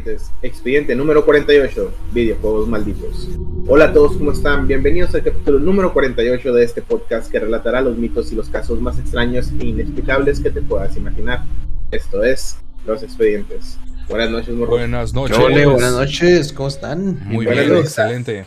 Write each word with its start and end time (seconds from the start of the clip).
expedientes. 0.00 0.30
Expediente 0.42 0.94
número 0.94 1.24
48, 1.24 1.92
videojuegos 2.12 2.68
malditos. 2.68 3.28
Hola 3.66 3.86
a 3.86 3.92
todos, 3.92 4.16
¿cómo 4.16 4.32
están? 4.32 4.66
Bienvenidos 4.66 5.14
al 5.14 5.22
capítulo 5.22 5.58
número 5.58 5.92
48 5.92 6.52
de 6.54 6.64
este 6.64 6.82
podcast 6.82 7.30
que 7.30 7.38
relatará 7.38 7.80
los 7.80 7.96
mitos 7.96 8.32
y 8.32 8.34
los 8.34 8.48
casos 8.48 8.80
más 8.80 8.98
extraños 8.98 9.50
e 9.60 9.66
inexplicables 9.66 10.40
que 10.40 10.50
te 10.50 10.62
puedas 10.62 10.96
imaginar. 10.96 11.44
Esto 11.90 12.24
es 12.24 12.56
Los 12.86 13.02
Expedientes. 13.02 13.78
Buenas 14.08 14.30
noches, 14.30 14.54
morro. 14.54 14.70
Buenas 14.72 15.12
noches. 15.12 15.38
Hola, 15.38 15.66
buenas 15.68 15.92
noches, 15.92 16.52
¿cómo 16.52 16.68
están? 16.68 17.20
Muy 17.26 17.44
Buenas 17.44 17.64
bien, 17.64 17.76
noches. 17.76 17.98
excelente. 17.98 18.46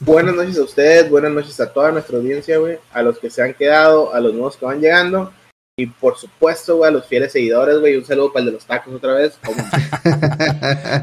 Buenas 0.00 0.34
noches 0.34 0.58
a 0.58 0.62
ustedes, 0.62 1.10
buenas 1.10 1.32
noches 1.32 1.60
a 1.60 1.72
toda 1.72 1.92
nuestra 1.92 2.16
audiencia, 2.16 2.58
güey. 2.58 2.78
A 2.92 3.02
los 3.02 3.18
que 3.18 3.30
se 3.30 3.42
han 3.42 3.54
quedado, 3.54 4.14
a 4.14 4.20
los 4.20 4.32
nuevos 4.32 4.56
que 4.56 4.64
van 4.64 4.80
llegando. 4.80 5.32
Y 5.78 5.88
por 5.88 6.16
supuesto, 6.16 6.78
güey, 6.78 6.88
a 6.88 6.90
los 6.90 7.04
fieles 7.06 7.32
seguidores, 7.32 7.78
güey. 7.80 7.96
Un 7.98 8.04
saludo 8.06 8.32
para 8.32 8.40
el 8.40 8.46
de 8.46 8.52
los 8.52 8.64
tacos 8.64 8.94
otra 8.94 9.12
vez. 9.12 9.38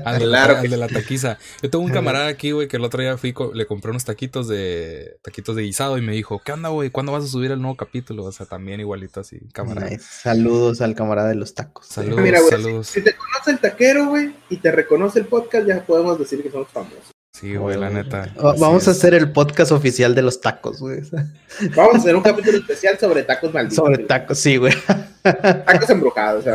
Al, 0.04 0.18
de 0.18 0.26
Claro 0.26 0.58
al 0.58 0.68
de 0.68 0.78
la 0.78 0.88
taquiza. 0.88 1.38
Yo 1.62 1.70
tengo 1.70 1.86
un 1.86 1.92
camarada 1.92 2.26
aquí, 2.26 2.54
güey, 2.54 2.68
que 2.68 2.78
el 2.78 2.84
otro 2.84 3.00
día 3.00 3.16
fui, 3.16 3.34
co- 3.34 3.52
le 3.54 3.68
compré 3.68 3.92
unos 3.92 4.04
taquitos 4.04 4.48
de 4.48 5.18
taquitos 5.22 5.56
de 5.56 5.62
guisado 5.62 6.00
y 6.00 6.02
me 6.02 6.14
dijo, 6.14 6.42
¿qué 6.44 6.54
onda, 6.54 6.70
güey? 6.70 6.90
¿Cuándo 6.90 7.12
vas 7.12 7.24
a 7.24 7.28
subir 7.28 7.52
el 7.52 7.62
nuevo 7.62 7.78
capítulo? 7.78 8.24
O 8.24 8.32
sea, 8.32 8.48
también 8.48 8.80
igualito 8.80 9.20
así, 9.20 9.38
camarada. 9.54 9.92
Nice. 9.92 10.06
Saludos 10.24 10.82
al 10.82 10.96
camarada 10.96 11.30
de 11.30 11.36
los 11.36 11.54
tacos. 11.54 11.86
Saludos, 11.86 12.22
Mira, 12.22 12.40
güey, 12.40 12.50
saludos. 12.50 12.88
Si 12.88 13.04
te 13.04 13.16
conoce 13.16 13.52
el 13.52 13.60
taquero, 13.60 14.08
güey, 14.08 14.34
y 14.50 14.58
te 14.58 14.72
reconoce 14.72 15.20
el 15.20 15.26
podcast, 15.28 15.68
ya 15.68 15.86
podemos 15.86 16.18
decir 16.18 16.42
que 16.42 16.50
somos 16.50 16.70
famosos. 16.70 17.13
Sí, 17.44 17.56
güey, 17.58 17.78
la 17.78 17.90
neta. 17.90 18.30
Vamos 18.58 18.88
a 18.88 18.92
hacer 18.92 19.14
el 19.14 19.30
podcast 19.34 19.74
oficial 19.74 20.16
de 20.16 20.22
los 20.22 20.40
tacos, 20.40 20.80
güey. 20.80 21.02
Vamos 21.76 21.96
a 21.96 21.98
hacer 21.98 22.16
un 22.16 22.22
capítulo 22.24 22.58
especial 22.58 22.98
sobre 22.98 23.24
tacos 23.24 23.54
malditos. 23.54 23.76
Sobre 23.76 23.98
tacos, 23.98 24.40
sí, 24.40 24.56
güey. 24.56 24.74
Tacos 25.22 25.90
embrujados. 25.90 26.46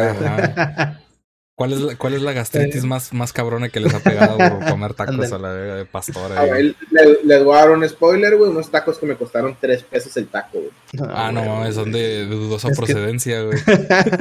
¿Cuál 1.55 1.73
es, 1.73 1.81
la, 1.81 1.97
¿Cuál 1.97 2.15
es 2.15 2.23
la 2.23 2.33
gastritis 2.33 2.85
más, 2.85 3.13
más 3.13 3.33
cabrona 3.35 3.69
que 3.69 3.81
les 3.81 3.93
ha 3.93 3.99
pegado 3.99 4.39
por 4.39 4.65
comer 4.65 4.95
tacos 4.95 5.31
a 5.31 5.39
la 5.39 5.53
verga 5.53 5.75
de 5.75 5.85
pastor? 5.85 6.33
Ahí? 6.39 6.49
güey, 6.49 6.77
le- 6.91 7.19
les 7.25 7.45
voy 7.45 7.55
a 7.55 7.59
dar 7.59 7.71
un 7.73 7.87
spoiler, 7.87 8.37
güey. 8.39 8.51
Unos 8.51 8.71
tacos 8.71 8.97
que 8.99 9.05
me 9.05 9.17
costaron 9.17 9.57
3 9.61 9.83
pesos 9.83 10.17
el 10.17 10.29
taco, 10.29 10.53
güey. 10.59 10.71
Ah, 11.13 11.31
no 11.33 11.45
mames, 11.45 11.75
son 11.75 11.93
de, 11.93 12.25
de 12.25 12.27
dudosa 12.27 12.69
Es 12.69 12.79
que- 12.79 12.87
procedencia, 12.87 13.43
güey. 13.43 13.59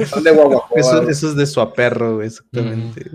Son 0.06 0.22
de. 0.22 0.30
Eso, 0.76 1.00
güey. 1.00 1.10
eso 1.10 1.28
es 1.30 1.36
de 1.36 1.46
su 1.46 1.60
aperro, 1.62 2.16
güey, 2.16 2.26
exactamente. 2.26 3.06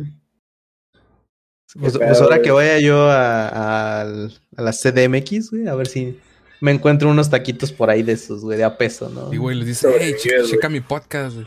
Pues, 1.79 1.97
pues 1.97 2.21
ahora 2.21 2.35
güey. 2.37 2.41
que 2.43 2.51
vaya 2.51 2.79
yo 2.79 3.09
a, 3.09 3.47
a- 3.47 4.01
al- 4.01 4.33
a 4.55 4.61
la 4.61 4.71
CDMX, 4.71 5.51
güey, 5.51 5.67
a 5.67 5.75
ver 5.75 5.87
si 5.87 6.19
me 6.61 6.71
encuentro 6.71 7.09
unos 7.09 7.29
taquitos 7.29 7.71
por 7.71 7.89
ahí 7.89 8.03
de 8.03 8.13
esos, 8.13 8.41
güey, 8.41 8.57
de 8.57 8.63
a 8.63 8.77
peso, 8.77 9.09
¿no? 9.09 9.33
Y, 9.33 9.37
güey, 9.37 9.57
les 9.57 9.65
dice, 9.67 9.87
hey, 9.99 10.13
checa, 10.19 10.37
güey. 10.39 10.49
checa 10.51 10.69
mi 10.69 10.79
podcast. 10.81 11.35
güey. 11.35 11.45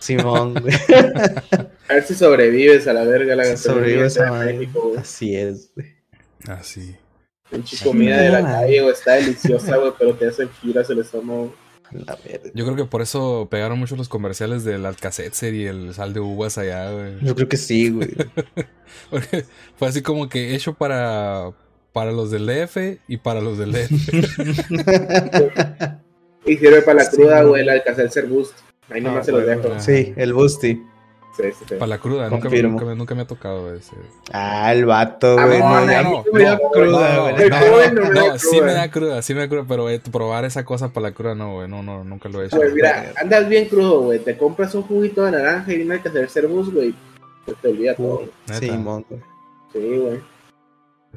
Simón, 0.00 0.54
güey. 0.54 0.74
A 1.88 1.94
ver 1.94 2.04
si 2.04 2.14
sobrevives 2.14 2.86
a 2.86 2.92
la 2.92 3.02
verga 3.04 3.34
la 3.34 3.46
gastronomía 3.46 4.06
esa 4.06 4.24
de 4.24 4.30
madre. 4.30 4.52
México, 4.54 4.80
güey. 4.88 4.96
Así 5.00 5.34
es, 5.36 5.70
güey. 5.74 5.88
Así. 6.46 6.96
Pinche 7.50 7.82
comida 7.82 8.20
de 8.20 8.28
la 8.30 8.38
Ah. 8.38 8.60
calle, 8.60 8.80
güey. 8.82 8.92
Está 8.94 9.14
deliciosa, 9.14 9.76
güey, 9.76 9.92
pero 9.98 10.14
te 10.14 10.28
hacen 10.28 10.48
giras 10.62 10.88
el 10.90 11.00
estómago. 11.00 11.54
La. 11.92 12.16
Yo 12.54 12.64
creo 12.64 12.76
que 12.76 12.84
por 12.84 13.02
eso 13.02 13.48
pegaron 13.50 13.78
mucho 13.78 13.96
los 13.96 14.08
comerciales 14.08 14.64
del 14.64 14.86
Alcacetzer 14.86 15.54
y 15.54 15.66
el 15.66 15.94
sal 15.94 16.12
de 16.12 16.20
uvas 16.20 16.58
allá, 16.58 16.90
güey. 16.92 17.18
Yo 17.22 17.34
creo 17.34 17.48
que 17.48 17.56
sí, 17.56 17.90
güey. 17.90 18.10
Porque 19.10 19.44
fue 19.76 19.88
así 19.88 20.02
como 20.02 20.28
que 20.28 20.54
hecho 20.54 20.74
para, 20.74 21.52
para 21.92 22.12
los 22.12 22.30
del 22.30 22.46
DF 22.46 22.76
y 23.08 23.16
para 23.18 23.40
los 23.40 23.58
del 23.58 23.72
DF. 23.72 23.90
Y 26.46 26.56
sirve 26.56 26.80
para 26.82 27.00
la 27.00 27.04
Sí, 27.04 27.16
cruda, 27.16 27.38
güey. 27.42 27.48
güey, 27.48 27.62
el 27.62 27.68
Alcacelser 27.68 28.26
Boost. 28.26 28.54
Ahí 28.88 29.02
nomás 29.02 29.20
Ah, 29.20 29.24
se 29.24 29.32
los 29.32 29.44
dejo. 29.46 29.80
Sí, 29.80 30.14
el 30.16 30.32
Busti. 30.32 30.82
Sí, 31.38 31.44
sí, 31.56 31.64
sí. 31.68 31.74
para 31.76 31.86
la 31.86 31.98
cruda, 31.98 32.28
nunca, 32.28 32.48
me- 32.50 32.62
nunca, 32.62 32.84
me- 32.84 32.94
nunca 32.96 33.14
me 33.14 33.22
ha 33.22 33.26
tocado 33.26 33.72
ese. 33.72 33.94
Ah, 34.32 34.72
el 34.72 34.84
vato, 34.86 35.38
Ah, 35.38 35.46
güey. 35.46 35.58
no, 35.60 35.68
No, 35.68 35.80
no, 36.02 36.24
me 36.32 36.42
da 36.42 36.58
cruda, 36.58 37.14
no, 37.14 37.22
güey. 37.22 38.38
sí 38.38 38.48
cruda. 38.48 38.66
me 38.66 38.72
da 38.74 38.90
cruda, 38.90 39.22
sí 39.22 39.34
me 39.34 39.40
da 39.42 39.48
cruda, 39.48 39.64
pero 39.68 39.88
eh, 39.88 40.00
probar 40.10 40.44
esa 40.44 40.64
cosa 40.64 40.92
para 40.92 41.10
la 41.10 41.14
cruda 41.14 41.34
no, 41.36 41.52
güey, 41.54 41.68
no, 41.68 41.82
no, 41.84 42.02
nunca 42.02 42.28
lo 42.28 42.42
he 42.42 42.46
hecho. 42.46 42.56
Güey, 42.56 42.72
mira, 42.72 43.12
andas 43.22 43.48
bien 43.48 43.66
crudo, 43.68 44.00
güey. 44.00 44.18
Te 44.18 44.36
compras 44.36 44.74
un 44.74 44.82
juguito 44.82 45.24
de 45.24 45.30
naranja 45.30 45.72
y 45.72 45.82
un 45.82 45.92
Alcacelser 45.92 46.48
Boost, 46.48 46.72
güey. 46.72 46.92
Se 47.46 47.54
te 47.54 47.68
olvida 47.68 47.94
todo. 47.94 48.16
güey. 48.16 48.30
Neta. 48.48 48.58
Simón, 48.60 49.06
güey. 49.08 49.20
Sí, 49.72 49.96
güey. 49.96 50.20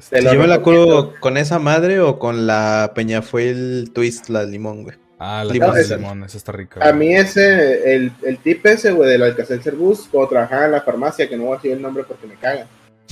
Te 0.08 0.22
¿Yo 0.22 0.34
me 0.40 0.46
la 0.46 0.62
curo 0.62 1.12
con 1.20 1.36
esa 1.36 1.58
madre 1.58 2.00
o 2.00 2.18
con 2.18 2.46
la 2.46 2.92
Peñafuel 2.94 3.90
Twist, 3.92 4.28
la 4.30 4.44
limón, 4.44 4.84
güey? 4.84 4.96
Ah, 5.24 5.44
la 5.44 5.52
Limón. 5.52 5.74
de 5.74 5.80
Esa. 5.82 5.96
limón, 5.96 6.24
esa 6.24 6.36
está 6.36 6.50
rica. 6.52 6.80
A 6.88 6.92
mí 6.92 7.14
ese, 7.14 7.94
el, 7.94 8.12
el 8.22 8.38
tip 8.38 8.66
ese, 8.66 8.90
güey, 8.90 9.08
del 9.08 9.22
Alcacelser 9.22 9.76
Boost, 9.76 10.10
cuando 10.10 10.30
trabajaba 10.30 10.64
en 10.66 10.72
la 10.72 10.80
farmacia, 10.82 11.28
que 11.28 11.36
no 11.36 11.44
voy 11.44 11.52
a 11.52 11.56
decir 11.56 11.72
el 11.72 11.82
nombre 11.82 12.02
porque 12.04 12.26
me 12.26 12.34
caga. 12.34 12.66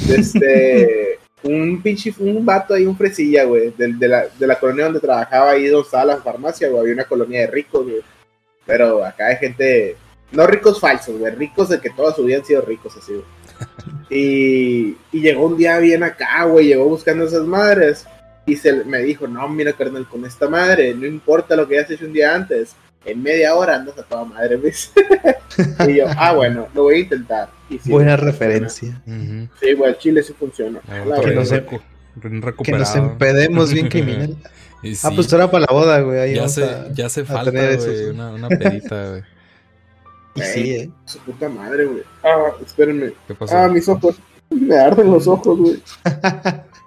Este, 0.09 1.19
un 1.45 1.81
pinche, 1.83 2.13
un 2.19 2.45
vato 2.45 2.75
ahí, 2.75 2.85
un 2.85 2.97
fresilla, 2.97 3.45
güey, 3.45 3.73
del- 3.77 3.99
de, 3.99 4.09
la, 4.09 4.27
de 4.39 4.47
la 4.47 4.59
colonia 4.59 4.85
donde 4.87 5.01
trabajaba 5.01 5.51
ahí, 5.53 5.67
donde 5.69 5.85
estaba 5.87 6.05
la 6.05 6.17
farmacia, 6.19 6.69
güey, 6.69 6.81
había 6.81 6.95
una 6.95 7.05
colonia 7.05 7.41
de 7.43 7.47
ricos, 7.47 7.85
güey. 7.85 8.01
Pero 8.67 9.05
acá 9.05 9.27
hay 9.29 9.37
gente, 9.37 9.97
no 10.33 10.47
ricos 10.47 10.81
falsos, 10.81 11.17
güey, 11.19 11.33
ricos 11.35 11.69
de 11.69 11.81
que 11.81 11.91
toda 11.91 12.13
su 12.15 12.25
vida 12.25 12.39
han 12.39 12.45
sido 12.45 12.63
ricos, 12.63 12.97
así, 12.97 13.13
güey. 13.13 13.25
Y, 14.13 14.97
y 15.13 15.21
llegó 15.21 15.47
un 15.47 15.57
día 15.57 15.79
bien 15.79 16.03
acá, 16.03 16.43
güey, 16.45 16.67
llegó 16.67 16.87
buscando 16.87 17.25
esas 17.27 17.45
madres. 17.45 18.05
Y 18.51 18.57
se 18.57 18.85
me 18.85 18.99
dijo, 18.99 19.29
no, 19.29 19.49
mira, 19.49 19.73
carnal, 19.73 20.09
con 20.09 20.25
esta 20.25 20.49
madre, 20.49 20.95
no 20.95 21.07
importa 21.07 21.55
lo 21.57 21.69
que 21.69 21.79
hayas 21.79 21.91
hecho 21.91 22.07
un 22.07 22.13
día 22.13 22.35
antes, 22.35 22.75
en 23.05 23.23
media 23.23 23.55
hora 23.55 23.77
andas 23.77 23.97
a 23.99 24.03
toda 24.03 24.25
madre, 24.25 24.57
¿ves? 24.57 24.93
y 25.89 25.97
yo, 25.97 26.07
ah, 26.17 26.33
bueno, 26.33 26.67
lo 26.75 26.83
voy 26.85 26.95
a 26.97 26.99
intentar. 26.99 27.49
Y 27.69 27.79
sí, 27.79 27.91
Buena 27.91 28.17
referencia. 28.17 29.01
Ujú. 29.07 29.49
Sí, 29.61 29.73
güey, 29.75 29.91
el 29.93 29.99
chile 29.99 30.23
sí 30.23 30.33
funciona. 30.39 30.81
Ah, 30.89 31.03
otro 31.07 31.21
que 31.21 31.27
verdad. 31.29 31.35
no 31.43 31.45
sé- 31.47 31.67
recu- 31.67 31.81
re- 32.17 32.55
Que 32.65 32.73
nos 32.73 32.95
empedemos 32.97 33.73
bien 33.73 33.89
criminal. 33.91 34.37
Ah, 34.45 34.49
sí, 34.83 35.09
pues 35.15 35.33
era 35.33 35.51
para 35.51 35.67
la 35.69 35.73
boda, 35.73 36.01
güey. 36.01 36.19
Ahí 36.19 36.35
ya, 36.35 36.45
a- 36.45 36.93
ya 36.93 37.07
hace 37.07 37.25
falta, 37.25 37.51
güey, 37.53 37.75
esos. 37.75 38.11
una, 38.15 38.33
una 38.33 38.49
pedita, 38.49 39.11
güey. 39.11 39.23
Y 40.35 40.43
sí, 40.43 40.71
eh. 40.75 40.91
Su 41.07 41.19
puta 41.21 41.49
madre, 41.49 41.87
güey. 41.87 42.03
Ah, 42.23 42.53
espérenme. 42.65 43.13
¿Qué 43.27 43.35
pasó? 43.35 43.57
Ah, 43.57 43.69
mis 43.69 43.89
ojos. 43.89 44.17
Me 44.49 44.77
arden 44.77 45.11
los 45.11 45.27
ojos, 45.27 45.59
güey. 45.59 45.83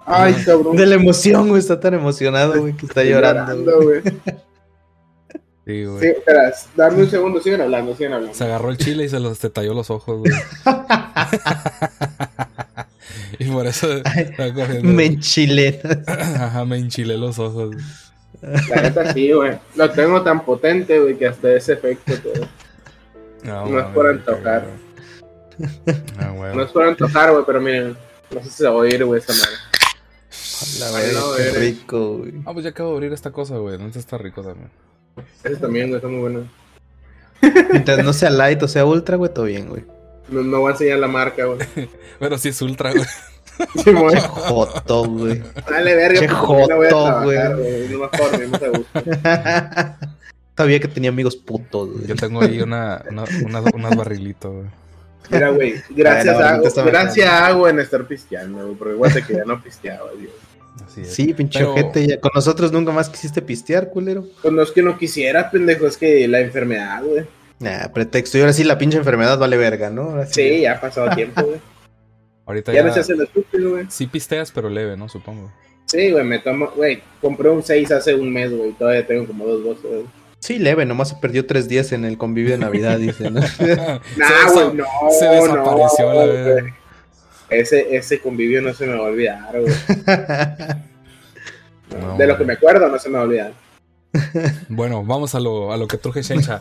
Ay, 0.06 0.34
cabrón. 0.44 0.76
De 0.76 0.86
la 0.86 0.94
emoción, 0.96 1.48
güey. 1.48 1.60
Está 1.60 1.80
tan 1.80 1.94
emocionado, 1.94 2.60
güey, 2.60 2.74
que 2.74 2.86
está 2.86 3.00
Estoy 3.02 3.14
llorando. 3.14 3.80
güey. 3.82 4.02
Sí, 5.66 5.84
güey. 5.84 6.00
Sí, 6.00 6.06
espera, 6.08 6.52
dame 6.76 7.02
un 7.04 7.10
segundo, 7.10 7.40
sigan 7.40 7.62
hablando, 7.62 7.96
sigan 7.96 8.12
hablando. 8.12 8.34
Se 8.36 8.44
agarró 8.44 8.68
el 8.70 8.76
chile 8.76 9.04
y 9.04 9.08
se 9.08 9.18
los 9.18 9.38
te 9.38 9.48
talló 9.48 9.72
los 9.72 9.88
ojos, 9.90 10.18
güey. 10.20 10.32
y 13.38 13.44
por 13.50 13.66
eso 13.66 13.92
está 13.92 14.52
corriendo. 14.52 14.88
Me 14.88 15.06
enchilé. 15.06 15.80
Ajá, 16.06 16.64
me 16.64 16.76
enchilé 16.76 17.16
los 17.16 17.38
ojos. 17.38 17.70
güey. 17.72 17.84
La 18.68 18.82
neta 18.82 19.12
sí, 19.14 19.32
güey. 19.32 19.58
Lo 19.74 19.90
tengo 19.90 20.22
tan 20.22 20.44
potente, 20.44 20.98
güey, 21.00 21.16
que 21.16 21.28
hasta 21.28 21.52
ese 21.54 21.72
efecto, 21.74 22.12
todo. 22.18 22.46
No 23.44 23.64
es 23.66 23.70
mames, 23.72 23.94
por 23.94 24.06
antojar. 24.08 24.66
güey. 24.66 25.96
Ah. 26.18 26.52
No 26.54 26.62
es 26.62 26.70
por 26.72 26.84
antojar, 26.84 27.32
güey, 27.32 27.44
pero 27.46 27.60
miren, 27.60 27.96
no 28.30 28.42
sé 28.42 28.50
si 28.50 28.56
se 28.56 28.64
va 28.64 28.70
a 28.70 28.74
oír, 28.74 29.04
güey, 29.04 29.20
esta 29.20 29.32
madre. 29.32 29.56
La 30.78 30.88
Ay, 30.88 31.06
verdad, 31.06 31.20
no, 31.20 31.36
qué 31.36 31.50
rico, 31.58 32.18
güey. 32.18 32.32
Ah, 32.44 32.52
pues 32.52 32.64
ya 32.64 32.70
acabo 32.70 32.90
de 32.90 32.94
abrir 32.96 33.12
esta 33.12 33.30
cosa, 33.30 33.56
güey. 33.56 33.78
No 33.78 33.86
está 33.88 34.18
rico 34.18 34.42
también. 34.42 34.70
Ese 35.42 35.56
también, 35.56 35.88
güey, 35.88 35.96
está 35.96 36.08
muy 36.08 36.20
bueno. 36.20 36.48
Mientras 37.70 38.04
no 38.04 38.12
sea 38.12 38.30
light 38.30 38.62
o 38.62 38.68
sea 38.68 38.84
ultra, 38.84 39.16
güey, 39.16 39.32
todo 39.32 39.46
bien, 39.46 39.68
güey. 39.68 39.84
No, 40.28 40.42
no 40.42 40.60
voy 40.60 40.70
a 40.70 40.72
enseñar 40.72 40.98
la 40.98 41.08
marca, 41.08 41.44
güey. 41.44 41.58
Pero 42.18 42.38
sí 42.38 42.48
es 42.48 42.62
ultra, 42.62 42.92
güey. 42.92 43.04
Sí, 43.84 43.92
güey. 43.92 44.16
Joto, 44.20 45.04
güey. 45.04 45.40
Dale, 45.70 45.94
verga, 45.94 46.18
Che 46.18 46.26
voy 46.26 46.34
a 46.34 46.38
joto, 46.40 46.66
trabajar, 46.66 47.56
güey. 47.56 47.88
No 47.88 47.98
me 48.00 48.04
acuerdo, 48.06 48.48
no 48.48 48.58
te 48.58 48.68
gusta. 48.68 49.98
Sabía 50.56 50.80
que 50.80 50.88
tenía 50.88 51.10
amigos 51.10 51.36
putos, 51.36 51.92
güey. 51.92 52.04
Yo 52.04 52.16
tengo 52.16 52.42
ahí 52.42 52.60
una, 52.60 53.04
una, 53.08 53.22
unas, 53.44 53.64
unas 53.72 53.96
barrilitos, 53.96 54.52
güey. 54.52 54.66
Mira, 55.30 55.50
güey, 55.50 55.74
gracias, 55.90 56.36
a, 56.36 56.82
gracias 56.82 57.28
a 57.28 57.46
agua 57.46 57.70
en 57.70 57.80
estar 57.80 58.06
pisteando, 58.06 58.64
güey, 58.64 58.74
porque 58.76 58.94
igual 58.94 59.26
que 59.26 59.34
ya 59.34 59.44
no 59.44 59.62
pisteaba, 59.62 60.10
Dios. 60.18 60.32
Así 60.84 61.02
es. 61.02 61.14
Sí, 61.14 61.32
pinche 61.34 61.58
Pero- 61.60 61.72
ojete. 61.72 62.06
ya- 62.06 62.20
Con 62.20 62.30
nosotros 62.34 62.72
nunca 62.72 62.92
más 62.92 63.08
quisiste 63.08 63.42
pistear, 63.42 63.90
culero. 63.90 64.24
Pues 64.42 64.52
no 64.52 64.62
es 64.62 64.70
que 64.72 64.82
no 64.82 64.98
quisiera, 64.98 65.50
pendejo, 65.50 65.86
es 65.86 65.96
que 65.96 66.26
la 66.28 66.40
enfermedad, 66.40 67.02
güey. 67.04 67.24
Nah, 67.60 67.88
pretexto. 67.92 68.36
Y 68.38 68.40
ahora 68.40 68.52
sí 68.52 68.64
la 68.64 68.76
pinche 68.78 68.98
enfermedad 68.98 69.38
vale 69.38 69.56
verga, 69.56 69.88
¿no? 69.90 70.10
Ahora 70.10 70.26
Sí, 70.26 70.62
ya 70.62 70.72
ha 70.72 70.80
pasado 70.80 71.14
tiempo, 71.14 71.42
güey. 71.42 71.60
Ahorita 72.46 72.72
Ya 72.72 72.80
ya, 72.82 72.88
no 72.88 72.92
se 72.94 73.00
hace 73.00 73.12
el 73.14 73.22
estúpido, 73.22 73.70
güey. 73.70 73.86
sí 73.88 74.06
pisteas, 74.06 74.50
pero 74.52 74.68
leve, 74.68 74.96
¿no? 74.96 75.08
Supongo. 75.08 75.50
Sí, 75.86 76.10
güey, 76.10 76.24
me 76.24 76.38
tomo, 76.40 76.68
güey, 76.74 77.02
compré 77.20 77.48
un 77.50 77.62
6 77.62 77.90
hace 77.92 78.14
un 78.14 78.32
mes, 78.32 78.50
güey, 78.54 78.72
todavía 78.72 79.06
tengo 79.06 79.26
como 79.26 79.46
dos 79.46 79.62
botes, 79.62 79.82
güey. 79.84 80.04
Sí, 80.40 80.58
leve, 80.58 80.84
nomás 80.84 81.08
se 81.10 81.16
perdió 81.16 81.46
tres 81.46 81.68
días 81.68 81.92
en 81.92 82.04
el 82.04 82.18
convivio 82.18 82.50
de 82.52 82.58
Navidad, 82.58 82.98
dice, 82.98 83.30
¿no? 83.30 83.40
Nah, 84.16 84.50
güey, 84.52 84.74
no, 84.74 84.84
se 85.18 85.24
desapareció 85.26 86.12
no, 86.12 86.14
la 86.26 86.26
güey. 86.60 86.64
Ese, 87.50 87.96
ese 87.96 88.20
convivio 88.20 88.62
no 88.62 88.72
se 88.72 88.86
me 88.86 88.94
va 88.94 89.06
a 89.06 89.10
olvidar, 89.10 89.60
güey. 89.60 89.74
No, 92.00 92.16
de 92.16 92.26
lo 92.26 92.36
que 92.36 92.44
me 92.44 92.54
acuerdo 92.54 92.88
no 92.88 92.98
se 92.98 93.08
me 93.08 93.16
va 93.16 93.20
a 93.20 93.24
olvidar. 93.24 93.52
Bueno, 94.68 95.04
vamos 95.04 95.34
a 95.34 95.40
lo, 95.40 95.72
a 95.72 95.76
lo 95.76 95.86
que 95.86 95.98
truje 95.98 96.22
Shencha. 96.22 96.60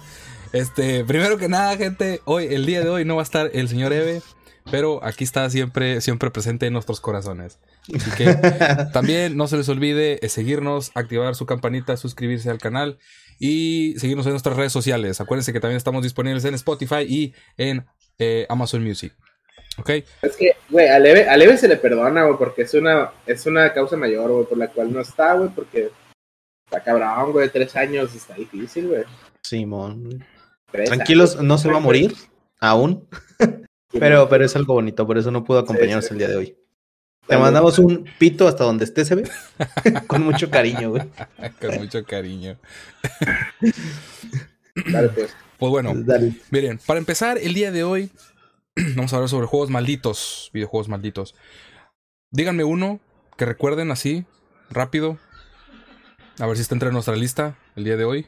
Este, 0.52 1.04
primero 1.04 1.38
que 1.38 1.50
nada, 1.50 1.76
gente, 1.78 2.22
hoy, 2.26 2.46
el 2.54 2.66
día 2.66 2.82
de 2.82 2.90
hoy 2.90 3.06
no 3.06 3.16
va 3.16 3.22
a 3.22 3.24
estar 3.24 3.50
el 3.54 3.68
señor 3.68 3.94
Eve, 3.94 4.22
pero 4.70 5.04
aquí 5.04 5.24
está 5.24 5.50
siempre, 5.50 6.02
siempre 6.02 6.30
presente 6.30 6.68
en 6.68 6.74
nuestros 6.74 7.00
corazones. 7.00 7.60
Así 7.94 8.12
que 8.12 8.26
también 8.94 9.36
no 9.36 9.48
se 9.48 9.58
les 9.58 9.68
olvide 9.70 10.24
eh, 10.24 10.30
seguirnos, 10.30 10.92
activar 10.94 11.36
su 11.36 11.46
campanita, 11.46 11.98
suscribirse 11.98 12.50
al 12.50 12.60
canal 12.60 13.00
y 13.40 13.96
seguirnos 13.98 14.26
en 14.28 14.34
nuestras 14.34 14.56
redes 14.56 14.72
sociales. 14.72 15.20
Acuérdense 15.20 15.54
que 15.54 15.60
también 15.60 15.78
estamos 15.78 16.04
disponibles 16.04 16.46
en 16.46 16.54
Spotify 16.54 17.04
y 17.08 17.34
en 17.58 17.86
eh, 18.20 18.46
Amazon 18.50 18.84
Music. 18.84 19.14
¿Ok? 19.78 19.90
Es 20.22 20.38
que, 20.38 20.52
güey, 20.70 20.88
a 20.88 21.00
Leve, 21.00 21.28
a 21.28 21.36
Leve 21.36 21.58
se 21.58 21.68
le 21.68 21.78
perdona, 21.78 22.26
güey, 22.26 22.38
porque 22.38 22.64
es 22.64 22.74
una, 22.74 23.12
es 23.26 23.46
una 23.46 23.74
causa 23.74 23.98
mayor, 23.98 24.32
güey, 24.32 24.46
por 24.46 24.58
la 24.58 24.68
cual 24.68 24.94
no 24.94 25.02
está, 25.02 25.34
güey, 25.34 25.50
porque 25.50 25.92
está 26.66 26.84
cabrón, 26.84 27.32
güey, 27.32 27.50
tres 27.50 27.76
años 27.76 28.14
está 28.14 28.36
difícil, 28.36 28.88
güey. 28.88 29.04
Simón. 29.42 30.24
Tres 30.72 30.90
Tranquilos, 30.90 31.34
años, 31.34 31.46
no 31.46 31.58
se 31.58 31.70
va 31.70 31.78
a 31.78 31.82
morir 31.82 32.14
aún, 32.60 33.08
pero, 33.92 34.30
pero 34.30 34.46
es 34.46 34.56
algo 34.56 34.76
bonito, 34.76 35.06
por 35.06 35.18
eso 35.18 35.32
no 35.32 35.44
pudo 35.44 35.60
acompañarnos 35.60 36.06
sí. 36.06 36.14
el 36.14 36.18
día 36.20 36.28
de 36.28 36.36
hoy. 36.36 36.58
Te 37.28 37.38
mandamos 37.38 37.80
un 37.80 38.06
pito 38.20 38.48
hasta 38.48 38.66
donde 38.66 38.84
esté, 38.84 39.06
se 39.06 39.16
ve. 39.16 39.24
Con 40.08 40.24
mucho 40.24 40.50
cariño, 40.50 40.90
güey. 40.90 41.04
Con 41.62 41.76
mucho 41.76 42.04
cariño. 42.04 42.58
Dale, 44.92 45.10
pues. 45.10 45.34
Pues 45.58 45.70
bueno, 45.70 45.94
Dale. 45.96 46.34
miren, 46.52 46.80
para 46.86 47.00
empezar 47.00 47.38
el 47.38 47.54
día 47.54 47.72
de 47.72 47.86
hoy, 47.86 48.12
vamos 48.96 49.14
a 49.14 49.18
hablar 49.18 49.30
sobre 49.30 49.48
juegos 49.48 49.70
malditos, 49.70 50.50
videojuegos 50.54 50.90
malditos. 50.90 51.36
Díganme 52.32 52.64
uno 52.64 53.00
que 53.38 53.46
recuerden 53.46 53.92
así, 53.92 54.26
rápido. 54.70 55.18
A 56.40 56.48
ver 56.48 56.56
si 56.56 56.64
está 56.64 56.76
entre 56.76 56.92
nuestra 56.92 57.16
lista 57.16 57.56
el 57.76 57.84
día 57.84 57.98
de 57.98 58.06
hoy. 58.06 58.28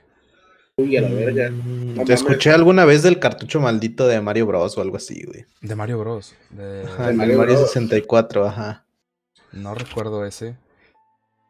Uy, 0.78 0.98
a 0.98 1.02
la 1.02 1.10
verga. 1.10 1.50
Mm, 1.50 1.96
No 1.96 2.04
Te 2.04 2.14
escuché 2.14 2.52
alguna 2.52 2.86
vez 2.86 3.02
del 3.02 3.20
cartucho 3.20 3.60
maldito 3.60 4.08
de 4.08 4.20
Mario 4.22 4.46
Bros 4.46 4.78
o 4.78 4.82
algo 4.82 4.98
así, 4.98 5.24
güey. 5.26 5.46
De 5.62 5.76
Mario 5.76 6.00
Bros. 6.00 6.36
De- 6.50 6.84
Ajá, 6.84 7.08
De 7.08 7.14
Mario 7.14 7.38
Mario, 7.38 7.56
Bros. 7.56 7.68
64, 7.72 8.46
ajá. 8.46 8.86
No 9.54 9.74
recuerdo 9.74 10.26
ese. 10.26 10.58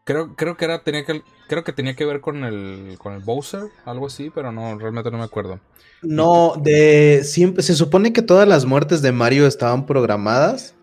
Creo, 0.05 0.35
creo 0.35 0.55
que 0.55 0.65
era, 0.65 0.83
tenía 0.83 1.03
que, 1.03 1.23
creo 1.47 1.63
que 1.63 1.73
tenía 1.73 1.95
que 1.95 2.05
ver 2.05 2.21
con 2.21 2.43
el, 2.43 2.95
con 2.99 3.13
el 3.13 3.21
Bowser, 3.21 3.63
algo 3.85 4.05
así, 4.05 4.29
pero 4.33 4.51
no, 4.51 4.77
realmente 4.77 5.09
no 5.09 5.17
me 5.17 5.23
acuerdo. 5.23 5.59
No, 6.03 6.53
de 6.61 7.23
siempre 7.23 7.63
se 7.63 7.75
supone 7.75 8.13
que 8.13 8.21
todas 8.21 8.47
las 8.47 8.65
muertes 8.65 9.01
de 9.01 9.11
Mario 9.11 9.47
estaban 9.47 9.87
programadas, 9.87 10.75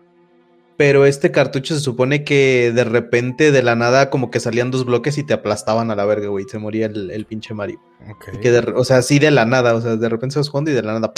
pero 0.75 1.05
este 1.05 1.31
cartucho 1.31 1.73
se 1.73 1.79
supone 1.79 2.25
que 2.25 2.73
de 2.75 2.83
repente 2.83 3.53
de 3.53 3.63
la 3.63 3.75
nada 3.75 4.09
como 4.09 4.29
que 4.29 4.41
salían 4.41 4.71
dos 4.71 4.85
bloques 4.85 5.17
y 5.17 5.23
te 5.23 5.33
aplastaban 5.33 5.89
a 5.89 5.95
la 5.95 6.03
verga, 6.03 6.27
güey, 6.27 6.43
se 6.49 6.59
moría 6.59 6.87
el, 6.87 7.09
el 7.09 7.25
pinche 7.25 7.53
Mario. 7.53 7.79
Ok. 8.11 8.25
Y 8.33 8.37
que 8.39 8.51
de 8.51 8.59
o 8.75 8.83
sea, 8.83 8.97
así 8.97 9.19
de 9.19 9.31
la 9.31 9.45
nada, 9.45 9.73
o 9.73 9.79
sea, 9.79 9.95
de 9.95 10.09
repente 10.09 10.33
se 10.33 10.39
vas 10.39 10.49
jugando 10.49 10.71
y 10.71 10.73
de 10.73 10.83
la 10.83 10.99
nada 10.99 11.13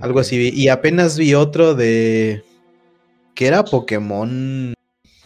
algo 0.00 0.20
así. 0.20 0.50
Y 0.54 0.68
apenas 0.68 1.16
vi 1.16 1.34
otro 1.34 1.74
de 1.74 2.44
que 3.34 3.46
era 3.46 3.64
Pokémon 3.64 4.74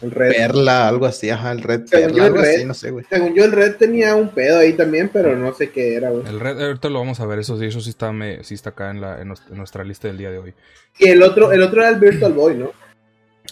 El 0.01 0.11
Red. 0.11 0.29
Perla, 0.31 0.87
algo 0.87 1.05
así, 1.07 1.29
ajá, 1.29 1.51
el 1.51 1.61
Red 1.63 1.85
Según 1.87 2.09
yo, 2.09 2.15
Perla, 2.15 2.25
el 2.27 2.33
algo 2.33 2.39
así, 2.41 2.57
Red. 2.57 2.65
no 2.67 2.73
sé, 2.75 2.91
güey. 2.91 3.05
Según 3.09 3.33
yo, 3.33 3.43
el 3.45 3.51
Red 3.51 3.75
tenía 3.77 4.15
un 4.15 4.29
pedo 4.29 4.59
ahí 4.59 4.73
también, 4.73 5.09
pero 5.11 5.35
no 5.35 5.53
sé 5.53 5.71
qué 5.71 5.95
era, 5.95 6.11
güey. 6.11 6.25
El 6.27 6.39
Red, 6.39 6.61
ahorita 6.61 6.89
lo 6.89 6.99
vamos 6.99 7.19
a 7.19 7.25
ver, 7.25 7.39
eso 7.39 7.57
sí, 7.57 7.65
eso 7.65 7.81
sí 7.81 7.89
está, 7.89 8.11
me- 8.11 8.43
sí 8.43 8.53
está 8.53 8.69
acá 8.71 8.91
en, 8.91 9.01
la, 9.01 9.19
en, 9.21 9.27
nuestra, 9.29 9.49
en 9.51 9.57
nuestra 9.57 9.83
lista 9.83 10.07
del 10.07 10.17
día 10.19 10.29
de 10.29 10.37
hoy. 10.37 10.53
Y 10.99 11.07
el 11.09 11.23
otro, 11.23 11.51
el 11.51 11.61
otro 11.63 11.81
era 11.81 11.89
el 11.89 11.99
Virtual 11.99 12.33
Boy, 12.33 12.55
¿no? 12.57 12.71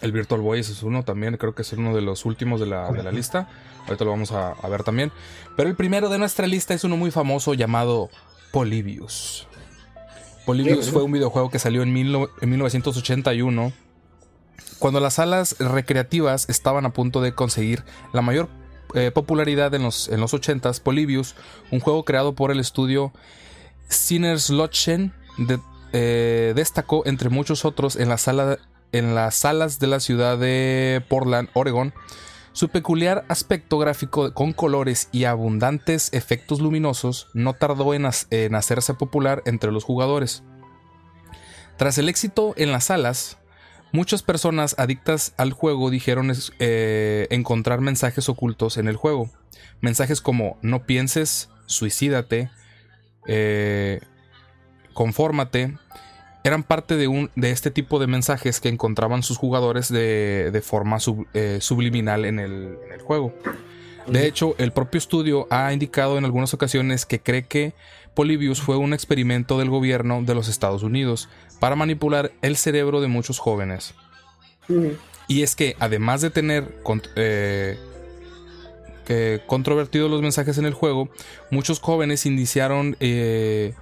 El 0.02 0.12
Virtual 0.12 0.42
Boy 0.42 0.60
ese 0.60 0.74
es 0.74 0.84
uno 0.84 1.04
también, 1.04 1.38
creo 1.38 1.56
que 1.56 1.62
es 1.64 1.72
uno 1.74 1.96
de 1.96 2.02
los 2.02 2.26
últimos 2.26 2.60
de 2.60 2.66
la, 2.68 2.92
de 2.92 3.02
la 3.02 3.12
lista. 3.12 3.48
Ahorita 3.88 4.04
lo 4.04 4.12
vamos 4.12 4.32
a, 4.34 4.52
a 4.52 4.68
ver 4.70 4.84
también. 4.84 5.12
Pero 5.56 5.70
el 5.70 5.76
primero 5.76 6.10
de 6.10 6.18
nuestra 6.20 6.48
lista 6.48 6.74
es 6.74 6.84
uno 6.84 6.98
muy 6.98 7.12
famoso 7.12 7.54
llamado 7.54 8.10
Polybius. 8.52 9.48
Polybius 10.46 10.92
fue 10.92 11.02
un 11.02 11.12
videojuego 11.14 11.50
que 11.50 11.60
salió 11.60 11.82
en, 11.82 11.92
mil 11.94 12.16
en 12.42 12.50
1981, 12.50 13.72
cuando 14.80 15.00
las 15.00 15.16
salas 15.16 15.56
recreativas 15.60 16.50
estaban 16.50 16.86
a 16.86 16.94
punto 16.94 17.22
de 17.22 17.34
conseguir 17.34 17.84
la 18.14 18.22
mayor 18.22 18.50
eh, 18.94 19.12
popularidad 19.12 19.74
en 19.74 19.84
los, 19.84 20.08
en 20.10 20.20
los 20.22 20.34
80s. 20.34 20.82
Polybius, 20.82 21.36
un 21.72 21.80
juego 21.80 22.04
creado 22.06 22.34
por 22.36 22.52
el 22.52 22.60
estudio 22.60 23.12
Sinners 23.90 24.50
Lodgen, 24.50 25.14
de- 25.38 25.60
eh, 25.94 26.54
destacó 26.56 27.04
entre 27.06 27.30
muchos 27.30 27.66
otros 27.66 27.96
en 27.96 28.10
en 28.92 29.16
las 29.16 29.36
salas 29.36 29.80
de 29.80 29.88
la 29.88 30.00
ciudad 30.00 30.38
de 30.38 31.04
Portland, 31.10 31.50
Oregon, 31.54 31.94
su 32.54 32.70
peculiar 32.70 33.26
aspecto 33.28 33.78
gráfico 33.78 34.34
con 34.34 34.54
colores 34.54 35.10
y 35.12 35.26
abundantes 35.26 36.14
efectos 36.14 36.62
luminosos 36.62 37.28
no 37.34 37.54
tardó 37.54 37.94
en 37.94 38.06
hacerse 38.56 38.94
popular 38.94 39.42
entre 39.46 39.74
los 39.74 39.84
jugadores. 39.84 40.44
Tras 41.78 41.98
el 41.98 42.08
éxito 42.08 42.54
en 42.56 42.72
las 42.72 42.86
salas, 42.86 43.38
muchas 43.96 44.22
personas 44.22 44.76
adictas 44.78 45.34
al 45.38 45.54
juego 45.54 45.90
dijeron 45.90 46.32
eh, 46.60 47.28
encontrar 47.30 47.80
mensajes 47.82 48.30
ocultos 48.30 48.78
en 48.78 48.88
el 48.88 48.98
juego. 48.98 49.30
Mensajes 49.82 50.22
como 50.22 50.58
no 50.62 50.86
pienses, 50.86 51.50
suicídate, 51.66 52.50
eh, 53.28 54.02
confórmate, 54.94 55.78
eran 56.44 56.64
parte 56.64 56.96
de, 56.96 57.08
un, 57.08 57.32
de 57.36 57.52
este 57.52 57.72
tipo 57.72 57.98
de 58.00 58.08
mensajes 58.08 58.60
que 58.60 58.70
encontraban 58.70 59.24
sus 59.24 59.38
jugadores 59.38 59.90
de, 59.90 60.52
de 60.52 60.62
forma 60.62 61.00
sub- 61.00 61.28
eh, 61.34 61.58
subliminal 61.62 62.26
en 62.26 62.40
el, 62.40 62.78
en 62.86 62.92
el 62.94 63.02
juego. 63.02 63.34
De 64.08 64.28
hecho, 64.28 64.56
el 64.60 64.72
propio 64.72 65.00
estudio 65.00 65.48
ha 65.50 65.74
indicado 65.74 66.18
en 66.20 66.26
algunas 66.26 66.54
ocasiones 66.54 67.08
que 67.08 67.20
cree 67.20 67.48
que 67.48 67.74
Polybius 68.14 68.62
fue 68.62 68.78
un 68.78 68.94
experimento 68.94 69.58
del 69.58 69.70
gobierno 69.70 70.22
de 70.22 70.36
los 70.36 70.48
Estados 70.48 70.84
Unidos 70.84 71.28
para 71.60 71.76
manipular 71.76 72.32
el 72.42 72.56
cerebro 72.56 73.02
de 73.02 73.08
muchos 73.08 73.40
jóvenes. 73.40 73.94
Y 75.28 75.44
es 75.44 75.56
que 75.56 75.76
además 75.80 76.22
de 76.22 76.30
tener 76.30 76.76
eh, 77.16 77.78
que 79.06 79.42
controvertidos 79.46 80.10
los 80.10 80.22
mensajes 80.22 80.58
en 80.58 80.66
el 80.66 80.74
juego, 80.74 81.10
muchos 81.52 81.80
jóvenes 81.80 82.26
iniciaron 82.26 82.98
eh, 83.00 83.74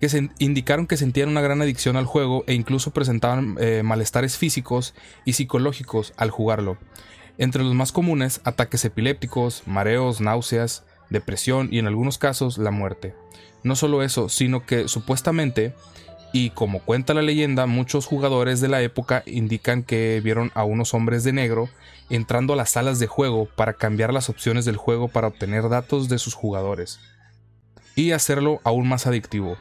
que 0.00 0.08
se 0.08 0.30
indicaron 0.38 0.86
que 0.86 0.96
sentían 0.96 1.28
una 1.28 1.40
gran 1.40 1.60
adicción 1.62 1.96
al 1.96 2.06
juego 2.06 2.44
e 2.46 2.54
incluso 2.54 2.92
presentaban 2.92 3.56
eh, 3.60 3.82
malestares 3.84 4.36
físicos 4.36 4.94
y 5.24 5.34
psicológicos 5.34 6.14
al 6.16 6.30
jugarlo. 6.30 6.78
Entre 7.38 7.62
los 7.62 7.74
más 7.74 7.92
comunes, 7.92 8.40
ataques 8.44 8.84
epilépticos, 8.84 9.62
mareos, 9.66 10.20
náuseas, 10.20 10.84
depresión 11.10 11.68
y 11.70 11.78
en 11.78 11.86
algunos 11.86 12.18
casos 12.18 12.58
la 12.58 12.70
muerte. 12.70 13.14
No 13.62 13.76
solo 13.76 14.02
eso, 14.02 14.28
sino 14.28 14.64
que 14.64 14.88
supuestamente 14.88 15.74
y 16.32 16.50
como 16.50 16.80
cuenta 16.80 17.14
la 17.14 17.22
leyenda, 17.22 17.66
muchos 17.66 18.06
jugadores 18.06 18.60
de 18.60 18.68
la 18.68 18.82
época 18.82 19.22
indican 19.26 19.82
que 19.82 20.20
vieron 20.22 20.52
a 20.54 20.64
unos 20.64 20.94
hombres 20.94 21.24
de 21.24 21.32
negro 21.32 21.68
entrando 22.08 22.52
a 22.52 22.56
las 22.56 22.70
salas 22.70 22.98
de 22.98 23.06
juego 23.06 23.46
para 23.46 23.74
cambiar 23.74 24.12
las 24.12 24.28
opciones 24.28 24.64
del 24.64 24.76
juego 24.76 25.08
para 25.08 25.28
obtener 25.28 25.68
datos 25.68 26.08
de 26.08 26.18
sus 26.18 26.34
jugadores 26.34 27.00
y 27.96 28.12
hacerlo 28.12 28.60
aún 28.64 28.88
más 28.88 29.06
adictivo. 29.06 29.56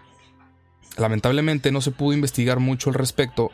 Lamentablemente 0.97 1.71
no 1.71 1.81
se 1.81 1.91
pudo 1.91 2.13
investigar 2.13 2.59
mucho 2.59 2.89
al 2.89 2.95
respecto 2.95 3.51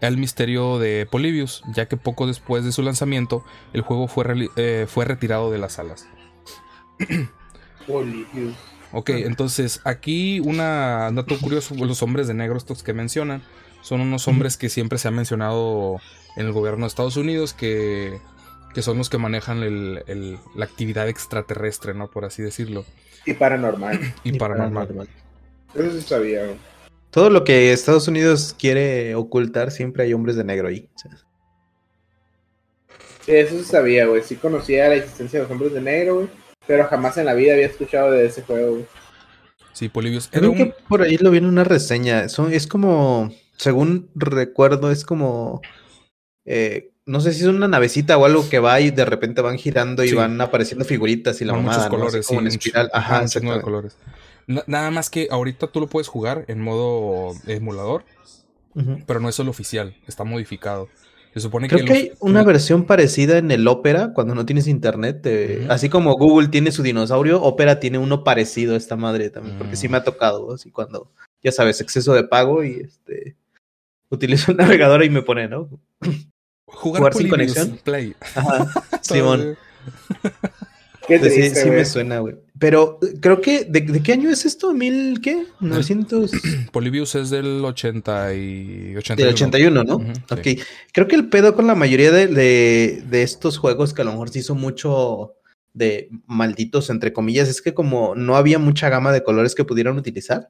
al 0.00 0.16
misterio 0.16 0.78
de 0.78 1.06
Polybius, 1.10 1.62
ya 1.72 1.86
que 1.86 1.96
poco 1.96 2.26
después 2.26 2.64
de 2.64 2.72
su 2.72 2.82
lanzamiento 2.82 3.44
el 3.72 3.82
juego 3.82 4.08
fue, 4.08 4.50
eh, 4.56 4.86
fue 4.88 5.04
retirado 5.04 5.50
de 5.50 5.58
las 5.58 5.74
salas. 5.74 6.06
Polybius. 7.86 8.56
Ok, 8.92 9.10
entonces 9.10 9.80
aquí 9.84 10.40
una 10.40 11.06
un 11.08 11.14
dato 11.16 11.38
curioso, 11.38 11.74
los 11.74 12.02
hombres 12.02 12.28
de 12.28 12.34
negro 12.34 12.56
estos 12.56 12.82
que 12.82 12.92
mencionan, 12.92 13.42
son 13.82 14.00
unos 14.00 14.28
hombres 14.28 14.56
que 14.56 14.68
siempre 14.68 14.98
se 14.98 15.08
ha 15.08 15.10
mencionado 15.10 15.96
en 16.36 16.46
el 16.46 16.52
gobierno 16.52 16.80
de 16.84 16.88
Estados 16.88 17.16
Unidos 17.16 17.52
que, 17.54 18.18
que 18.74 18.82
son 18.82 18.98
los 18.98 19.10
que 19.10 19.18
manejan 19.18 19.62
el- 19.62 20.02
el- 20.06 20.38
la 20.54 20.64
actividad 20.66 21.08
extraterrestre, 21.08 21.94
¿no? 21.94 22.10
Por 22.10 22.24
así 22.24 22.42
decirlo. 22.42 22.84
Y 23.26 23.34
paranormal. 23.34 23.98
Y, 24.24 24.38
paranormal. 24.38 25.08
Eso 25.74 25.90
sí 25.92 26.02
sabía, 26.02 26.44
güey. 26.44 26.56
Todo 27.10 27.28
lo 27.30 27.44
que 27.44 27.72
Estados 27.72 28.08
Unidos 28.08 28.54
quiere 28.58 29.14
ocultar, 29.14 29.70
siempre 29.70 30.04
hay 30.04 30.12
hombres 30.14 30.36
de 30.36 30.44
negro 30.44 30.68
ahí. 30.68 30.88
O 30.94 30.98
sea, 30.98 31.10
Sí, 33.24 33.32
Eso 33.36 33.56
sí 33.58 33.64
sabía, 33.64 34.06
güey. 34.06 34.22
Sí 34.22 34.34
conocía 34.36 34.88
la 34.88 34.96
existencia 34.96 35.38
de 35.38 35.44
los 35.44 35.52
hombres 35.52 35.72
de 35.72 35.80
negro, 35.80 36.14
güey. 36.16 36.28
Pero 36.66 36.86
jamás 36.86 37.16
en 37.18 37.26
la 37.26 37.34
vida 37.34 37.54
había 37.54 37.66
escuchado 37.66 38.10
de 38.12 38.26
ese 38.26 38.42
juego, 38.42 38.72
güey. 38.72 38.86
Sí, 39.72 39.88
Polybius. 39.88 40.28
Creo 40.30 40.50
un, 40.52 40.56
que 40.56 40.74
por 40.88 41.02
ahí 41.02 41.16
lo 41.16 41.30
vi 41.30 41.38
en 41.38 41.46
una 41.46 41.64
reseña. 41.64 42.28
Son, 42.28 42.52
es 42.52 42.66
como, 42.66 43.32
según 43.56 44.10
recuerdo, 44.14 44.90
es 44.90 45.04
como, 45.04 45.60
eh, 46.44 46.90
no 47.06 47.20
sé 47.20 47.32
si 47.32 47.40
es 47.40 47.46
una 47.46 47.68
navecita 47.68 48.16
o 48.18 48.24
algo 48.24 48.48
que 48.48 48.58
va 48.58 48.80
y 48.80 48.90
de 48.90 49.04
repente 49.04 49.40
van 49.40 49.58
girando 49.58 50.04
y 50.04 50.10
Sí. 50.10 50.14
van 50.14 50.40
apareciendo 50.40 50.84
figuritas 50.84 51.40
y 51.40 51.44
la 51.44 51.54
con 51.54 51.62
mamada, 51.64 51.78
muchos 51.88 51.90
colores, 51.90 52.26
como 52.26 52.40
sí, 52.40 52.42
en 52.42 52.46
un 52.46 52.48
espiral. 52.58 52.86
ch- 52.88 52.90
Ajá, 52.92 53.22
un 53.40 53.54
de 53.54 53.60
colores. 53.62 53.96
Na- 54.46 54.64
nada 54.66 54.90
más 54.90 55.08
que 55.10 55.28
ahorita 55.30 55.68
tú 55.68 55.80
lo 55.80 55.86
puedes 55.86 56.08
jugar 56.08 56.44
en 56.48 56.60
modo 56.60 57.34
emulador, 57.46 58.04
pero 59.06 59.20
no 59.20 59.28
es 59.28 59.38
el 59.38 59.48
oficial, 59.48 59.96
está 60.06 60.24
modificado. 60.24 60.88
Se 61.32 61.40
supone 61.40 61.66
Creo 61.68 61.80
que, 61.80 61.84
que 61.86 61.92
los- 61.92 61.98
hay 62.02 62.12
una 62.20 62.42
versión 62.42 62.84
parecida 62.84 63.38
en 63.38 63.50
el 63.50 63.66
Opera 63.66 64.12
cuando 64.12 64.34
no 64.34 64.44
tienes 64.44 64.66
internet. 64.66 65.20
eh. 65.24 65.66
Así 65.70 65.88
como 65.88 66.12
Google 66.14 66.48
tiene 66.48 66.72
su 66.72 66.82
dinosaurio, 66.82 67.42
Opera 67.42 67.80
tiene 67.80 67.98
uno 67.98 68.22
parecido 68.22 68.74
a 68.74 68.76
esta 68.76 68.96
madre 68.96 69.30
también, 69.30 69.56
porque 69.58 69.76
sí 69.76 69.88
Mm. 69.88 69.92
me 69.92 69.96
ha 69.98 70.04
tocado. 70.04 70.52
Así 70.52 70.70
cuando, 70.70 71.10
ya 71.42 71.50
sabes, 71.52 71.80
exceso 71.80 72.12
de 72.14 72.24
pago 72.24 72.62
y 72.64 72.80
este. 72.80 73.34
utilizo 74.10 74.50
el 74.52 74.56
navegador 74.82 75.02
y 75.04 75.10
me 75.10 75.22
pone, 75.22 75.48
¿no? 75.48 75.68
Jugar, 76.66 76.98
Jugar 77.00 77.14
sin 77.14 77.28
conexión. 77.28 77.78
Play. 77.82 78.14
Ajá, 78.34 78.66
Simón. 79.00 79.56
Pues 81.06 81.34
sí, 81.58 81.70
me 81.70 81.84
suena, 81.84 82.18
güey. 82.20 82.36
Pero 82.62 83.00
creo 83.20 83.40
que, 83.40 83.64
¿de, 83.64 83.80
de 83.80 84.00
qué 84.04 84.12
año 84.12 84.30
es 84.30 84.46
esto? 84.46 84.72
¿Mil 84.72 85.20
qué? 85.20 85.46
900... 85.58 86.30
Polybius 86.70 87.16
es 87.16 87.28
del 87.28 87.64
80 87.64 88.34
y 88.34 88.94
81. 88.98 89.16
Del 89.16 89.34
81, 89.34 89.82
¿no? 89.82 89.96
Ujú, 89.96 90.12
sí. 90.14 90.22
Ok. 90.60 90.64
Creo 90.92 91.08
que 91.08 91.16
el 91.16 91.28
pedo 91.28 91.56
con 91.56 91.66
la 91.66 91.74
mayoría 91.74 92.12
de, 92.12 92.28
de, 92.28 93.02
de 93.04 93.22
estos 93.24 93.58
juegos 93.58 93.92
que 93.92 94.02
a 94.02 94.04
lo 94.04 94.12
mejor 94.12 94.30
se 94.30 94.38
hizo 94.38 94.54
mucho 94.54 95.34
de 95.74 96.08
malditos, 96.26 96.88
entre 96.88 97.12
comillas, 97.12 97.48
es 97.48 97.62
que 97.62 97.74
como 97.74 98.14
no 98.14 98.36
había 98.36 98.60
mucha 98.60 98.88
gama 98.88 99.10
de 99.10 99.24
colores 99.24 99.56
que 99.56 99.64
pudieran 99.64 99.98
utilizar, 99.98 100.48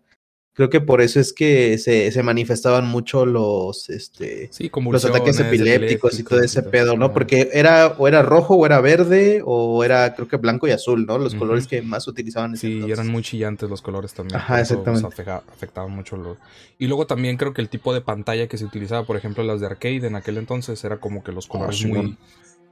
creo 0.54 0.68
que 0.70 0.80
por 0.80 1.00
eso 1.00 1.18
es 1.20 1.32
que 1.32 1.78
se, 1.78 2.10
se 2.12 2.22
manifestaban 2.22 2.86
mucho 2.86 3.24
los, 3.26 3.88
este, 3.88 4.48
Sí, 4.52 4.70
los 4.90 5.04
ataques 5.04 5.40
epilépticos 5.40 6.18
y 6.18 6.24
todo 6.24 6.40
ese 6.40 6.60
todo. 6.60 6.70
pedo, 6.70 6.96
¿no? 6.96 7.12
Porque 7.12 7.48
era 7.52 7.88
o 7.98 8.06
era 8.08 8.22
rojo 8.22 8.54
o 8.56 8.66
era 8.66 8.80
verde 8.80 9.42
o 9.44 9.82
era 9.84 10.14
creo 10.14 10.28
que 10.28 10.36
blanco 10.36 10.68
y 10.68 10.72
azul, 10.72 11.06
¿no? 11.06 11.18
Los 11.18 11.34
colores 11.34 11.66
que 11.66 11.82
más 11.82 12.06
utilizaban. 12.08 12.50
en 12.50 12.54
ese 12.54 12.66
Sí, 12.66 12.72
entonces. 12.74 12.98
eran 12.98 13.08
muy 13.08 13.22
chillantes 13.22 13.70
los 13.70 13.80
colores 13.82 14.12
también. 14.14 14.36
Ajá, 14.36 14.60
eso, 14.60 14.74
exactamente. 14.74 15.06
afeja- 15.08 15.42
afectaban 15.50 15.90
mucho 15.90 16.16
lo... 16.16 16.36
Y 16.78 16.86
luego 16.86 17.06
también 17.06 17.36
creo 17.36 17.54
que 17.54 17.62
el 17.62 17.68
tipo 17.68 17.94
de 17.94 18.00
pantalla 18.00 18.46
que 18.48 18.58
se 18.58 18.64
utilizaba, 18.64 19.06
por 19.06 19.16
ejemplo, 19.16 19.42
las 19.44 19.60
de 19.60 19.66
arcade 19.66 20.06
en 20.06 20.16
aquel 20.16 20.36
entonces, 20.38 20.82
era 20.84 20.98
como 20.98 21.22
que 21.24 21.32
los 21.32 21.46
colores 21.46 21.78
sí, 21.78 21.86
muy, 21.86 22.18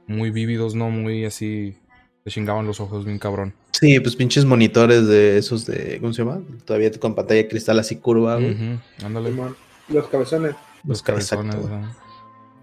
muy 0.07 0.29
vívidos, 0.31 0.75
¿no? 0.75 0.89
Muy 0.89 1.25
así... 1.25 1.75
Te 2.23 2.29
chingaban 2.29 2.67
los 2.67 2.79
ojos 2.79 3.03
bien 3.05 3.17
cabrón. 3.17 3.53
Sí, 3.71 3.99
pues 3.99 4.15
pinches 4.15 4.45
monitores 4.45 5.07
de 5.07 5.37
esos 5.37 5.65
de, 5.65 5.97
¿cómo 5.99 6.13
se 6.13 6.23
llama? 6.23 6.41
Todavía 6.65 6.91
con 6.99 7.15
pantalla 7.15 7.41
de 7.41 7.47
cristal 7.47 7.79
así 7.79 7.95
curva, 7.95 8.35
güey. 8.35 8.51
Ujú, 8.51 9.05
Ándale. 9.05 9.29
Simón. 9.31 9.55
Los 9.89 10.07
cabezones. 10.07 10.55
Los 10.87 11.01
cabezones. 11.01 11.55
Exacto. 11.55 11.79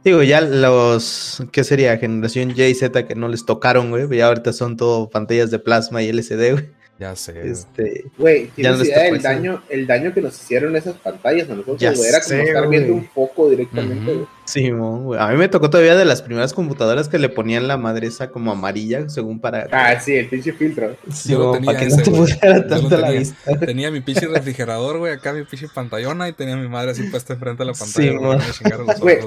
Digo, 0.04 0.22
ya 0.22 0.40
los, 0.40 1.42
¿qué 1.50 1.64
sería? 1.64 1.98
Generación 1.98 2.54
Y 2.56 2.62
y 2.62 2.74
Z 2.74 3.06
que 3.06 3.14
no 3.16 3.28
les 3.28 3.44
tocaron, 3.44 3.90
güey. 3.90 4.08
Ya 4.16 4.28
ahorita 4.28 4.52
son 4.52 4.76
todo 4.76 5.10
pantallas 5.10 5.50
de 5.50 5.58
plasma 5.58 6.02
y 6.02 6.08
LCD, 6.10 6.52
güey. 6.52 6.68
Ya 7.00 7.14
sé. 7.16 7.32
güey. 7.32 7.50
Este, 7.50 8.04
Güey, 8.16 8.50
Ya 8.56 8.70
no 8.70 8.76
tienes 8.78 8.88
idea 8.96 9.12
del 9.12 9.22
daño, 9.22 9.62
el 9.68 9.86
daño 9.86 10.12
que 10.14 10.20
nos 10.22 10.40
hicieron 10.40 10.74
esas 10.76 10.94
pantallas 10.96 11.48
a 11.50 11.54
nosotros, 11.54 11.80
Ya 11.80 11.92
güey. 11.92 12.08
Era 12.08 12.18
como 12.20 12.28
sé, 12.28 12.42
estar 12.42 12.66
güey. 12.66 12.78
viendo 12.78 12.94
un 12.96 13.04
foco 13.08 13.50
directamente, 13.50 14.14
güey. 14.14 14.26
Sí, 14.48 14.70
güey. 14.70 15.20
A 15.20 15.28
mí 15.28 15.36
me 15.36 15.48
tocó 15.48 15.70
todavía 15.70 15.96
de 15.96 16.04
las 16.04 16.22
primeras 16.22 16.52
computadoras 16.52 17.08
que 17.08 17.18
le 17.18 17.28
ponían 17.28 17.68
la 17.68 17.76
madre 17.76 18.06
esa 18.06 18.30
como 18.30 18.52
amarilla, 18.52 19.08
según 19.08 19.40
para... 19.40 19.68
Ah, 19.72 19.98
sí, 20.00 20.14
el 20.14 20.28
pinche 20.28 20.52
filtro. 20.52 20.96
Sí, 21.12 21.32
yo 21.32 21.52
tenía 21.52 21.66
para 21.66 21.78
que 21.78 21.86
ese, 21.86 21.96
no 21.98 22.02
te 22.02 22.10
pusiera 22.10 22.66
tanto 22.66 22.96
la 22.96 23.10
vista. 23.10 23.58
Tenía 23.58 23.90
mi 23.90 24.00
pinche 24.00 24.26
refrigerador, 24.26 24.98
güey, 24.98 25.12
acá 25.12 25.32
mi 25.32 25.44
pinche 25.44 25.68
pantallona 25.72 26.28
y 26.28 26.32
tenía 26.32 26.56
mi 26.56 26.68
madre 26.68 26.92
así 26.92 27.02
puesta 27.04 27.34
enfrente 27.34 27.64
de 27.64 27.66
la 27.66 27.72
pantalla. 27.72 28.10
Sí, 28.10 28.16
güey, 28.16 29.18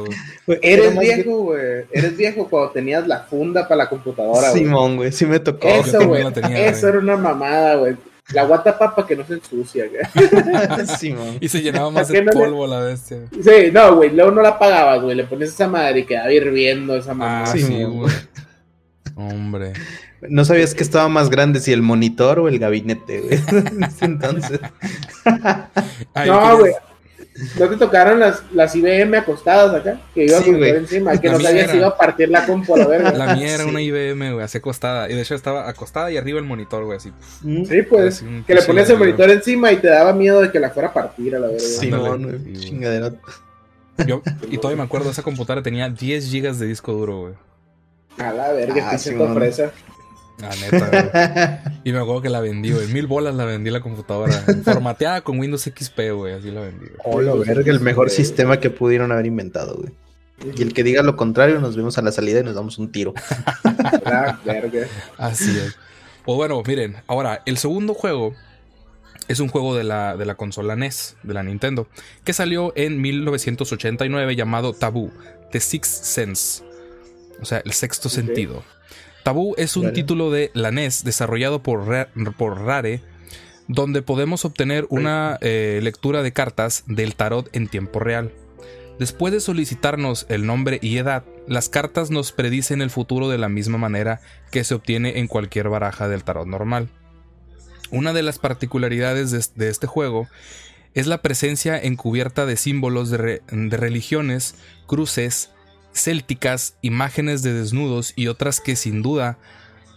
Güey. 0.46 0.60
Eres 0.62 0.98
viejo, 0.98 1.38
güey. 1.44 1.86
Eres 1.92 2.18
viejo 2.18 2.48
cuando 2.50 2.72
tenías 2.72 3.08
la 3.08 3.20
funda 3.20 3.68
para 3.68 3.84
la 3.84 3.90
computadora, 3.90 4.50
güey. 4.52 4.64
Simón, 4.64 4.96
güey, 4.98 5.12
sí 5.12 5.26
me 5.26 5.40
tocó. 5.40 5.68
Eso, 5.68 6.08
güey. 6.08 6.26
Eso 6.54 6.88
era 6.88 7.00
una 7.00 7.18
mamada, 7.18 7.76
güey. 7.76 7.96
La 8.34 8.44
guata 8.46 8.78
papa 8.78 9.06
que 9.06 9.16
no 9.16 9.26
se 9.26 9.34
ensucia, 9.34 9.86
güey. 9.88 10.86
Simón. 10.98 11.38
Y 11.42 11.48
se 11.50 11.62
llenaba 11.62 11.90
más 11.92 12.08
¿Para 12.08 12.20
qué 12.20 12.26
de 12.26 12.26
no 12.26 12.32
le- 12.32 12.40
polvo 12.46 12.68
la 12.68 12.80
bestia. 12.80 13.18
Sí, 13.32 13.72
no, 13.74 13.96
güey. 13.96 14.10
Luego 14.12 14.32
no 14.32 14.42
la 14.42 14.50
apagabas, 14.50 15.02
güey. 15.02 15.16
Le 15.16 15.24
pones 15.26 15.50
esa 15.50 15.68
madre 15.68 16.00
y 16.02 16.06
quedaba 16.06 16.32
hirviendo 16.32 16.96
esa 16.96 17.12
Ah, 17.12 17.16
mamada. 17.16 17.46
sí, 17.48 17.62
sí, 17.62 17.84
güey. 17.84 18.12
Hombre. 19.16 19.74
No 20.30 20.46
sabías 20.46 20.74
que 20.76 20.84
estaba 20.84 21.10
más 21.10 21.30
grande 21.30 21.60
si 21.60 21.74
el 21.74 21.82
monitor 21.82 22.40
o 22.40 22.48
el 22.48 22.60
gabinete, 22.60 23.20
güey. 23.22 23.40
En 23.68 23.84
ese 23.84 24.06
entonces. 24.06 24.60
Ay, 26.14 26.30
no, 26.30 26.40
¿quieres- 26.42 26.60
güey. 26.60 26.74
¿No 27.60 27.70
te 27.70 27.78
tocaron 27.78 28.20
las, 28.20 28.44
las 28.54 28.76
IBM 28.76 29.16
acostadas 29.18 29.74
acá? 29.74 30.00
Que 30.14 30.26
iba 30.26 30.40
Sí, 30.40 30.50
a 30.52 30.58
güey. 30.58 30.70
encima, 30.72 31.18
que 31.20 31.28
La 31.28 31.34
no 31.34 31.40
sabías 31.40 31.72
si 31.72 31.78
iba 31.78 31.88
a 31.88 31.98
partir 31.98 32.30
la 32.30 32.46
compu 32.46 32.76
a 32.76 32.78
la 32.80 32.88
verga. 32.88 33.12
La 33.12 33.36
mía 33.36 33.56
era 33.56 33.64
Sí. 33.64 33.70
una 33.70 33.82
IBM, 33.82 34.34
güey, 34.34 34.44
así 34.46 34.58
acostada. 34.60 35.10
Y 35.10 35.16
de 35.16 35.22
hecho 35.22 35.36
estaba 35.36 35.68
acostada 35.70 36.12
y 36.12 36.18
arriba 36.18 36.40
el 36.40 36.46
monitor, 36.46 36.84
güey, 36.86 36.98
así. 36.98 37.12
Sí, 37.42 37.82
pues. 37.90 38.18
Así 38.18 38.44
Que 38.46 38.54
le 38.56 38.62
ponías 38.62 38.90
el 38.90 38.98
monitor 38.98 39.30
encima 39.30 39.72
y 39.72 39.78
te 39.78 39.88
daba 39.88 40.14
miedo 40.14 40.42
de 40.42 40.52
que 40.52 40.60
la 40.60 40.70
fuera 40.70 40.90
a 40.90 40.94
partir 40.94 41.36
a 41.36 41.40
la 41.40 41.48
verga. 41.48 41.60
Sí, 41.62 41.90
güey. 41.90 42.54
chingadera. 42.58 43.12
Yo, 44.08 44.22
y 44.50 44.58
todavía 44.58 44.78
me 44.78 44.84
acuerdo, 44.84 45.12
esa 45.12 45.22
computadora 45.22 45.62
tenía 45.62 45.90
10 45.90 46.30
gigas 46.30 46.58
de 46.60 46.66
disco 46.68 46.92
duro, 46.94 47.20
güey. 47.22 47.34
A 48.18 48.34
la 48.34 48.52
verga, 48.52 48.84
Ah, 48.88 48.90
pinche 48.92 49.12
Simón. 49.12 49.34
fresa. 49.36 49.72
La 50.42 50.56
neta, 50.56 50.90
güey. 50.90 51.76
Y 51.84 51.92
me 51.92 52.00
acuerdo 52.00 52.22
que 52.22 52.30
la 52.30 52.42
vendí, 52.42 52.72
güey. 52.72 52.88
Mil 52.88 53.08
bolas 53.08 53.36
la 53.36 53.46
vendí 53.46 53.70
la 53.70 53.82
computadora. 53.82 54.34
Formateada 54.64 55.22
con 55.22 55.40
Windows 55.40 55.64
XP, 55.64 56.00
güey. 56.14 56.34
Así 56.34 56.52
la 56.52 56.62
vendí. 56.62 56.88
Hola, 57.04 57.34
verga, 57.36 57.72
el 57.72 57.80
mejor 57.80 58.10
sistema 58.10 58.60
que 58.60 58.70
pudieron 58.70 59.12
haber 59.12 59.26
inventado, 59.26 59.78
güey. 59.78 59.92
Y 60.58 60.64
el 60.64 60.74
que 60.74 60.84
diga 60.84 61.04
lo 61.04 61.16
contrario, 61.16 61.60
nos 61.60 61.76
vemos 61.76 61.98
a 61.98 62.02
la 62.02 62.12
salida 62.12 62.40
y 62.40 62.44
nos 62.44 62.56
damos 62.56 62.80
un 62.80 62.92
tiro. 62.92 63.14
Verga. 64.46 64.88
Así 65.18 65.58
es. 65.58 65.76
Pues 66.26 66.36
bueno, 66.36 66.62
miren, 66.66 66.98
ahora, 67.08 67.44
el 67.46 67.58
segundo 67.58 67.94
juego 67.94 68.34
es 69.28 69.40
un 69.40 69.50
juego 69.50 69.76
de 69.76 69.84
la, 69.84 70.18
de 70.18 70.26
la 70.26 70.36
consola 70.36 70.76
NES, 70.76 71.18
de 71.24 71.34
la 71.34 71.44
Nintendo, 71.44 71.88
que 72.24 72.34
salió 72.34 72.74
en 72.76 73.02
1989 73.02 74.36
llamado 74.36 74.74
Taboo, 74.74 75.12
The 75.52 75.60
Sixth 75.60 76.04
Sense. 76.04 76.64
O 77.42 77.46
sea, 77.46 77.62
el 77.64 77.74
sexto 77.74 78.10
sentido. 78.10 78.64
Taboo 79.24 79.56
es 79.58 79.78
un 79.78 79.94
título 79.94 80.32
de 80.32 80.52
la 80.54 80.72
NES 80.72 81.04
desarrollado 81.04 81.62
por, 81.62 81.88
Ra- 81.88 82.10
por 82.38 82.62
Rare, 82.62 83.02
donde 83.68 84.02
podemos 84.02 84.46
obtener 84.46 84.86
una 84.90 85.38
eh, 85.42 85.80
lectura 85.84 86.24
de 86.24 86.34
cartas 86.34 86.84
del 86.88 87.16
tarot 87.16 87.50
en 87.56 87.68
tiempo 87.68 88.00
real. 88.00 88.32
Después 89.00 89.34
de 89.34 89.40
solicitarnos 89.40 90.26
el 90.30 90.46
nombre 90.46 90.78
y 90.82 90.98
edad, 90.98 91.24
las 91.48 91.70
cartas 91.70 92.12
nos 92.12 92.32
predicen 92.32 92.82
el 92.82 92.90
futuro 92.90 93.30
de 93.30 93.38
la 93.38 93.50
misma 93.50 93.78
manera 93.78 94.22
que 94.52 94.64
se 94.64 94.76
obtiene 94.76 95.20
en 95.20 95.28
cualquier 95.28 95.70
baraja 95.70 96.08
del 96.08 96.24
tarot 96.24 96.48
normal. 96.48 96.90
Una 97.90 98.14
de 98.14 98.24
las 98.24 98.40
particularidades 98.40 99.32
de, 99.32 99.44
de 99.56 99.70
este 99.70 99.88
juego 99.88 100.28
es 100.94 101.08
la 101.08 101.22
presencia 101.22 101.80
encubierta 101.82 102.46
de 102.46 102.58
símbolos 102.58 103.10
de, 103.10 103.18
re- 103.18 103.42
de 103.52 103.78
religiones, 103.78 104.56
cruces, 104.88 105.52
célticas, 105.94 106.76
imágenes 106.82 107.44
de 107.44 107.54
desnudos 107.54 108.14
y 108.16 108.28
otras 108.28 108.60
que 108.60 108.76
sin 108.76 109.02
duda 109.02 109.38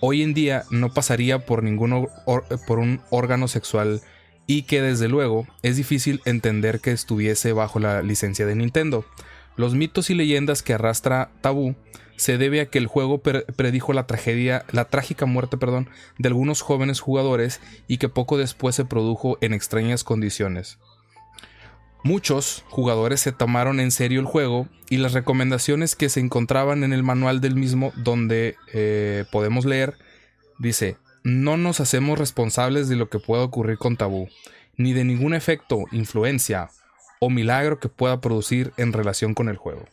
hoy 0.00 0.22
en 0.22 0.34
día 0.34 0.64
no 0.70 0.92
pasaría 0.92 1.46
por 1.46 1.62
ningún 1.62 1.92
or- 1.92 2.10
or- 2.26 2.44
por 2.66 2.78
un 2.78 3.00
órgano 3.10 3.48
sexual 3.48 4.00
y 4.46 4.62
que 4.62 4.82
desde 4.82 5.08
luego 5.08 5.46
es 5.62 5.76
difícil 5.76 6.20
entender 6.26 6.80
que 6.80 6.92
estuviese 6.92 7.52
bajo 7.52 7.78
la 7.78 8.02
licencia 8.02 8.44
de 8.44 8.54
Nintendo. 8.54 9.04
Los 9.56 9.74
mitos 9.74 10.10
y 10.10 10.14
leyendas 10.14 10.62
que 10.62 10.74
arrastra 10.74 11.30
Tabú 11.40 11.74
se 12.16 12.38
debe 12.38 12.60
a 12.60 12.66
que 12.66 12.78
el 12.78 12.86
juego 12.86 13.22
predijo 13.22 13.92
la 13.92 14.06
tragedia, 14.06 14.64
la 14.70 14.84
trágica 14.84 15.26
muerte, 15.26 15.56
perdón, 15.56 15.88
de 16.18 16.28
algunos 16.28 16.60
jóvenes 16.60 17.00
jugadores 17.00 17.60
y 17.88 17.96
que 17.98 18.08
poco 18.08 18.36
después 18.36 18.74
se 18.74 18.84
produjo 18.84 19.38
en 19.40 19.54
extrañas 19.54 20.04
condiciones. 20.04 20.78
Muchos 22.04 22.64
jugadores 22.68 23.20
se 23.20 23.32
tomaron 23.32 23.80
en 23.80 23.90
serio 23.90 24.20
el 24.20 24.26
juego 24.26 24.68
y 24.90 24.98
las 24.98 25.14
recomendaciones 25.14 25.96
que 25.96 26.10
se 26.10 26.20
encontraban 26.20 26.84
en 26.84 26.92
el 26.92 27.02
manual 27.02 27.40
del 27.40 27.56
mismo 27.56 27.92
donde 27.96 28.56
eh, 28.74 29.24
podemos 29.32 29.64
leer 29.64 29.94
dice 30.58 30.98
no 31.22 31.56
nos 31.56 31.80
hacemos 31.80 32.18
responsables 32.18 32.90
de 32.90 32.96
lo 32.96 33.08
que 33.08 33.18
pueda 33.18 33.42
ocurrir 33.42 33.78
con 33.78 33.96
Tabú, 33.96 34.28
ni 34.76 34.92
de 34.92 35.04
ningún 35.04 35.32
efecto, 35.32 35.84
influencia 35.90 36.68
o 37.20 37.30
milagro 37.30 37.80
que 37.80 37.88
pueda 37.88 38.20
producir 38.20 38.74
en 38.76 38.92
relación 38.92 39.32
con 39.32 39.48
el 39.48 39.56
juego. 39.56 39.86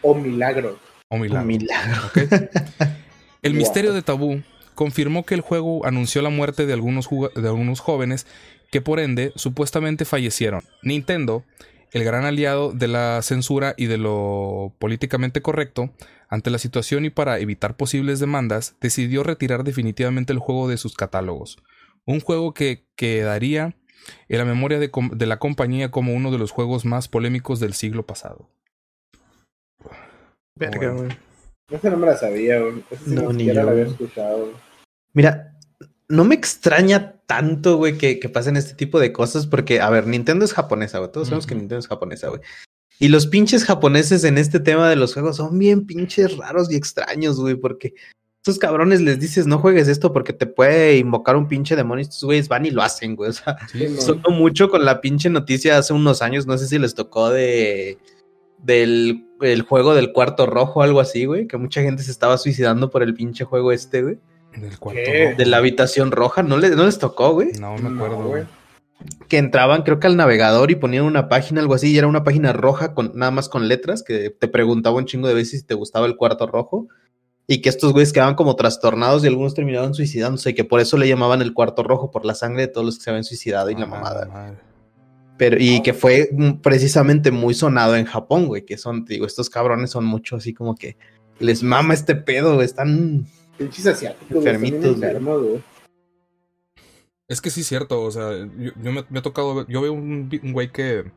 O 0.00 0.14
milagro. 0.14 0.78
O 1.08 1.18
milagro. 1.18 1.44
El 3.42 3.52
misterio 3.52 3.92
de 3.92 4.00
Tabú 4.00 4.42
confirmó 4.74 5.26
que 5.26 5.34
el 5.34 5.42
juego 5.42 5.84
anunció 5.84 6.22
la 6.22 6.30
muerte 6.30 6.64
de 6.64 6.72
algunos, 6.72 7.08
de 7.34 7.48
algunos 7.48 7.80
jóvenes 7.80 8.26
que 8.70 8.80
por 8.80 9.00
ende 9.00 9.32
supuestamente 9.36 10.04
fallecieron. 10.04 10.62
Nintendo, 10.82 11.44
el 11.92 12.04
gran 12.04 12.24
aliado 12.24 12.72
de 12.72 12.88
la 12.88 13.20
censura 13.22 13.74
y 13.76 13.86
de 13.86 13.98
lo 13.98 14.72
políticamente 14.78 15.42
correcto, 15.42 15.90
ante 16.28 16.50
la 16.50 16.58
situación 16.58 17.04
y 17.04 17.10
para 17.10 17.38
evitar 17.38 17.76
posibles 17.76 18.20
demandas, 18.20 18.76
decidió 18.80 19.24
retirar 19.24 19.64
definitivamente 19.64 20.32
el 20.32 20.38
juego 20.38 20.68
de 20.68 20.76
sus 20.76 20.94
catálogos. 20.94 21.58
Un 22.06 22.20
juego 22.20 22.54
que 22.54 22.86
quedaría 22.94 23.74
en 24.28 24.38
la 24.38 24.44
memoria 24.44 24.78
de, 24.78 25.26
la 25.26 25.38
compañía 25.38 25.90
como 25.90 26.14
uno 26.14 26.30
de 26.30 26.38
los 26.38 26.52
juegos 26.52 26.84
más 26.84 27.08
polémicos 27.08 27.60
del 27.60 27.74
siglo 27.74 28.06
pasado. 28.06 28.48
Verga, 30.54 30.94
no 31.82 31.96
me 31.96 32.06
la 32.06 32.16
sabía, 32.16 32.60
No, 33.06 33.32
ni 33.32 33.46
yo, 33.46 33.54
la 33.54 33.70
había 33.70 33.86
escuchado. 33.86 34.52
Mira, 35.12 35.49
no 36.10 36.24
me 36.24 36.34
extraña 36.34 37.22
tanto, 37.26 37.76
güey, 37.76 37.96
que, 37.96 38.18
que 38.18 38.28
pasen 38.28 38.56
este 38.56 38.74
tipo 38.74 39.00
de 39.00 39.12
cosas, 39.12 39.46
porque, 39.46 39.80
a 39.80 39.88
ver, 39.88 40.06
Nintendo 40.06 40.44
es 40.44 40.52
japonesa, 40.52 40.98
güey. 40.98 41.10
Todos 41.12 41.28
sabemos 41.28 41.46
que. 41.46 41.54
Nintendo 41.54 41.78
es 41.78 41.88
japonesa, 41.88 42.28
güey. 42.28 42.40
Y 42.98 43.08
los 43.08 43.26
pinches 43.26 43.64
japoneses 43.64 44.24
en 44.24 44.36
este 44.36 44.60
tema 44.60 44.90
de 44.90 44.96
los 44.96 45.14
juegos 45.14 45.36
son 45.36 45.58
bien 45.58 45.86
pinches 45.86 46.36
raros 46.36 46.70
y 46.70 46.76
extraños, 46.76 47.40
güey, 47.40 47.54
porque 47.54 47.94
estos 48.42 48.58
cabrones 48.58 49.00
les 49.00 49.20
dices, 49.20 49.46
no 49.46 49.58
juegues 49.58 49.86
esto 49.86 50.12
porque 50.12 50.32
te 50.32 50.46
puede 50.46 50.96
invocar 50.98 51.36
un 51.36 51.46
pinche 51.46 51.76
demonio. 51.76 52.02
Estos 52.02 52.24
güeyes 52.24 52.48
van 52.48 52.66
y 52.66 52.70
lo 52.70 52.82
hacen, 52.82 53.14
güey. 53.14 53.30
O 53.30 53.32
sea, 53.32 53.56
Sí, 53.70 53.96
sonó 54.00 54.30
mucho 54.30 54.68
con 54.68 54.84
la 54.84 55.00
pinche 55.00 55.30
noticia 55.30 55.78
hace 55.78 55.92
unos 55.92 56.22
años. 56.22 56.46
No 56.46 56.58
sé 56.58 56.66
si 56.66 56.78
les 56.78 56.94
tocó 56.94 57.30
de 57.30 57.98
del 58.58 59.26
el 59.40 59.62
juego 59.62 59.94
del 59.94 60.12
cuarto 60.12 60.44
rojo 60.44 60.80
o 60.80 60.82
algo 60.82 61.00
así, 61.00 61.24
güey. 61.24 61.46
Que 61.46 61.56
mucha 61.56 61.82
gente 61.82 62.02
se 62.02 62.10
estaba 62.10 62.36
suicidando 62.38 62.90
por 62.90 63.02
el 63.02 63.14
pinche 63.14 63.44
juego 63.44 63.72
este, 63.72 64.02
güey. 64.02 64.18
Del 64.56 64.78
cuarto 64.78 65.00
¿Qué? 65.04 65.24
rojo. 65.26 65.36
De 65.38 65.46
la 65.46 65.56
habitación 65.58 66.10
roja. 66.10 66.42
No, 66.42 66.56
les 66.56 66.76
no 66.76 66.84
les 66.86 66.98
tocó, 66.98 67.32
güey. 67.32 67.52
No 67.60 67.76
me 67.76 67.88
acuerdo, 67.94 68.18
No, 68.22 68.28
güey. 68.28 68.44
Que 69.28 69.38
entraban, 69.38 69.82
creo 69.82 69.98
que 69.98 70.06
al 70.08 70.16
navegador 70.16 70.70
y 70.70 70.74
ponían 70.74 71.04
una 71.04 71.28
página, 71.28 71.60
algo 71.60 71.74
así. 71.74 71.90
Y 71.92 71.96
era 71.98 72.06
una 72.06 72.22
página 72.24 72.52
roja 72.52 72.92
con 72.94 73.12
nada 73.14 73.30
más 73.30 73.48
con 73.48 73.68
letras. 73.68 74.02
Que 74.02 74.30
te 74.30 74.48
preguntaba 74.48 74.96
un 74.96 75.06
chingo 75.06 75.26
de 75.28 75.34
veces 75.34 75.60
si 75.60 75.66
te 75.66 75.74
gustaba 75.74 76.06
el 76.06 76.16
cuarto 76.16 76.46
rojo. 76.46 76.88
Y 77.46 77.62
que 77.62 77.68
estos 77.68 77.92
güeyes 77.92 78.12
quedaban 78.12 78.34
como 78.34 78.54
trastornados 78.56 79.24
y 79.24 79.26
algunos 79.28 79.54
terminaban 79.54 79.94
suicidándose. 79.94 80.50
Y 80.50 80.54
que 80.54 80.64
por 80.64 80.80
eso 80.80 80.96
le 80.98 81.08
llamaban 81.08 81.40
el 81.42 81.54
cuarto 81.54 81.82
rojo, 81.82 82.10
por 82.10 82.24
la 82.24 82.34
sangre 82.34 82.62
de 82.62 82.68
todos 82.68 82.84
los 82.84 82.98
que 82.98 83.04
se 83.04 83.10
habían 83.10 83.24
suicidado 83.24 83.70
y 83.70 83.74
la 83.76 83.84
Ah, 83.84 83.86
mamada. 83.86 84.26
madre. 84.26 84.58
Pero, 85.38 85.56
y 85.58 85.80
que 85.80 85.94
fue 85.94 86.28
precisamente 86.62 87.30
muy 87.30 87.54
sonado 87.54 87.96
en 87.96 88.04
Japón, 88.04 88.46
güey, 88.46 88.66
que 88.66 88.76
son, 88.76 89.06
te 89.06 89.14
digo, 89.14 89.24
estos 89.24 89.48
cabrones 89.48 89.88
son 89.90 90.04
mucho 90.04 90.36
así 90.36 90.52
como 90.52 90.74
que 90.74 90.98
les 91.38 91.62
mama 91.62 91.94
este 91.94 92.14
pedo, 92.14 92.56
güey, 92.56 92.66
están... 92.66 93.24
Pinches 93.60 93.86
asiáticos, 93.86 94.36
Enfermitos, 94.38 94.80
güey. 94.80 94.94
enfermos, 94.94 95.42
güey. 95.42 95.62
Es 97.28 97.40
que 97.40 97.50
sí 97.50 97.60
es 97.60 97.66
cierto, 97.68 98.02
o 98.02 98.10
sea, 98.10 98.30
yo, 98.58 98.72
yo 98.82 98.90
me, 98.92 99.04
me 99.10 99.18
ha 99.18 99.22
tocado 99.22 99.54
ver, 99.54 99.66
yo 99.68 99.80
veo 99.82 99.92
un, 99.92 100.30
güey 100.52 100.72
que... 100.72 101.12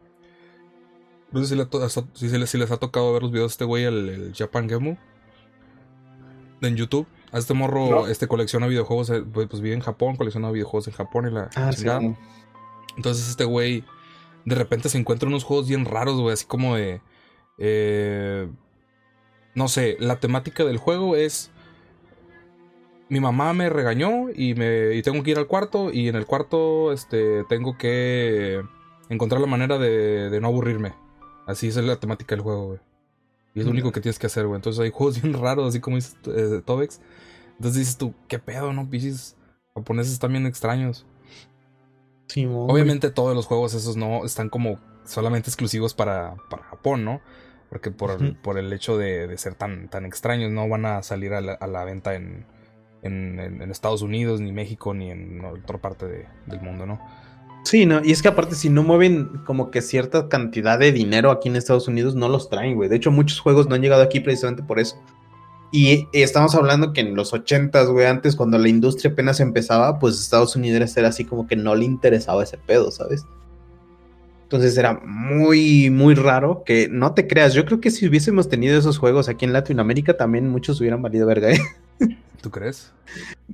No 1.31 1.39
sé 1.41 1.47
si, 1.47 1.55
le 1.55 1.65
to- 1.65 1.87
si, 1.89 2.29
se 2.29 2.37
les, 2.37 2.49
si 2.49 2.57
les 2.59 2.69
ha 2.69 2.77
tocado 2.77 3.11
ver 3.13 3.23
los 3.23 3.31
videos 3.31 3.51
de 3.51 3.53
este 3.53 3.65
güey, 3.65 3.85
el, 3.85 4.09
el 4.09 4.33
Japan 4.35 4.69
Gemu, 4.69 4.97
en 6.61 6.75
YouTube. 6.75 7.07
A 7.31 7.39
este 7.39 7.55
morro, 7.55 7.89
No. 7.89 8.07
este 8.07 8.27
colecciona 8.27 8.67
videojuegos, 8.67 9.09
eh, 9.09 9.23
pues, 9.23 9.47
pues 9.47 9.61
vive 9.61 9.73
en 9.73 9.81
Japón, 9.81 10.15
colecciona 10.17 10.51
videojuegos 10.51 10.87
en 10.89 10.93
Japón 10.93 11.27
y 11.27 11.31
la 11.31 11.49
chingada. 11.71 12.01
Entonces 12.95 13.27
este 13.29 13.45
güey 13.45 13.83
de 14.45 14.53
repente 14.55 14.89
se 14.89 14.99
encuentra 14.99 15.27
unos 15.29 15.43
juegos 15.43 15.67
bien 15.67 15.85
raros, 15.85 16.19
güey, 16.19 16.33
así 16.33 16.45
como 16.45 16.75
de... 16.75 17.01
eh, 17.57 18.47
no 19.55 19.67
sé, 19.67 19.97
la 19.99 20.19
temática 20.19 20.63
del 20.65 20.77
juego 20.77 21.15
es... 21.15 21.49
Mi 23.09 23.19
mamá 23.19 23.53
me 23.53 23.69
regañó 23.69 24.29
y, 24.33 24.55
me, 24.55 24.95
y 24.95 25.01
tengo 25.01 25.21
que 25.23 25.31
ir 25.31 25.37
al 25.37 25.47
cuarto 25.47 25.91
y 25.91 26.07
en 26.07 26.15
el 26.15 26.25
cuarto 26.25 26.91
este, 26.91 27.43
tengo 27.49 27.77
que 27.77 28.61
encontrar 29.09 29.41
la 29.41 29.47
manera 29.47 29.77
de, 29.77 30.29
de 30.29 30.41
no 30.41 30.47
aburrirme. 30.47 30.93
Así 31.45 31.67
es 31.67 31.75
la 31.75 31.99
temática 31.99 32.35
del 32.35 32.43
juego, 32.43 32.67
güey. 32.67 32.79
Y 33.55 33.59
es 33.59 33.65
lo 33.65 33.71
único 33.71 33.91
que 33.91 34.01
tienes 34.01 34.17
que 34.17 34.27
hacer, 34.27 34.47
güey. 34.47 34.55
Entonces 34.55 34.81
hay 34.81 34.91
juegos 34.91 35.21
bien 35.21 35.33
raros, 35.33 35.69
así 35.69 35.79
como 35.79 35.97
dices 35.97 36.17
eh, 36.27 36.61
Tobex. 36.65 37.01
Entonces 37.57 37.79
dices 37.79 37.97
tú, 37.97 38.13
¿qué 38.27 38.39
pedo, 38.39 38.73
no? 38.73 38.89
Pichis 38.89 39.35
japoneses 39.75 40.13
están 40.13 40.31
bien 40.31 40.45
extraños. 40.45 41.05
Sí. 42.27 42.47
Obviamente 42.49 43.11
todos 43.11 43.35
los 43.35 43.45
juegos 43.45 43.73
esos 43.73 43.95
no 43.95 44.25
están 44.25 44.49
como 44.49 44.79
solamente 45.05 45.49
exclusivos 45.49 45.93
para, 45.93 46.35
para 46.49 46.63
Japón, 46.63 47.05
¿no? 47.05 47.21
Porque 47.69 47.91
por, 47.91 48.37
por 48.41 48.57
el 48.57 48.71
hecho 48.71 48.97
de, 48.97 49.27
de 49.27 49.37
ser 49.37 49.55
tan, 49.55 49.89
tan 49.89 50.05
extraños 50.05 50.51
no 50.51 50.67
van 50.67 50.85
a 50.85 51.03
salir 51.03 51.33
a 51.33 51.41
la, 51.41 51.53
a 51.53 51.67
la 51.67 51.83
venta 51.83 52.15
en, 52.15 52.45
en, 53.03 53.39
en- 53.39 53.61
en 53.61 53.71
Estados 53.71 54.01
Unidos, 54.01 54.41
ni 54.41 54.51
México, 54.51 54.93
ni 54.93 55.11
en 55.11 55.43
otra 55.45 55.77
parte 55.79 56.05
de- 56.07 56.25
del 56.47 56.61
mundo, 56.61 56.85
¿no? 56.85 56.99
Sí, 57.65 57.85
no, 57.85 58.01
y 58.03 58.11
es 58.11 58.21
que 58.21 58.27
aparte 58.27 58.55
si 58.55 58.69
no 58.69 58.83
mueven 58.83 59.29
como 59.45 59.71
que 59.71 59.81
cierta 59.81 60.27
cantidad 60.27 60.77
de 60.77 60.91
dinero 60.91 61.31
aquí 61.31 61.47
en 61.47 61.55
Estados 61.55 61.87
Unidos, 61.87 62.13
no 62.15 62.27
los 62.27 62.49
traen, 62.49 62.75
güey. 62.75 62.89
De 62.89 62.97
hecho, 62.97 63.09
muchos 63.11 63.39
juegos 63.39 63.69
no 63.69 63.75
han 63.75 63.81
llegado 63.81 64.03
aquí 64.03 64.19
precisamente 64.19 64.63
por 64.63 64.79
eso. 64.79 65.01
Y 65.71 66.07
estamos 66.13 66.53
hablando 66.55 66.93
que 66.93 67.01
en 67.01 67.15
los 67.15 67.33
ochentas, 67.33 67.87
güey, 67.87 68.05
antes 68.05 68.35
cuando 68.35 68.57
la 68.57 68.67
industria 68.67 69.11
apenas 69.13 69.39
empezaba, 69.39 69.97
pues 69.97 70.19
Estados 70.19 70.55
Unidos 70.55 70.95
era 70.97 71.07
así 71.07 71.23
como 71.25 71.47
que 71.47 71.55
no 71.55 71.73
le 71.73 71.85
interesaba 71.85 72.43
ese 72.43 72.57
pedo, 72.57 72.91
¿sabes? 72.91 73.25
Entonces 74.43 74.77
era 74.77 74.99
muy, 75.03 75.89
muy 75.89 76.13
raro 76.13 76.63
que 76.63 76.87
no 76.91 77.13
te 77.15 77.25
creas. 77.27 77.53
Yo 77.55 77.65
creo 77.65 77.79
que 77.81 77.89
si 77.89 78.07
hubiésemos 78.07 78.49
tenido 78.49 78.77
esos 78.77 78.99
juegos 78.99 79.29
aquí 79.29 79.45
en 79.45 79.53
Latinoamérica, 79.53 80.15
también 80.15 80.47
muchos 80.49 80.79
hubieran 80.79 81.01
valido 81.01 81.25
verga, 81.25 81.49
¿eh? 81.51 81.59
¿Tú 82.41 82.51
crees? 82.51 82.91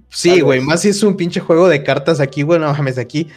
Sí, 0.09 0.41
güey, 0.41 0.61
más 0.61 0.81
si 0.81 0.89
es 0.89 1.03
un 1.03 1.15
pinche 1.15 1.39
juego 1.39 1.67
de 1.67 1.83
cartas 1.83 2.19
aquí, 2.19 2.41
güey, 2.41 2.59
no 2.59 2.71
mames, 2.73 2.97
aquí 2.97 3.27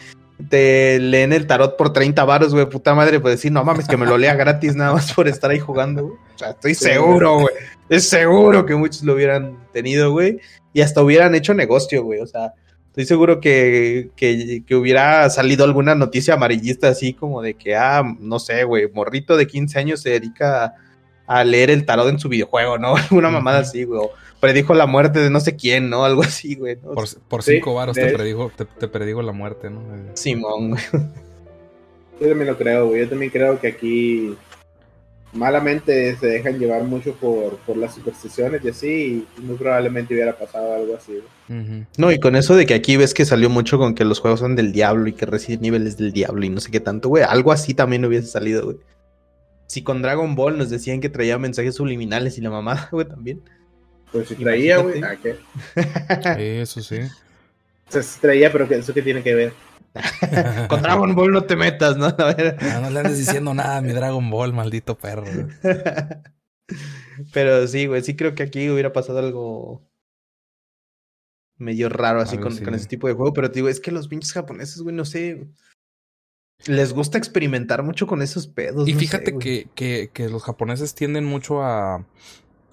te 0.49 0.99
leen 0.99 1.31
el 1.31 1.45
tarot 1.45 1.77
por 1.77 1.93
30 1.93 2.23
varos, 2.25 2.53
güey, 2.53 2.67
puta 2.67 2.95
madre, 2.95 3.19
pues 3.19 3.35
decir, 3.35 3.51
no 3.51 3.63
mames, 3.63 3.87
que 3.87 3.97
me 3.97 4.05
lo 4.05 4.17
lea 4.17 4.35
gratis 4.35 4.75
nada 4.75 4.93
más 4.93 5.13
por 5.13 5.27
estar 5.27 5.51
ahí 5.51 5.59
jugando, 5.59 6.07
güey. 6.07 6.17
O 6.35 6.37
sea, 6.37 6.49
estoy 6.49 6.73
Sí, 6.73 6.85
seguro, 6.85 7.41
güey, 7.41 7.55
es 7.89 8.09
seguro 8.09 8.65
que 8.65 8.75
muchos 8.75 9.03
lo 9.03 9.13
hubieran 9.13 9.57
tenido, 9.71 10.11
güey, 10.11 10.39
y 10.73 10.81
hasta 10.81 11.03
hubieran 11.03 11.35
hecho 11.35 11.53
negocio, 11.53 12.03
güey, 12.03 12.19
o 12.19 12.27
sea, 12.27 12.53
estoy 12.87 13.05
seguro 13.05 13.39
que, 13.39 14.09
que, 14.15 14.63
que 14.65 14.75
hubiera 14.75 15.29
salido 15.29 15.65
alguna 15.65 15.95
noticia 15.95 16.33
amarillista 16.33 16.89
así 16.89 17.13
como 17.13 17.41
de 17.41 17.53
que, 17.53 17.75
ah, 17.75 18.03
no 18.19 18.39
sé, 18.39 18.63
güey, 18.63 18.91
morrito 18.91 19.37
de 19.37 19.47
15 19.47 19.79
años 19.79 20.01
se 20.01 20.09
dedica 20.11 20.73
a, 21.27 21.43
leer 21.43 21.69
el 21.71 21.85
tarot 21.85 22.09
en 22.09 22.19
su 22.19 22.29
videojuego, 22.29 22.77
¿no? 22.77 22.95
Una 23.11 23.29
mamada 23.29 23.59
así, 23.59 23.83
güey, 23.83 24.01
predijo 24.39 24.73
la 24.73 24.85
muerte 24.87 25.19
de 25.19 25.29
no 25.29 25.39
sé 25.39 25.55
quién, 25.55 25.89
¿no? 25.89 26.03
Algo 26.05 26.21
así, 26.23 26.55
güey, 26.55 26.77
¿no? 26.83 26.91
Por, 26.93 27.07
por 27.27 27.43
Sí, 27.43 27.53
cinco 27.53 27.73
varos 27.75 27.95
te 27.95 28.05
hecho. 28.07 28.15
predigo, 28.17 28.51
te, 28.55 28.65
te 28.65 28.87
predigo 28.87 29.21
la 29.21 29.31
muerte, 29.31 29.69
¿no? 29.69 29.81
Simón, 30.15 30.71
güey. 30.71 30.83
Yo 32.19 32.27
también 32.29 32.47
lo 32.47 32.57
creo, 32.57 32.87
güey. 32.87 33.01
Yo 33.01 33.09
también 33.09 33.31
creo 33.31 33.59
que 33.59 33.67
aquí 33.67 34.35
malamente 35.33 36.15
se 36.17 36.27
dejan 36.27 36.59
llevar 36.59 36.83
mucho 36.83 37.13
por, 37.15 37.57
por 37.59 37.75
las 37.75 37.95
supersticiones 37.95 38.63
y 38.63 38.69
así, 38.69 39.27
y 39.37 39.41
muy 39.41 39.55
probablemente 39.55 40.13
hubiera 40.13 40.37
pasado 40.37 40.73
algo 40.75 40.95
así. 40.95 41.13
güey. 41.47 41.59
ujú. 41.61 41.85
No, 41.97 42.11
y 42.11 42.19
con 42.19 42.35
eso 42.35 42.55
de 42.55 42.65
que 42.65 42.75
aquí 42.75 42.97
ves 42.97 43.13
que 43.13 43.25
salió 43.25 43.49
mucho 43.49 43.77
con 43.79 43.95
que 43.95 44.05
los 44.05 44.19
juegos 44.19 44.41
son 44.41 44.55
del 44.55 44.71
diablo 44.73 45.07
y 45.07 45.13
que 45.13 45.25
Resident 45.25 45.65
Evil 45.65 45.87
es 45.87 45.97
del 45.97 46.13
diablo 46.13 46.45
y 46.45 46.49
no 46.49 46.59
sé 46.59 46.69
qué 46.69 46.79
tanto, 46.79 47.09
güey. 47.09 47.23
Algo 47.23 47.51
así 47.51 47.73
también 47.73 48.05
hubiese 48.05 48.27
salido, 48.27 48.65
güey. 48.65 48.77
Si 49.73 49.81
con 49.81 50.03
Dragon 50.03 50.35
Ball 50.35 50.55
nos 50.55 50.69
decían 50.69 51.01
que 51.01 51.09
traía 51.09 51.39
mensajes 51.39 51.73
subliminales 51.73 52.37
y 52.37 52.41
la 52.41 52.51
mamada, 52.51 52.87
güey, 52.91 53.07
también. 53.07 53.41
Pues 54.11 54.27
si 54.27 54.35
traía, 54.35 54.77
güey. 54.77 55.01
¿a 55.03 55.15
qué? 55.15 56.61
Eso 56.61 56.79
sí. 56.81 56.99
O 57.87 57.91
sea, 57.91 58.03
sí 58.03 58.19
traía, 58.21 58.51
pero 58.51 58.67
que, 58.67 58.75
¿eso 58.75 58.93
qué 58.93 59.01
tiene 59.01 59.23
que 59.23 59.33
ver? 59.33 59.53
con 60.69 60.83
Dragon 60.83 61.15
Ball 61.15 61.31
no 61.31 61.45
te 61.45 61.55
metas, 61.55 61.97
¿no? 61.97 62.05
A 62.05 62.33
ver. 62.35 62.61
No, 62.61 62.81
no 62.81 62.89
le 62.91 62.99
andes 62.99 63.17
diciendo 63.17 63.51
nada 63.55 63.77
a 63.77 63.81
mi 63.81 63.93
Dragon 63.93 64.29
Ball, 64.29 64.53
maldito 64.53 64.95
perro. 64.95 65.25
Pero 67.33 67.65
sí, 67.65 67.87
güey, 67.87 68.03
sí 68.03 68.15
creo 68.15 68.35
que 68.35 68.43
aquí 68.43 68.69
hubiera 68.69 68.93
pasado 68.93 69.17
algo 69.17 69.81
medio 71.57 71.89
raro 71.89 72.21
así 72.21 72.35
Algo 72.35 72.43
con, 72.43 72.53
así. 72.53 72.63
con 72.63 72.75
ese 72.75 72.87
tipo 72.87 73.07
de 73.07 73.15
juego. 73.15 73.33
Pero 73.33 73.49
te 73.49 73.55
digo, 73.55 73.69
es 73.69 73.79
que 73.79 73.91
los 73.91 74.07
pinches 74.07 74.33
japoneses, 74.33 74.83
güey, 74.83 74.95
no 74.95 75.03
sé. 75.03 75.47
Les 76.65 76.93
gusta 76.93 77.17
experimentar 77.17 77.83
mucho 77.83 78.07
con 78.07 78.21
esos 78.21 78.47
pedos. 78.47 78.87
Y 78.87 78.93
no 78.93 78.99
fíjate 78.99 79.31
sé, 79.31 79.39
que, 79.39 79.67
que, 79.75 80.09
que 80.13 80.29
los 80.29 80.43
japoneses 80.43 80.95
tienden 80.95 81.25
mucho 81.25 81.61
a, 81.61 82.05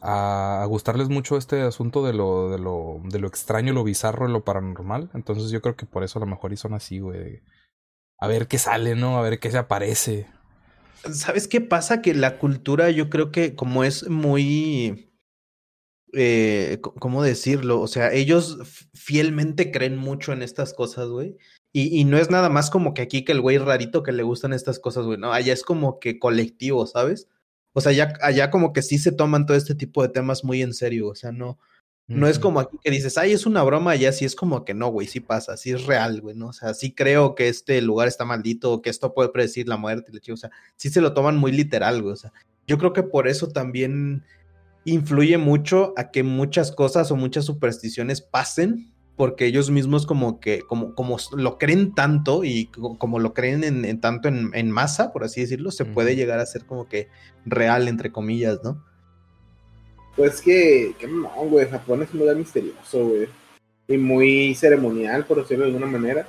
a, 0.00 0.64
gustarles 0.68 1.08
mucho 1.08 1.36
este 1.36 1.62
asunto 1.62 2.04
de 2.04 2.12
lo, 2.12 2.50
de 2.50 2.58
lo, 2.58 3.00
de 3.04 3.18
lo 3.18 3.28
extraño, 3.28 3.72
lo 3.72 3.84
bizarro, 3.84 4.28
lo 4.28 4.44
paranormal. 4.44 5.10
Entonces 5.14 5.50
yo 5.50 5.60
creo 5.60 5.76
que 5.76 5.86
por 5.86 6.04
eso 6.04 6.18
a 6.18 6.20
lo 6.20 6.26
mejor 6.26 6.52
y 6.52 6.56
son 6.56 6.74
así, 6.74 7.00
güey. 7.00 7.42
A 8.18 8.26
ver 8.28 8.46
qué 8.46 8.58
sale, 8.58 8.94
¿no? 8.94 9.18
A 9.18 9.22
ver 9.22 9.38
qué 9.38 9.50
se 9.50 9.58
aparece. 9.58 10.26
¿Sabes 11.12 11.48
qué 11.48 11.60
pasa? 11.60 12.02
Que 12.02 12.14
la 12.14 12.38
cultura, 12.38 12.90
yo 12.90 13.08
creo 13.08 13.30
que 13.30 13.54
como 13.54 13.84
es 13.84 14.08
muy... 14.08 15.10
Eh, 16.12 16.80
¿Cómo 16.80 17.22
decirlo? 17.22 17.80
O 17.80 17.86
sea, 17.86 18.12
ellos 18.12 18.58
fielmente 18.94 19.70
creen 19.70 19.96
mucho 19.96 20.32
en 20.32 20.42
estas 20.42 20.74
cosas, 20.74 21.08
güey. 21.08 21.36
Y, 21.72 22.00
y 22.00 22.04
no 22.04 22.18
es 22.18 22.30
nada 22.30 22.48
más 22.48 22.70
como 22.70 22.94
que 22.94 23.02
aquí 23.02 23.24
que 23.24 23.32
el 23.32 23.40
güey 23.40 23.58
rarito 23.58 24.02
que 24.02 24.12
le 24.12 24.22
gustan 24.22 24.52
estas 24.52 24.78
cosas, 24.78 25.06
güey. 25.06 25.18
No, 25.18 25.32
allá 25.32 25.52
es 25.52 25.62
como 25.62 26.00
que 26.00 26.18
colectivo, 26.18 26.86
¿sabes? 26.86 27.28
O 27.72 27.80
sea, 27.80 27.92
ya, 27.92 28.14
allá 28.22 28.50
como 28.50 28.72
que 28.72 28.82
sí 28.82 28.98
se 28.98 29.12
toman 29.12 29.46
todo 29.46 29.56
este 29.56 29.74
tipo 29.74 30.02
de 30.02 30.08
temas 30.08 30.42
muy 30.44 30.62
en 30.62 30.74
serio. 30.74 31.08
O 31.08 31.14
sea, 31.14 31.30
no, 31.30 31.58
no 32.10 32.26
es 32.26 32.40
como 32.40 32.58
aquí 32.58 32.76
que 32.82 32.90
dices, 32.90 33.16
ay, 33.18 33.30
es 33.30 33.46
una 33.46 33.62
broma, 33.62 33.92
allá 33.92 34.10
sí 34.10 34.24
es 34.24 34.34
como 34.34 34.64
que 34.64 34.74
no, 34.74 34.88
güey, 34.88 35.06
sí 35.06 35.20
pasa, 35.20 35.56
sí 35.56 35.70
es 35.70 35.86
real, 35.86 36.20
güey, 36.20 36.34
¿no? 36.34 36.48
O 36.48 36.52
sea, 36.52 36.74
sí 36.74 36.92
creo 36.92 37.36
que 37.36 37.48
este 37.48 37.80
lugar 37.82 38.08
está 38.08 38.24
maldito, 38.24 38.82
que 38.82 38.90
esto 38.90 39.14
puede 39.14 39.28
predecir 39.28 39.68
la 39.68 39.76
muerte, 39.76 40.10
y 40.10 40.14
la 40.14 40.20
chica, 40.20 40.34
o 40.34 40.36
sea, 40.36 40.50
sí 40.74 40.90
se 40.90 41.00
lo 41.00 41.14
toman 41.14 41.36
muy 41.36 41.52
literal, 41.52 42.02
güey, 42.02 42.14
o 42.14 42.16
sea, 42.16 42.32
yo 42.66 42.78
creo 42.78 42.92
que 42.92 43.04
por 43.04 43.28
eso 43.28 43.50
también 43.50 44.24
influye 44.84 45.38
mucho 45.38 45.94
a 45.96 46.10
que 46.10 46.24
muchas 46.24 46.72
cosas 46.72 47.12
o 47.12 47.16
muchas 47.16 47.44
supersticiones 47.44 48.20
pasen, 48.20 48.92
porque 49.20 49.44
ellos 49.44 49.68
mismos 49.68 50.06
como 50.06 50.40
que, 50.40 50.62
como, 50.62 50.94
como 50.94 51.18
lo 51.36 51.58
creen 51.58 51.94
tanto 51.94 52.42
y 52.42 52.68
co- 52.68 52.96
como 52.96 53.18
lo 53.18 53.34
creen 53.34 53.64
en, 53.64 53.84
en 53.84 54.00
tanto 54.00 54.28
en, 54.28 54.48
en 54.54 54.70
masa, 54.70 55.12
por 55.12 55.24
así 55.24 55.42
decirlo, 55.42 55.70
se 55.72 55.84
puede 55.84 56.16
llegar 56.16 56.38
a 56.40 56.46
ser 56.46 56.64
como 56.64 56.88
que 56.88 57.08
real, 57.44 57.86
entre 57.86 58.12
comillas, 58.12 58.60
¿no? 58.64 58.82
Pues 60.16 60.40
que, 60.40 60.94
que 60.98 61.06
no, 61.06 61.28
güey. 61.50 61.68
Japón 61.68 62.02
es 62.02 62.14
un 62.14 62.20
lugar 62.20 62.34
misterioso, 62.36 63.08
güey. 63.08 63.28
Y 63.88 63.98
muy 63.98 64.54
ceremonial, 64.54 65.26
por 65.26 65.36
decirlo 65.42 65.66
de 65.66 65.72
alguna 65.72 65.86
manera. 65.86 66.26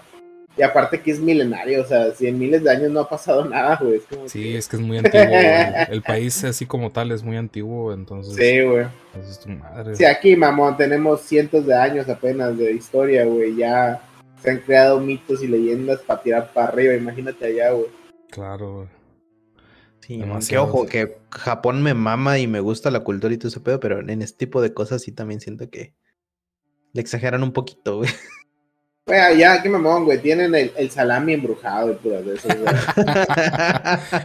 Y 0.58 0.64
aparte 0.64 1.00
que 1.02 1.12
es 1.12 1.20
milenario, 1.20 1.82
o 1.82 1.86
sea, 1.86 2.12
si 2.12 2.28
en 2.28 2.38
miles 2.38 2.64
de 2.64 2.70
años 2.72 2.92
no 2.92 3.00
ha 3.00 3.10
pasado 3.10 3.46
nada, 3.46 3.78
güey. 3.82 3.96
Es 3.96 4.04
como 4.06 4.28
Sí, 4.28 4.44
que- 4.44 4.58
es 4.58 4.68
que 4.68 4.76
es 4.76 4.82
muy 4.82 4.98
antiguo. 4.98 5.26
güey. 5.28 5.42
El 5.90 6.02
país 6.02 6.44
así 6.44 6.66
como 6.66 6.92
tal 6.92 7.12
es 7.12 7.24
muy 7.24 7.38
antiguo, 7.38 7.94
entonces... 7.94 8.36
Sí, 8.36 8.62
güey. 8.62 8.86
pues, 9.14 9.28
es 9.30 9.40
tu 9.40 9.50
madre. 9.50 9.96
Sí, 9.96 10.04
aquí, 10.06 10.36
mamón, 10.36 10.76
tenemos 10.76 11.22
cientos 11.22 11.66
de 11.66 11.74
años 11.74 12.08
apenas 12.10 12.58
de 12.58 12.74
historia, 12.74 13.26
güey. 13.26 13.56
Ya 13.56 14.02
se 14.44 14.52
han 14.52 14.58
creado 14.60 15.00
mitos 15.00 15.42
y 15.42 15.48
leyendas 15.48 16.02
para 16.02 16.22
tirar 16.22 16.52
para 16.54 16.68
arriba. 16.68 16.96
Imagínate 16.96 17.46
allá, 17.46 17.72
güey. 17.72 17.88
Claro, 18.30 18.76
güey. 18.76 18.88
Sí, 20.02 20.22
que 20.50 20.58
ojo, 20.58 20.86
que 20.88 21.20
Japón 21.30 21.82
me 21.84 21.94
mama 21.94 22.40
y 22.40 22.48
me 22.48 22.60
gusta 22.60 22.92
la 22.92 23.02
cultura 23.02 23.34
y 23.34 23.38
todo 23.38 23.48
ese 23.48 23.60
pedo, 23.62 23.80
pero 23.80 24.00
en 24.02 24.22
este 24.22 24.40
tipo 24.46 24.62
de 24.62 24.74
cosas 24.74 25.04
sí 25.04 25.12
también 25.14 25.40
siento 25.40 25.70
que 25.70 25.94
le 26.92 27.02
exageran 27.02 27.44
un 27.44 27.54
poquito, 27.54 27.98
güey. 28.00 28.10
Güey, 29.08 29.20
allá, 29.20 29.62
qué 29.62 29.70
mamón, 29.70 30.06
güey. 30.06 30.20
Tienen 30.22 30.54
el, 30.56 30.72
el 30.78 30.92
salami 30.92 31.34
embrujado 31.34 31.92
y 31.92 31.96
puras 31.96 32.26
de 32.26 32.36
eso, 32.36 32.48
güey. 32.48 32.76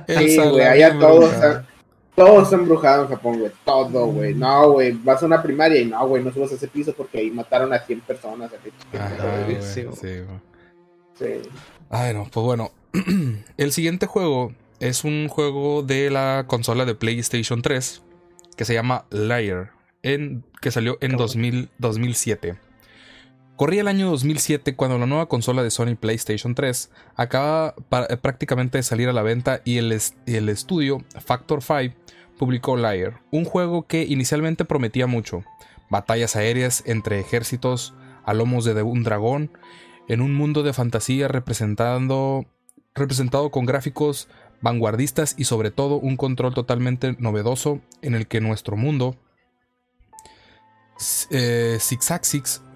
Sí, 0.29 0.37
güey, 0.39 0.65
allá 0.65 0.99
todos 0.99 1.25
embrujado. 1.33 1.53
están, 1.53 1.67
todos 2.15 2.43
están 2.45 2.61
embrujados 2.61 3.11
en 3.11 3.17
Japón, 3.17 3.39
güey. 3.41 3.53
Todo, 3.65 4.07
güey. 4.09 4.35
No, 4.35 4.73
güey. 4.73 4.93
Vas 4.93 5.23
a 5.23 5.27
una 5.27 5.43
primaria 5.43 5.81
y 5.81 5.87
no, 5.87 6.07
güey, 6.07 6.23
no 6.23 6.33
subas 6.33 6.53
a 6.53 6.55
ese 6.57 6.69
piso 6.69 6.93
porque 6.95 7.19
ahí 7.19 7.31
mataron 7.31 7.73
a 7.73 7.79
100 7.79 8.01
personas. 8.03 8.51
Ajá, 8.93 9.45
güey, 9.47 9.63
Sí, 9.63 9.85
sí, 10.01 10.21
güey. 10.21 10.41
Sí. 11.19 11.49
Ay, 11.91 12.13
no, 12.15 12.29
pues 12.31 12.45
bueno. 12.45 12.71
El 13.57 13.73
siguiente 13.73 14.07
juego 14.07 14.53
es 14.81 15.05
un 15.05 15.29
juego 15.29 15.83
de 15.83 16.11
la 16.11 16.45
consola 16.47 16.85
de 16.85 16.95
PlayStation 16.95 17.63
3 17.63 18.03
que 18.57 18.65
se 18.65 18.75
llama 18.75 19.05
Liar, 19.11 19.73
en, 20.03 20.45
que 20.61 20.71
salió 20.71 20.93
en 21.01 21.11
Qué 21.13 21.17
bueno. 21.17 21.19
2000 21.19 21.71
2007. 21.79 22.57
Corría 23.57 23.81
el 23.81 23.89
año 23.89 24.11
2007 24.11 24.77
cuando 24.77 24.99
la 24.99 25.07
nueva 25.07 25.31
consola 25.31 25.63
de 25.63 25.71
Sony 25.71 25.97
PlayStation 25.99 26.55
3 26.55 26.91
acaba 27.15 27.75
eh, 28.11 28.19
prácticamente 28.19 28.77
de 28.77 28.83
salir 28.83 29.09
a 29.09 29.15
la 29.15 29.23
venta 29.23 29.63
y 29.65 29.79
el, 29.79 29.93
estudio 29.93 31.03
Factor 31.25 31.63
5 31.63 31.95
publicó 32.39 32.77
Liar, 32.77 33.23
un 33.31 33.47
juego 33.47 33.87
que 33.87 34.03
inicialmente 34.03 34.67
prometía 34.67 35.07
mucho. 35.07 35.43
Batallas 35.89 36.37
aéreas 36.37 36.83
entre 36.85 37.19
ejércitos 37.19 37.95
a 38.27 38.35
lomos 38.35 38.67
de 38.67 38.83
un 38.83 39.03
dragón 39.03 39.51
en 40.07 40.21
un 40.21 40.35
mundo 40.35 40.63
de 40.63 40.75
fantasía 40.75 41.27
representado 41.27 42.45
con 43.51 43.65
gráficos 43.65 44.29
vanguardistas 44.61 45.35
y 45.39 45.45
sobre 45.45 45.71
todo 45.71 45.97
un 45.97 46.19
control 46.19 46.53
totalmente 46.53 47.17
novedoso 47.19 47.81
en 48.03 48.15
el 48.15 48.27
que 48.27 48.43
nuestro 48.43 48.77
mundo 48.77 49.17
eh, 51.31 51.79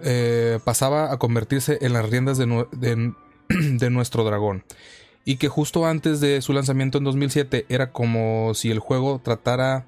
eh, 0.02 0.59
pasaba 0.64 1.12
a 1.12 1.18
convertirse 1.18 1.78
en 1.80 1.92
las 1.92 2.09
riendas 2.09 2.38
de, 2.38 2.46
nue- 2.46 2.70
de- 2.70 3.14
de 3.48 3.90
nuestro 3.90 4.24
dragón. 4.24 4.64
Y 5.24 5.37
que 5.37 5.48
justo 5.48 5.87
antes 5.87 6.20
de 6.20 6.40
su 6.42 6.52
lanzamiento 6.52 6.98
en 6.98 7.04
2007 7.04 7.66
era 7.68 7.92
como 7.92 8.54
si 8.54 8.70
el 8.70 8.78
juego 8.78 9.20
tratara 9.22 9.87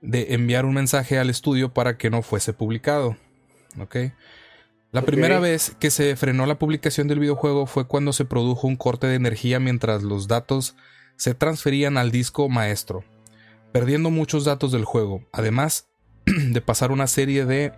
de 0.00 0.34
enviar 0.34 0.64
un 0.66 0.74
mensaje 0.74 1.18
al 1.18 1.30
estudio 1.30 1.72
para 1.74 1.98
que 1.98 2.10
no 2.10 2.22
fuese 2.22 2.52
publicado. 2.52 3.16
La 4.92 5.02
primera 5.02 5.40
vez 5.40 5.74
que 5.78 5.90
se 5.90 6.16
frenó 6.16 6.46
la 6.46 6.58
publicación 6.58 7.08
del 7.08 7.18
videojuego 7.18 7.66
fue 7.66 7.86
cuando 7.86 8.12
se 8.12 8.24
produjo 8.24 8.66
un 8.68 8.76
corte 8.76 9.06
de 9.08 9.16
energía 9.16 9.58
mientras 9.58 10.02
los 10.02 10.28
datos 10.28 10.76
se 11.16 11.34
transferían 11.34 11.98
al 11.98 12.10
disco 12.10 12.48
maestro, 12.48 13.04
perdiendo 13.72 14.10
muchos 14.10 14.44
datos 14.44 14.70
del 14.72 14.84
juego, 14.84 15.26
además 15.32 15.88
de 16.52 16.60
pasar 16.60 16.90
una 16.90 17.06
serie 17.06 17.44
de 17.46 17.72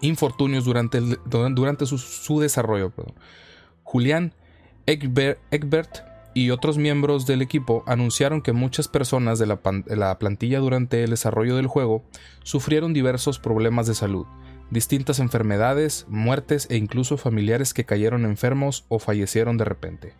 infortunios 0.00 0.64
durante, 0.64 1.00
durante 1.00 1.86
su, 1.86 2.40
desarrollo. 2.40 2.90
perdón. 2.90 3.14
Julián 3.82 4.34
Egbert, 4.86 5.38
Egbert 5.50 5.98
y 6.32 6.50
otros 6.50 6.78
miembros 6.78 7.26
del 7.26 7.42
equipo 7.42 7.84
anunciaron 7.86 8.40
que 8.40 8.52
muchas 8.52 8.88
personas 8.88 9.38
de 9.38 9.46
la, 9.46 9.60
de 9.86 9.96
la 9.96 10.18
plantilla 10.18 10.60
durante 10.60 11.04
el 11.04 11.10
desarrollo 11.10 11.56
del 11.56 11.66
juego 11.66 12.04
sufrieron 12.42 12.92
diversos 12.92 13.38
problemas 13.38 13.86
de 13.86 13.94
salud, 13.94 14.26
distintas 14.70 15.18
enfermedades, 15.18 16.06
muertes 16.08 16.66
e 16.70 16.76
incluso 16.76 17.16
familiares 17.16 17.74
que 17.74 17.84
cayeron 17.84 18.24
enfermos 18.24 18.84
o 18.88 18.98
fallecieron 18.98 19.58
de 19.58 19.64
repente. 19.64 20.14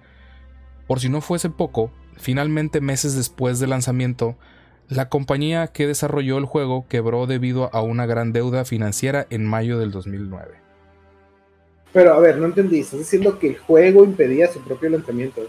Por 0.87 1.00
si 1.00 1.09
no 1.09 1.20
fuese 1.20 1.48
poco, 1.48 1.92
finalmente 2.16 2.81
meses 2.81 3.14
después 3.14 3.61
del 3.61 3.70
lanzamiento, 3.70 4.37
la 4.90 5.09
compañía 5.09 5.68
que 5.68 5.87
desarrolló 5.87 6.37
el 6.37 6.44
juego 6.44 6.85
quebró 6.88 7.26
debido 7.26 7.70
a 7.72 7.81
una 7.81 8.07
gran 8.07 8.33
deuda 8.33 8.64
financiera 8.64 9.26
en 9.31 9.46
mayo 9.46 9.79
del 9.79 9.92
2009. 9.92 10.50
Pero, 11.92 12.14
a 12.14 12.18
ver, 12.18 12.38
no 12.38 12.46
entendí. 12.46 12.81
Estás 12.81 12.98
diciendo 12.98 13.38
que 13.38 13.48
el 13.48 13.59
juego 13.59 14.05
impedía 14.05 14.53
su 14.53 14.61
propio 14.61 14.90
lanzamiento. 14.90 15.42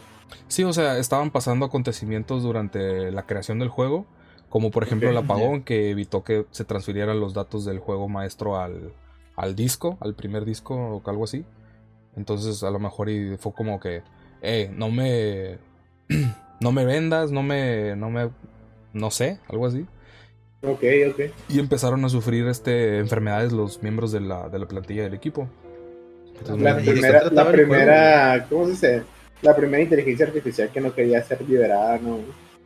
Sí, 0.48 0.64
o 0.64 0.72
sea, 0.74 0.98
estaban 1.00 1.32
pasando 1.32 1.66
acontecimientos 1.66 2.44
durante 2.44 3.12
la 3.12 3.26
creación 3.26 3.58
del 3.58 3.70
juego, 3.70 4.06
como 4.48 4.70
por 4.70 4.84
ejemplo 4.84 5.10
el 5.10 5.18
apagón 5.18 5.64
que 5.64 5.90
evitó 5.90 6.24
que 6.24 6.46
se 6.52 6.64
transfirieran 6.64 7.20
los 7.20 7.34
datos 7.34 7.66
del 7.66 7.80
juego 7.80 8.08
maestro 8.10 8.60
al, 8.60 8.94
al 9.36 9.56
disco, 9.56 9.98
al 10.02 10.14
primer 10.14 10.46
disco 10.46 10.76
o 10.76 11.10
algo 11.10 11.24
así. 11.24 11.46
Entonces 12.16 12.62
a 12.64 12.70
lo 12.70 12.80
mejor 12.80 13.10
y 13.10 13.38
fue 13.38 13.54
como 13.54 13.80
que, 13.80 14.04
eh, 14.42 14.70
no 14.76 14.90
me, 14.90 15.58
no 16.60 16.72
me 16.72 16.86
vendas, 16.86 17.32
no 17.32 17.44
me, 17.44 17.96
no 17.96 18.10
me, 18.10 18.30
no 18.94 19.12
sé, 19.12 19.40
algo 19.48 19.66
así. 19.68 19.86
Ok, 20.64 20.84
ok. 21.10 21.20
Y 21.50 21.60
empezaron 21.60 22.06
a 22.06 22.10
sufrir 22.10 22.48
este 22.48 23.00
enfermedades 23.00 23.52
los 23.52 23.82
miembros 23.82 24.12
de 24.12 24.22
la, 24.22 24.48
de 24.50 24.60
la 24.60 24.68
plantilla 24.68 25.04
del 25.04 25.14
equipo. 25.14 25.50
Entonces, 26.38 26.62
La 26.62 26.74
¿de 26.76 26.84
qué 26.84 26.92
primera, 26.92 27.24
la 27.32 27.52
primera, 27.52 28.48
¿cómo 28.50 28.66
se 28.66 28.72
dice? 28.72 29.04
La 29.42 29.56
primera 29.56 29.82
inteligencia 29.82 30.28
artificial 30.28 30.70
que 30.70 30.82
no 30.82 30.94
quería 30.94 31.24
ser 31.24 31.42
liberada, 31.48 31.98
¿no? 31.98 32.20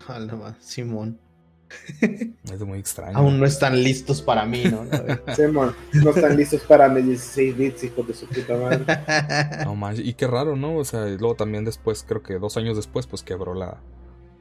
No 0.27 0.37
más, 0.37 0.57
Simón. 0.59 1.19
es 2.01 2.61
muy 2.61 2.79
extraño. 2.79 3.17
Aún 3.17 3.39
no 3.39 3.45
están 3.45 3.81
listos 3.81 4.21
para 4.21 4.45
mí, 4.45 4.63
¿no? 4.65 4.85
Simón, 5.35 5.73
no 5.93 6.09
están 6.11 6.37
listos 6.37 6.61
para 6.61 6.87
mis 6.89 7.05
16 7.05 7.57
bits, 7.57 7.83
hijos 7.85 8.07
de 8.07 8.13
su 8.13 8.27
puta 8.27 8.55
madre. 8.55 8.85
No 9.65 9.75
manches, 9.75 10.05
y 10.05 10.13
qué 10.13 10.27
raro, 10.27 10.55
¿no? 10.55 10.77
O 10.77 10.85
sea, 10.85 11.07
y 11.07 11.17
luego 11.17 11.35
también 11.35 11.65
después, 11.65 12.05
creo 12.07 12.21
que 12.21 12.35
dos 12.39 12.57
años 12.57 12.75
después, 12.75 13.07
pues 13.07 13.23
quebró 13.23 13.53
la, 13.53 13.77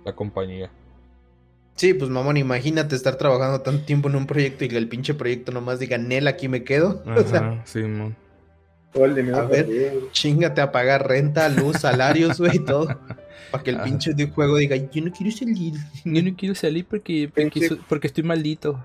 la 0.05 0.15
compañía. 0.15 0.71
Sí, 1.77 1.93
pues 1.95 2.09
mamón, 2.11 2.37
imagínate 2.37 2.95
estar 2.95 3.17
trabajando 3.17 3.61
tanto 3.61 3.85
tiempo 3.85 4.09
en 4.09 4.15
un 4.17 4.27
proyecto 4.27 4.65
y 4.65 4.69
que 4.69 4.77
el 4.77 4.89
pinche 4.89 5.15
proyecto 5.15 5.51
nomás 5.53 5.79
diga, 5.81 5.99
Nel, 5.99 6.29
aquí 6.29 6.49
me 6.49 6.63
quedo. 6.65 7.03
O 7.17 7.23
sea, 7.25 7.63
sí, 7.65 7.81
mon. 7.81 8.15
Todo 8.93 9.07
el 9.07 9.15
dinero 9.17 9.39
A 9.39 9.45
ver. 9.47 9.69
chingate 10.13 10.61
a 10.61 10.71
pagar 10.71 11.09
renta, 11.09 11.49
luz, 11.49 11.79
salarios, 11.81 12.39
güey, 12.39 12.59
todo. 12.65 12.87
Para 13.51 13.65
que 13.65 13.71
el 13.71 13.81
pinche 13.81 14.15
de 14.15 14.29
juego 14.29 14.57
diga, 14.57 14.77
yo 14.77 15.03
no 15.05 15.11
quiero 15.13 15.33
salir. 15.37 15.75
Yo 16.05 16.23
no 16.23 16.37
quiero 16.37 16.55
salir 16.55 16.87
porque, 16.89 17.29
porque 17.35 17.69
so- 17.69 17.79
porque 17.89 18.07
estoy 18.07 18.23
maldito. 18.25 18.85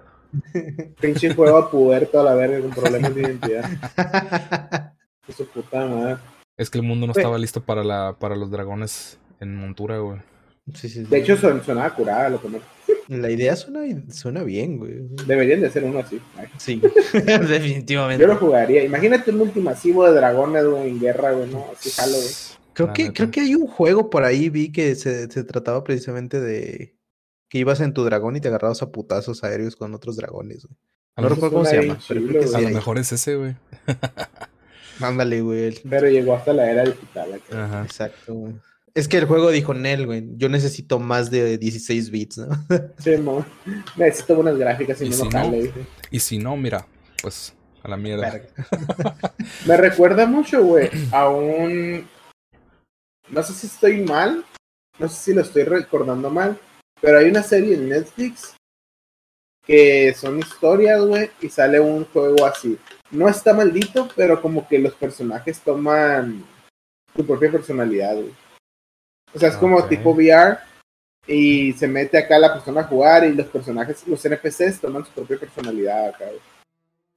Pinche 0.99 1.33
juego 1.33 1.57
a 1.57 1.69
puberto 1.71 2.19
a 2.19 2.23
la 2.23 2.33
verga 2.35 2.59
con 2.59 2.69
problemas 2.71 3.13
de 3.15 3.21
identidad. 3.21 3.69
De 5.27 5.33
su 5.33 5.47
puta 5.47 5.85
madre. 5.87 6.17
Es 6.57 6.69
que 6.69 6.77
el 6.79 6.83
mundo 6.83 7.05
no 7.07 7.13
estaba 7.13 7.37
listo 7.37 7.61
para, 7.63 7.83
la, 7.83 8.15
para 8.19 8.35
los 8.35 8.51
dragones 8.51 9.17
en 9.39 9.55
montura, 9.55 9.97
güey. 9.99 10.19
Sí, 10.73 10.89
sí, 10.89 11.03
sí. 11.03 11.03
De 11.09 11.17
hecho, 11.19 11.37
son, 11.37 11.63
sonaba 11.63 11.93
curada 11.95 12.29
lo 12.29 12.41
que 12.41 12.49
me- 12.49 12.59
la 13.17 13.29
idea 13.31 13.55
suena, 13.55 13.81
suena 14.11 14.43
bien, 14.43 14.77
güey. 14.77 14.99
Deberían 15.25 15.61
de 15.61 15.67
hacer 15.67 15.83
uno 15.83 15.99
así. 15.99 16.21
Ay, 16.37 16.47
Sí, 16.57 16.81
definitivamente. 17.13 18.21
Yo 18.21 18.27
lo 18.27 18.37
jugaría. 18.37 18.83
Imagínate 18.83 19.31
un 19.31 19.41
ultimasivo 19.41 20.05
de 20.05 20.13
dragones, 20.13 20.65
güey, 20.65 20.89
en 20.89 20.99
guerra, 20.99 21.31
güey, 21.31 21.49
¿no? 21.49 21.65
Así 21.75 21.89
jalo, 21.91 22.13
güey. 22.15 22.29
Creo 22.73 22.87
La 22.87 22.93
que, 22.93 23.03
neta. 23.03 23.13
creo 23.15 23.31
que 23.31 23.41
hay 23.41 23.55
un 23.55 23.67
juego 23.67 24.09
por 24.09 24.23
ahí, 24.23 24.49
vi 24.49 24.71
que 24.71 24.95
se, 24.95 25.29
se 25.29 25.43
trataba 25.43 25.83
precisamente 25.83 26.39
de 26.39 26.95
que 27.49 27.57
ibas 27.57 27.81
en 27.81 27.93
tu 27.93 28.03
dragón 28.03 28.35
y 28.35 28.41
te 28.41 28.47
agarrabas 28.47 28.81
a 28.83 28.91
putazos 28.91 29.43
aéreos 29.43 29.75
con 29.75 29.93
otros 29.95 30.15
dragones, 30.15 30.65
güey. 30.65 30.77
A 31.15 31.21
No 31.21 31.29
lo, 31.29 31.35
recuerdo 31.35 31.55
cómo 31.57 31.65
se 31.65 31.81
llama, 31.81 31.99
pero 32.07 32.47
sí 32.47 32.55
a 32.55 32.61
lo 32.61 32.69
mejor 32.69 32.97
es 32.99 33.11
ese, 33.11 33.35
güey. 33.35 33.55
Ándale, 35.01 35.41
güey. 35.41 35.73
Pero 35.89 36.07
llegó 36.09 36.35
hasta 36.35 36.53
la 36.53 36.69
era 36.71 36.83
digital. 36.83 37.33
acá. 37.33 37.65
Ajá. 37.65 37.83
Exacto, 37.83 38.33
güey. 38.33 38.53
Es 38.93 39.07
que 39.07 39.17
el 39.17 39.25
juego 39.25 39.51
dijo 39.51 39.73
Nel, 39.73 40.05
güey. 40.05 40.23
Yo 40.35 40.49
necesito 40.49 40.99
más 40.99 41.29
de 41.29 41.57
16 41.57 42.09
bits, 42.11 42.37
¿no? 42.39 42.47
Sí, 42.97 43.17
mo. 43.17 43.45
Necesito 43.95 44.35
buenas 44.35 44.57
gráficas 44.57 45.01
y, 45.01 45.05
Y 45.05 45.09
no 45.09 45.15
si 45.15 45.23
me 45.23 45.29
no. 45.29 45.67
Y 46.11 46.19
si 46.19 46.37
no, 46.37 46.57
mira, 46.57 46.85
pues 47.21 47.53
a 47.83 47.87
la 47.87 47.97
mierda. 47.97 48.41
Me 49.65 49.77
recuerda 49.77 50.25
mucho, 50.25 50.63
güey, 50.63 50.89
a 51.11 51.29
un. 51.29 52.07
No 53.29 53.43
sé 53.43 53.53
si 53.53 53.67
estoy 53.67 54.01
mal. 54.01 54.43
No 54.97 55.07
sé 55.07 55.15
si 55.15 55.33
lo 55.33 55.41
estoy 55.41 55.63
recordando 55.63 56.29
mal. 56.29 56.59
Pero 57.01 57.19
hay 57.19 57.29
una 57.29 57.43
serie 57.43 57.75
en 57.75 57.89
Netflix 57.89 58.55
que 59.65 60.13
son 60.15 60.39
historias, 60.39 60.99
güey, 61.05 61.29
y 61.41 61.47
sale 61.47 61.79
un 61.79 62.03
juego 62.05 62.45
así. 62.45 62.77
No 63.11 63.29
está 63.29 63.53
maldito, 63.53 64.09
pero 64.15 64.41
como 64.41 64.67
que 64.67 64.79
los 64.79 64.93
personajes 64.95 65.59
toman 65.59 66.43
su 67.15 67.25
propia 67.25 67.51
personalidad, 67.51 68.15
güey. 68.15 68.33
O 69.33 69.39
sea, 69.39 69.49
es 69.49 69.55
como 69.55 69.83
tipo 69.85 70.11
VR 70.11 70.57
y 71.27 71.73
se 71.73 71.87
mete 71.87 72.17
acá 72.17 72.39
la 72.39 72.53
persona 72.53 72.81
a 72.81 72.85
jugar 72.85 73.23
y 73.25 73.33
los 73.33 73.47
personajes, 73.47 74.07
los 74.07 74.23
NPCs 74.25 74.81
toman 74.81 75.05
su 75.05 75.11
propia 75.11 75.39
personalidad 75.39 76.09
acá. 76.09 76.25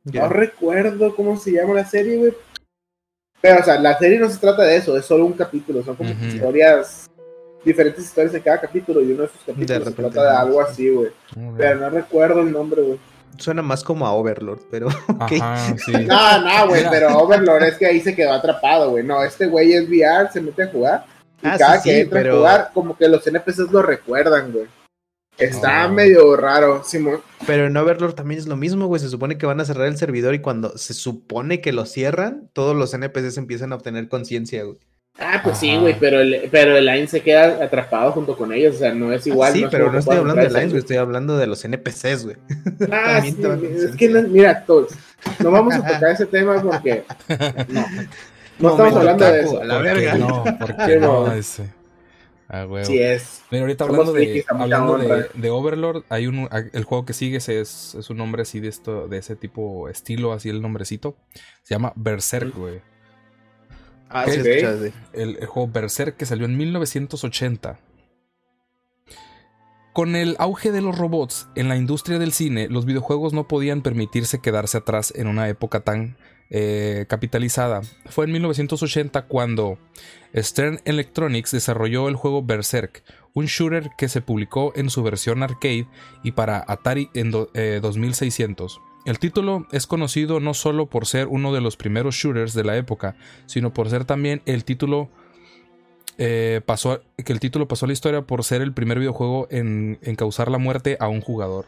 No 0.05 0.29
recuerdo 0.29 1.15
cómo 1.15 1.37
se 1.37 1.53
llama 1.53 1.75
la 1.75 1.85
serie, 1.85 2.17
güey. 2.17 2.35
Pero, 3.41 3.61
o 3.61 3.65
sea, 3.65 3.79
la 3.81 3.99
serie 3.99 4.19
no 4.19 4.29
se 4.29 4.39
trata 4.39 4.63
de 4.63 4.77
eso, 4.77 4.97
es 4.97 5.05
solo 5.05 5.25
un 5.25 5.33
capítulo, 5.33 5.83
son 5.83 5.97
como 5.97 6.11
historias, 6.11 7.11
diferentes 7.65 8.05
historias 8.05 8.33
de 8.33 8.41
cada 8.41 8.61
capítulo, 8.61 9.01
y 9.01 9.13
uno 9.13 9.23
de 9.23 9.27
esos 9.27 9.41
capítulos 9.41 9.67
se 9.67 9.91
repente, 9.91 10.11
trata 10.11 10.31
de 10.31 10.37
algo 10.37 10.61
así, 10.61 10.89
güey. 10.91 11.11
Pero 11.57 11.81
no 11.81 11.91
recuerdo 11.91 12.41
el 12.41 12.53
nombre, 12.53 12.83
güey. 12.83 13.01
Suena 13.39 13.63
más 13.63 13.83
como 13.83 14.07
a 14.07 14.13
Overlord, 14.13 14.61
pero 14.71 14.89
ok. 15.09 15.33
Ajá, 15.41 15.77
sí. 15.79 15.93
No, 15.93 16.41
no, 16.41 16.69
güey, 16.69 16.85
pero 16.91 17.19
Overlord 17.19 17.65
es 17.65 17.79
que 17.79 17.87
ahí 17.87 18.01
se 18.01 18.15
quedó 18.15 18.33
atrapado, 18.33 18.91
güey. 18.91 19.03
No, 19.03 19.25
este 19.25 19.47
güey 19.47 19.73
es 19.73 19.89
VR, 19.89 20.31
se 20.31 20.41
mete 20.41 20.65
a 20.65 20.69
jugar. 20.69 21.07
Y 21.43 21.49
Ah, 21.49 21.57
cada 21.59 21.81
sí, 21.81 21.91
que 21.91 22.01
entra 22.03 22.21
pero- 22.21 22.35
a 22.35 22.39
jugar, 22.39 22.71
como 22.73 22.97
que 22.97 23.09
los 23.09 23.27
NPCs 23.27 23.71
lo 23.73 23.83
recuerdan, 23.83 24.53
güey. 24.53 24.67
Está 25.39 25.85
Ah. 25.85 25.89
medio 25.89 26.37
raro, 26.37 26.85
Simón. 26.85 27.21
Pero 27.47 27.67
en 27.67 27.77
Overlord 27.77 28.15
también 28.15 28.39
es 28.39 28.47
lo 28.47 28.57
mismo, 28.57 28.87
güey. 28.87 29.01
Se 29.01 29.09
supone 29.09 29.39
que 29.39 29.47
van 29.47 29.61
a 29.61 29.65
cerrar 29.65 29.89
el 29.89 29.97
servidor 29.97 30.35
y 30.35 30.41
cuando 30.41 30.77
se 30.77 30.93
supone 30.95 31.61
que 31.61 31.73
lo 31.73 31.87
cierran, 31.87 32.51
todos 32.53 32.77
los 32.77 32.93
NPCs 32.95 33.39
empiezan 33.39 33.73
a 33.73 33.77
obtener 33.77 34.09
conciencia, 34.09 34.63
güey. 34.65 34.79
Ah, 35.19 35.41
pues 35.45 35.59
sí, 35.59 35.77
güey, 35.77 35.99
pero 35.99 36.21
el, 36.21 36.49
pero 36.51 36.75
el 36.77 36.87
Line 36.87 37.07
se 37.07 37.21
queda 37.21 37.63
atrapado 37.63 38.13
junto 38.13 38.35
con 38.37 38.51
ellos, 38.53 38.77
o 38.77 38.79
sea, 38.79 38.95
no 38.95 39.13
es 39.13 39.27
igual. 39.27 39.53
Ah, 39.53 39.57
sí, 39.57 39.65
pero 39.71 39.93
no 39.93 39.99
estoy 39.99 40.17
hablando 40.17 40.43
de 40.43 40.49
Lines, 40.49 40.69
güey. 40.71 40.79
Estoy 40.79 40.97
hablando 40.97 41.37
de 41.37 41.47
los 41.47 41.65
NPCs, 41.65 42.25
güey. 42.25 42.37
Ah, 42.93 43.21
sí, 43.23 43.37
es 43.89 43.97
que, 43.97 44.09
no- 44.09 44.23
mira, 44.29 44.65
todos, 44.65 44.93
no 45.41 45.51
vamos 45.51 45.75
a 45.75 45.79
tocar 45.87 46.13
ese 46.13 46.27
tema 46.27 46.63
porque 46.63 47.05
no, 47.69 47.85
no 48.63 48.71
estamos 48.71 48.97
hablando 48.97 49.25
de 49.25 49.41
eso. 49.41 49.61
a 49.61 49.65
la 49.65 49.75
¿Por 49.75 49.85
qué 49.85 49.95
verga. 49.95 50.15
no? 50.19 50.45
¿Por 50.59 50.77
Sí, 50.87 50.87
qué 50.87 50.97
no? 50.99 51.27
no. 51.27 51.33
Ese. 51.33 51.69
Ah, 52.49 52.67
huevo. 52.67 52.85
Sí 52.85 52.99
es. 52.99 53.43
Mira, 53.51 53.63
ahorita 53.63 53.87
Somos 53.87 54.01
hablando 54.01 54.13
de, 54.13 54.45
hablando 54.49 54.99
de, 55.35 55.51
Overlord, 55.51 56.05
hay 56.11 56.27
un, 56.27 56.49
el 56.73 56.85
juego 56.85 57.07
que 57.07 57.15
sigue 57.15 57.39
es, 57.39 57.49
es 57.49 58.11
un 58.11 58.17
nombre 58.19 58.43
así 58.43 58.61
de 58.61 58.69
esto, 58.69 59.09
de 59.09 59.19
ese 59.19 59.37
tipo 59.37 59.89
estilo, 59.89 60.33
así 60.33 60.51
el 60.51 60.61
nombrecito. 60.61 61.17
Se 61.63 61.75
llama 61.75 61.93
Berserk, 61.97 62.55
güey. 62.55 62.81
Ah, 64.11 64.27
sí. 64.29 64.39
El, 65.15 65.39
el 65.41 65.47
juego 65.47 65.69
Berserk 65.73 66.17
que 66.19 66.27
salió 66.27 66.45
en 66.45 66.57
1980. 66.59 67.79
Con 69.95 70.17
el 70.17 70.37
auge 70.39 70.73
de 70.73 70.81
los 70.81 70.97
robots 70.97 71.49
en 71.55 71.69
la 71.69 71.77
industria 71.77 72.19
del 72.19 72.33
cine, 72.33 72.69
los 72.69 72.87
videojuegos 72.87 73.33
no 73.33 73.47
podían 73.49 73.83
permitirse 73.83 74.41
quedarse 74.41 74.79
atrás 74.79 75.13
en 75.17 75.27
una 75.27 75.49
época 75.49 75.81
tan 75.81 76.17
eh, 76.55 77.07
capitalizada. 77.09 77.81
Fue 78.11 78.27
en 78.27 78.33
1980 78.33 79.23
cuando 79.23 79.79
Stern 80.37 80.81
Electronics 80.85 81.51
desarrolló 81.51 82.09
el 82.09 82.17
juego 82.17 82.43
Berserk, 82.43 83.03
un 83.33 83.47
shooter 83.47 83.89
que 83.97 84.09
se 84.11 84.21
publicó 84.21 84.73
en 84.77 84.91
su 84.91 85.03
versión 85.03 85.43
arcade 85.43 85.87
y 86.23 86.33
para 86.33 86.63
Atari 86.69 87.09
en 87.15 87.31
do- 87.31 87.51
eh, 87.55 87.81
2600. 87.83 88.81
El 89.07 89.19
título 89.19 89.67
es 89.73 89.87
conocido 89.87 90.39
no 90.41 90.53
solo 90.55 90.87
por 90.87 91.07
ser 91.07 91.27
uno 91.27 91.53
de 91.55 91.61
los 91.63 91.77
primeros 91.77 92.15
shooters 92.15 92.53
de 92.55 92.65
la 92.65 92.77
época, 92.77 93.17
sino 93.47 93.73
por 93.73 93.89
ser 93.91 94.05
también 94.05 94.43
el 94.47 94.65
título 94.65 95.09
eh, 96.19 96.61
pasó 96.67 97.01
que 97.17 97.33
el 97.33 97.41
título 97.41 97.67
pasó 97.67 97.87
a 97.87 97.89
la 97.89 97.95
historia 97.95 98.23
por 98.23 98.45
ser 98.45 98.61
el 98.63 98.75
primer 98.75 98.99
videojuego 98.99 99.49
en 99.51 99.97
causar 100.17 100.51
la 100.51 100.59
muerte 100.59 100.97
a 101.01 101.09
un 101.09 101.21
jugador. 101.23 101.67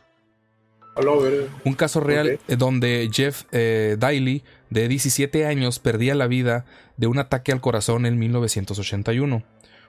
Un 1.65 1.75
caso 1.75 2.01
real 2.01 2.39
eh, 2.49 2.57
donde 2.57 3.09
Jeff 3.13 3.45
eh, 3.53 3.97
Daly, 3.99 4.45
de 4.71 4.89
17 4.89 5.47
años, 5.47 5.79
perdía 5.79 6.15
la 6.15 6.27
vida 6.27 6.65
de 6.97 7.07
un 7.07 7.19
ataque 7.19 7.53
al 7.53 7.61
corazón 7.61 8.07
en 8.07 8.19
1981, 8.19 9.43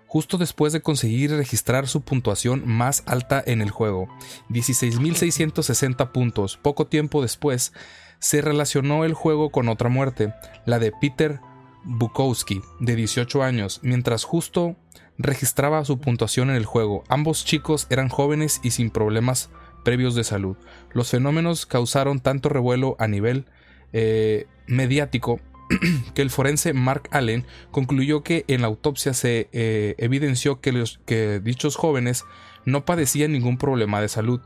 justo 0.08 0.38
después 0.38 0.74
de 0.74 0.82
conseguir 0.82 1.32
registrar 1.32 1.88
su 1.88 2.02
puntuación 2.02 2.64
más 2.66 3.04
alta 3.06 3.44
en 3.46 3.62
el 3.62 3.70
juego, 3.70 4.08
16.660 4.50 6.12
puntos. 6.12 6.58
Poco 6.58 6.88
tiempo 6.88 7.22
después, 7.22 7.74
se 8.20 8.42
relacionó 8.42 9.06
el 9.06 9.14
juego 9.14 9.50
con 9.52 9.70
otra 9.70 9.90
muerte, 9.90 10.34
la 10.66 10.80
de 10.80 10.92
Peter 10.92 11.40
Bukowski, 11.84 12.62
de 12.80 12.96
18 12.96 13.44
años, 13.44 13.80
mientras 13.84 14.24
justo 14.24 14.76
registraba 15.18 15.86
su 15.86 16.00
puntuación 16.00 16.50
en 16.50 16.56
el 16.56 16.66
juego. 16.66 17.04
Ambos 17.08 17.46
chicos 17.46 17.88
eran 17.90 18.10
jóvenes 18.10 18.60
y 18.64 18.72
sin 18.72 18.90
problemas 18.90 19.50
previos 19.86 20.16
de 20.16 20.26
salud. 20.26 20.58
Los 20.92 21.12
fenómenos 21.12 21.66
causaron 21.66 22.20
tanto 22.20 22.50
revuelo 22.50 22.98
a 23.00 23.08
nivel 23.08 23.46
eh, 23.94 24.48
mediático 24.68 25.40
que 26.14 26.22
el 26.22 26.30
forense 26.30 26.74
Mark 26.74 27.08
Allen 27.12 27.46
concluyó 27.72 28.24
que 28.24 28.44
en 28.50 28.62
la 28.62 28.68
autopsia 28.68 29.14
se 29.14 29.48
eh, 29.54 29.96
evidenció 29.98 30.60
que, 30.60 30.74
los, 30.74 31.00
que 31.06 31.40
dichos 31.40 31.78
jóvenes 31.78 32.26
no 32.66 32.84
padecían 32.84 33.32
ningún 33.32 33.58
problema 33.58 34.02
de 34.02 34.10
salud, 34.10 34.42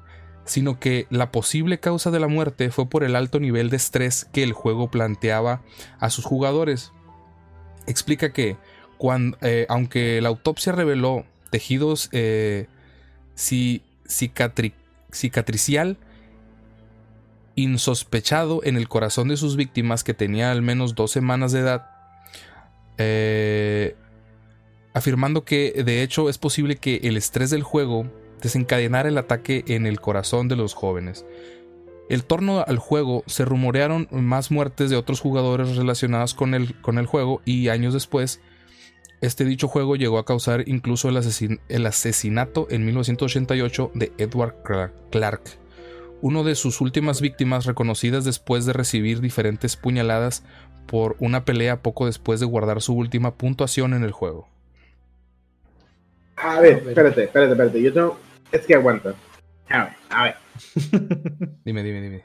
sino 0.45 0.79
que 0.79 1.07
la 1.09 1.31
posible 1.31 1.79
causa 1.79 2.11
de 2.11 2.19
la 2.19 2.27
muerte 2.27 2.69
fue 2.69 2.89
por 2.89 3.03
el 3.03 3.15
alto 3.15 3.39
nivel 3.39 3.69
de 3.69 3.77
estrés 3.77 4.25
que 4.31 4.43
el 4.43 4.53
juego 4.53 4.91
planteaba 4.91 5.61
a 5.99 6.09
sus 6.09 6.25
jugadores. 6.25 6.91
Explica 7.87 8.33
que, 8.33 8.57
cuando, 8.97 9.37
eh, 9.41 9.65
aunque 9.69 10.21
la 10.21 10.29
autopsia 10.29 10.73
reveló 10.73 11.25
tejidos 11.49 12.09
eh, 12.11 12.67
cicatricial 15.11 15.97
insospechado 17.55 18.61
en 18.63 18.77
el 18.77 18.87
corazón 18.87 19.27
de 19.27 19.37
sus 19.37 19.55
víctimas 19.55 20.03
que 20.03 20.13
tenía 20.13 20.51
al 20.51 20.61
menos 20.61 20.95
dos 20.95 21.11
semanas 21.11 21.51
de 21.51 21.59
edad, 21.59 21.87
eh, 22.97 23.95
afirmando 24.93 25.43
que 25.43 25.83
de 25.83 26.01
hecho 26.03 26.29
es 26.29 26.37
posible 26.37 26.77
que 26.77 27.01
el 27.03 27.17
estrés 27.17 27.49
del 27.49 27.63
juego 27.63 28.09
desencadenara 28.41 29.09
el 29.09 29.17
ataque 29.17 29.65
en 29.67 29.85
el 29.85 29.99
corazón 29.99 30.47
de 30.47 30.55
los 30.55 30.73
jóvenes. 30.73 31.25
El 32.09 32.23
torno 32.23 32.63
al 32.65 32.79
juego 32.79 33.23
se 33.27 33.45
rumorearon 33.45 34.07
más 34.11 34.49
muertes 34.49 34.89
de 34.89 34.95
otros 34.95 35.19
jugadores 35.19 35.75
relacionadas 35.75 36.33
con 36.33 36.53
el, 36.55 36.79
con 36.81 36.97
el 36.97 37.05
juego 37.05 37.41
y 37.45 37.67
años 37.67 37.93
después 37.93 38.41
este 39.21 39.43
dicho 39.45 39.67
juego 39.67 39.95
llegó 39.95 40.17
a 40.17 40.25
causar 40.25 40.63
incluso 40.67 41.09
el, 41.09 41.17
asesin- 41.17 41.59
el 41.69 41.85
asesinato 41.85 42.67
en 42.69 42.85
1988 42.85 43.91
de 43.93 44.11
Edward 44.17 44.55
Cla- 44.63 44.91
Clark, 45.11 45.41
uno 46.21 46.43
de 46.43 46.55
sus 46.55 46.81
últimas 46.81 47.21
víctimas 47.21 47.65
reconocidas 47.65 48.25
después 48.25 48.65
de 48.65 48.73
recibir 48.73 49.21
diferentes 49.21 49.75
puñaladas 49.75 50.43
por 50.85 51.15
una 51.19 51.45
pelea 51.45 51.81
poco 51.81 52.05
después 52.07 52.39
de 52.39 52.45
guardar 52.45 52.81
su 52.81 52.93
última 52.93 53.35
puntuación 53.35 53.93
en 53.93 54.03
el 54.03 54.11
juego. 54.11 54.47
A 56.35 56.59
ver, 56.61 56.83
espérate, 56.87 57.23
espérate, 57.25 57.51
espérate. 57.51 57.81
Yo 57.81 57.93
tengo. 57.93 58.19
Es 58.51 58.65
que 58.65 58.75
aguanta. 58.75 59.13
A 59.69 59.83
ver, 59.83 59.93
a 60.09 60.23
ver. 60.23 60.35
Dime, 61.65 61.83
dime, 61.83 62.01
dime. 62.01 62.23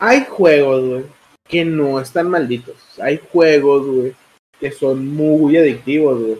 Hay 0.00 0.26
juegos, 0.28 0.84
güey, 0.88 1.04
que 1.48 1.64
no 1.64 2.00
están 2.00 2.28
malditos. 2.28 2.76
Hay 3.00 3.20
juegos, 3.32 3.86
güey, 3.86 4.14
que 4.58 4.70
son 4.70 5.06
muy 5.08 5.56
adictivos, 5.56 6.20
güey. 6.20 6.38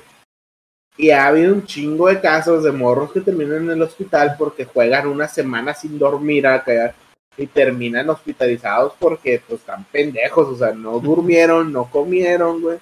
Y 0.96 1.11
ha 1.11 1.28
habido 1.28 1.54
un 1.54 1.64
chingo 1.64 2.09
de 2.09 2.20
casos 2.20 2.64
de 2.64 2.72
morros 2.72 3.12
que 3.12 3.20
terminan 3.20 3.64
en 3.64 3.70
el 3.70 3.83
hospital 3.83 4.35
porque 4.37 4.64
juegan 4.64 5.07
una 5.07 5.28
semana 5.28 5.72
sin 5.72 5.96
dormir 5.96 6.46
acá 6.46 6.92
y 7.37 7.46
terminan 7.46 8.11
hospitalizados 8.11 8.94
porque 8.98 9.40
pues 9.46 9.61
están 9.61 9.85
pendejos, 9.85 10.48
o 10.48 10.57
sea, 10.57 10.72
no 10.72 10.98
durmieron, 10.98 11.72
no 11.72 11.88
comieron, 11.88 12.61
güey. 12.61 12.78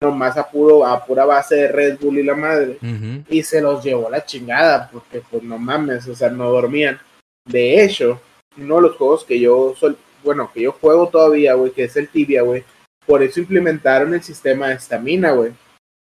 Nomás 0.00 0.36
a, 0.38 0.48
puro, 0.48 0.86
a 0.86 1.04
pura 1.04 1.26
base 1.26 1.56
de 1.56 1.68
Red 1.68 1.98
Bull 2.00 2.18
y 2.18 2.22
la 2.22 2.34
madre. 2.34 2.78
Ujú. 2.80 3.24
y 3.28 3.42
se 3.42 3.60
los 3.60 3.84
llevó 3.84 4.08
la 4.08 4.24
chingada 4.24 4.88
porque 4.90 5.22
pues 5.30 5.42
no 5.42 5.58
mames, 5.58 6.08
o 6.08 6.14
sea, 6.14 6.30
no 6.30 6.50
dormían. 6.50 6.98
De 7.44 7.84
hecho, 7.84 8.20
uno 8.56 8.76
de 8.76 8.82
los 8.82 8.96
juegos 8.96 9.24
que 9.24 9.38
yo 9.38 9.74
sol, 9.76 9.98
bueno, 10.24 10.50
que 10.54 10.62
yo 10.62 10.72
juego 10.72 11.08
todavía, 11.08 11.54
güey, 11.54 11.72
que 11.72 11.84
es 11.84 11.96
el 11.96 12.08
Tibia, 12.08 12.42
güey, 12.42 12.64
por 13.08 13.22
eso 13.22 13.40
implementaron 13.40 14.12
el 14.12 14.22
sistema 14.22 14.68
de 14.68 14.74
estamina, 14.74 15.32
güey. 15.32 15.52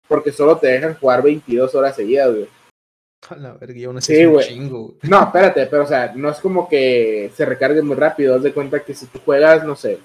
Porque 0.07 0.31
solo 0.31 0.57
te 0.57 0.67
dejan 0.67 0.95
jugar 0.95 1.21
22 1.21 1.75
horas 1.75 1.97
seguidas, 1.97 2.31
güey. 2.33 2.47
A 3.29 3.35
la 3.35 3.53
verga, 3.53 3.77
yo 3.79 3.91
no 3.91 3.99
Sí, 4.01 4.15
sé 4.15 4.25
un 4.27 4.33
güey. 4.33 4.47
chingo, 4.47 4.79
güey. 4.83 4.97
No, 5.03 5.21
espérate, 5.21 5.65
pero 5.67 5.83
o 5.83 5.87
sea, 5.87 6.13
no 6.15 6.29
es 6.29 6.39
como 6.39 6.67
que 6.69 7.29
se 7.35 7.45
recargue 7.45 7.81
muy 7.81 7.97
rápido. 7.97 8.35
Haz 8.35 8.43
de 8.43 8.53
cuenta 8.53 8.83
que 8.83 8.93
si 8.93 9.05
tú 9.07 9.19
juegas, 9.25 9.65
no 9.65 9.75
sé, 9.75 9.99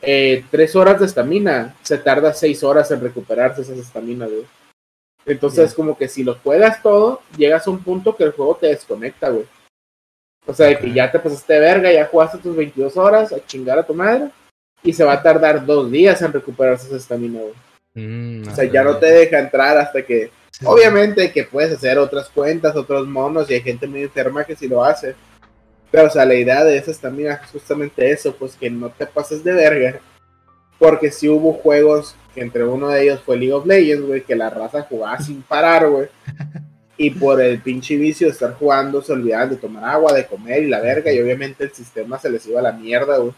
eh, 0.00 0.44
tres 0.50 0.74
horas 0.76 0.98
de 0.98 1.06
estamina, 1.06 1.76
se 1.82 1.98
tarda 1.98 2.32
seis 2.32 2.62
horas 2.64 2.90
en 2.90 3.00
recuperarse 3.02 3.60
esas 3.62 3.78
estaminas, 3.78 4.30
güey. 4.30 4.46
Entonces, 5.26 5.66
es 5.70 5.74
como 5.74 5.96
que 5.98 6.08
si 6.08 6.24
lo 6.24 6.36
juegas 6.36 6.82
todo, 6.82 7.20
llegas 7.36 7.66
a 7.66 7.70
un 7.70 7.82
punto 7.82 8.16
que 8.16 8.24
el 8.24 8.32
juego 8.32 8.56
te 8.56 8.68
desconecta, 8.68 9.28
güey. 9.28 9.44
O 10.46 10.54
sea, 10.54 10.68
de 10.68 10.78
que 10.78 10.90
ya 10.90 11.10
te 11.12 11.18
pasaste 11.18 11.52
de 11.52 11.60
verga, 11.60 11.92
ya 11.92 12.06
jugaste 12.06 12.38
tus 12.38 12.56
22 12.56 12.96
horas 12.96 13.30
a 13.34 13.44
chingar 13.44 13.78
a 13.78 13.86
tu 13.86 13.92
madre, 13.92 14.30
y 14.82 14.92
se 14.92 15.04
va 15.04 15.14
a 15.14 15.22
tardar 15.22 15.64
dos 15.64 15.90
días 15.90 16.20
en 16.22 16.32
recuperarse 16.32 16.86
esa 16.86 16.96
estamina, 16.96 17.40
güey. 17.40 17.54
Mm, 17.94 18.48
O 18.48 18.54
sea, 18.54 18.64
ya 18.64 18.82
no 18.84 18.96
te 18.96 19.06
deja 19.06 19.38
entrar 19.38 19.76
hasta 19.76 20.02
que 20.02 20.30
Obviamente 20.64 21.30
que 21.30 21.44
puedes 21.44 21.72
hacer 21.72 21.98
otras 21.98 22.28
cuentas, 22.28 22.74
otros 22.74 23.06
monos, 23.06 23.50
y 23.50 23.54
hay 23.54 23.60
gente 23.60 23.86
muy 23.86 24.02
enferma 24.02 24.44
que 24.44 24.56
sí 24.56 24.66
lo 24.66 24.84
hace. 24.84 25.14
Pero, 25.90 26.06
o 26.06 26.10
sea, 26.10 26.24
la 26.24 26.34
idea 26.34 26.64
de 26.64 26.76
esas 26.76 26.98
también 26.98 27.32
es 27.32 27.50
justamente 27.50 28.10
eso, 28.10 28.34
pues 28.34 28.56
que 28.56 28.68
no 28.68 28.90
te 28.90 29.06
pases 29.06 29.44
de 29.44 29.52
verga. 29.52 30.00
Porque 30.78 31.10
si 31.10 31.28
hubo 31.28 31.52
juegos, 31.52 32.16
que 32.34 32.40
entre 32.40 32.64
uno 32.64 32.88
de 32.88 33.02
ellos 33.02 33.22
fue 33.24 33.36
League 33.36 33.52
of 33.52 33.66
Legends, 33.66 34.06
güey, 34.06 34.22
que 34.22 34.34
la 34.34 34.50
raza 34.50 34.82
jugaba 34.82 35.18
sin 35.20 35.42
parar, 35.42 35.88
güey. 35.88 36.08
Y 36.96 37.10
por 37.10 37.40
el 37.40 37.60
pinche 37.60 37.96
vicio 37.96 38.26
de 38.26 38.32
estar 38.32 38.54
jugando, 38.54 39.00
se 39.00 39.12
olvidaban 39.12 39.50
de 39.50 39.56
tomar 39.56 39.84
agua, 39.84 40.12
de 40.12 40.26
comer 40.26 40.64
y 40.64 40.68
la 40.68 40.80
verga, 40.80 41.12
y 41.12 41.20
obviamente 41.20 41.64
el 41.64 41.72
sistema 41.72 42.18
se 42.18 42.28
les 42.28 42.44
iba 42.46 42.58
a 42.58 42.64
la 42.64 42.72
mierda, 42.72 43.18
güey. 43.18 43.32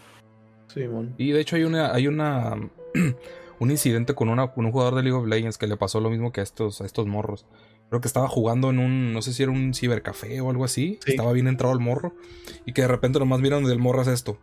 Y 1.17 1.31
de 1.31 1.41
hecho 1.41 1.55
hay 1.55 1.63
una, 1.63 1.93
hay 1.93 2.07
una, 2.07 2.55
un 3.59 3.71
incidente 3.71 4.15
con, 4.15 4.29
una, 4.29 4.47
con 4.51 4.65
un 4.65 4.71
jugador 4.71 4.95
de 4.95 5.03
League 5.03 5.17
of 5.17 5.27
Legends 5.27 5.57
que 5.57 5.67
le 5.67 5.77
pasó 5.77 5.99
lo 5.99 6.09
mismo 6.09 6.31
que 6.31 6.41
a 6.41 6.43
estos, 6.43 6.81
a 6.81 6.85
estos 6.85 7.07
morros. 7.07 7.45
Creo 7.89 7.99
que 7.99 8.07
estaba 8.07 8.29
jugando 8.29 8.69
en 8.69 8.79
un, 8.79 9.11
no 9.11 9.21
sé 9.21 9.33
si 9.33 9.43
era 9.43 9.51
un 9.51 9.73
cibercafé 9.73 10.39
o 10.39 10.49
algo 10.49 10.63
así. 10.63 10.97
Estaba 11.05 11.33
bien 11.33 11.47
entrado 11.47 11.73
el 11.73 11.81
morro. 11.81 12.15
Y 12.65 12.71
que 12.71 12.83
de 12.83 12.87
repente 12.87 13.19
nomás 13.19 13.41
miran 13.41 13.65
del 13.65 13.79
morro 13.79 13.99
hace 13.99 14.13
esto. 14.13 14.39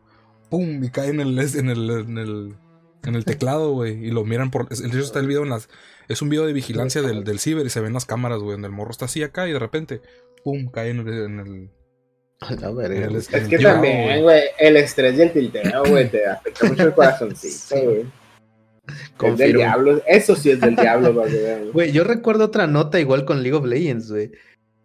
¡Pum! 0.51 0.85
Y 0.85 0.91
cae 0.91 1.09
en 1.09 1.21
el, 1.21 1.39
en 1.39 1.71
el, 1.71 1.91
en 1.91 2.19
el, 2.19 2.57
en 3.05 3.15
el 3.15 3.25
teclado, 3.25 3.73
güey. 3.73 4.05
Y 4.05 4.11
lo 4.11 4.25
miran 4.25 4.51
por. 4.51 4.69
El 4.71 4.89
hecho 4.89 4.99
está 4.99 5.21
el 5.21 5.27
video 5.27 5.45
en 5.45 5.49
las. 5.49 5.71
Es 6.09 6.21
un 6.21 6.29
video 6.29 6.45
de 6.45 6.53
vigilancia 6.53 7.01
del, 7.01 7.25
del 7.25 7.39
ciber 7.39 7.65
y 7.65 7.71
se 7.71 7.81
ven 7.81 7.95
las 7.95 8.05
cámaras, 8.05 8.41
güey. 8.41 8.53
Donde 8.53 8.69
el 8.69 8.75
morro 8.75 8.91
está 8.91 9.07
así 9.07 9.23
acá 9.23 9.49
y 9.49 9.53
de 9.53 9.59
repente. 9.59 10.03
¡Pum! 10.45 10.69
Cae 10.71 10.91
en 10.91 11.01
el. 11.01 11.09
En 11.09 11.41
el 11.41 11.71
es 13.33 13.49
que 13.49 13.59
también, 13.59 14.23
güey, 14.23 14.43
el 14.59 14.77
estrés 14.77 15.19
y 15.19 15.23
el 15.23 15.33
tilteo, 15.33 15.85
güey, 15.87 16.09
te 16.09 16.25
afecta 16.27 16.67
mucho 16.67 16.83
el 16.85 16.95
corazoncito, 16.95 17.83
güey. 17.83 18.07
Es 19.23 19.37
del 19.37 19.55
diablo, 19.55 20.01
eso 20.07 20.37
sí 20.37 20.51
es 20.51 20.61
del 20.61 20.77
diablo, 20.77 21.15
güey. 21.73 21.93
Yo 21.93 22.05
recuerdo 22.05 22.45
otra 22.45 22.67
nota 22.67 23.01
igual 23.01 23.25
con 23.25 23.43
League 23.43 23.57
of 23.57 23.67
Legends, 23.67 24.11
güey. 24.11 24.31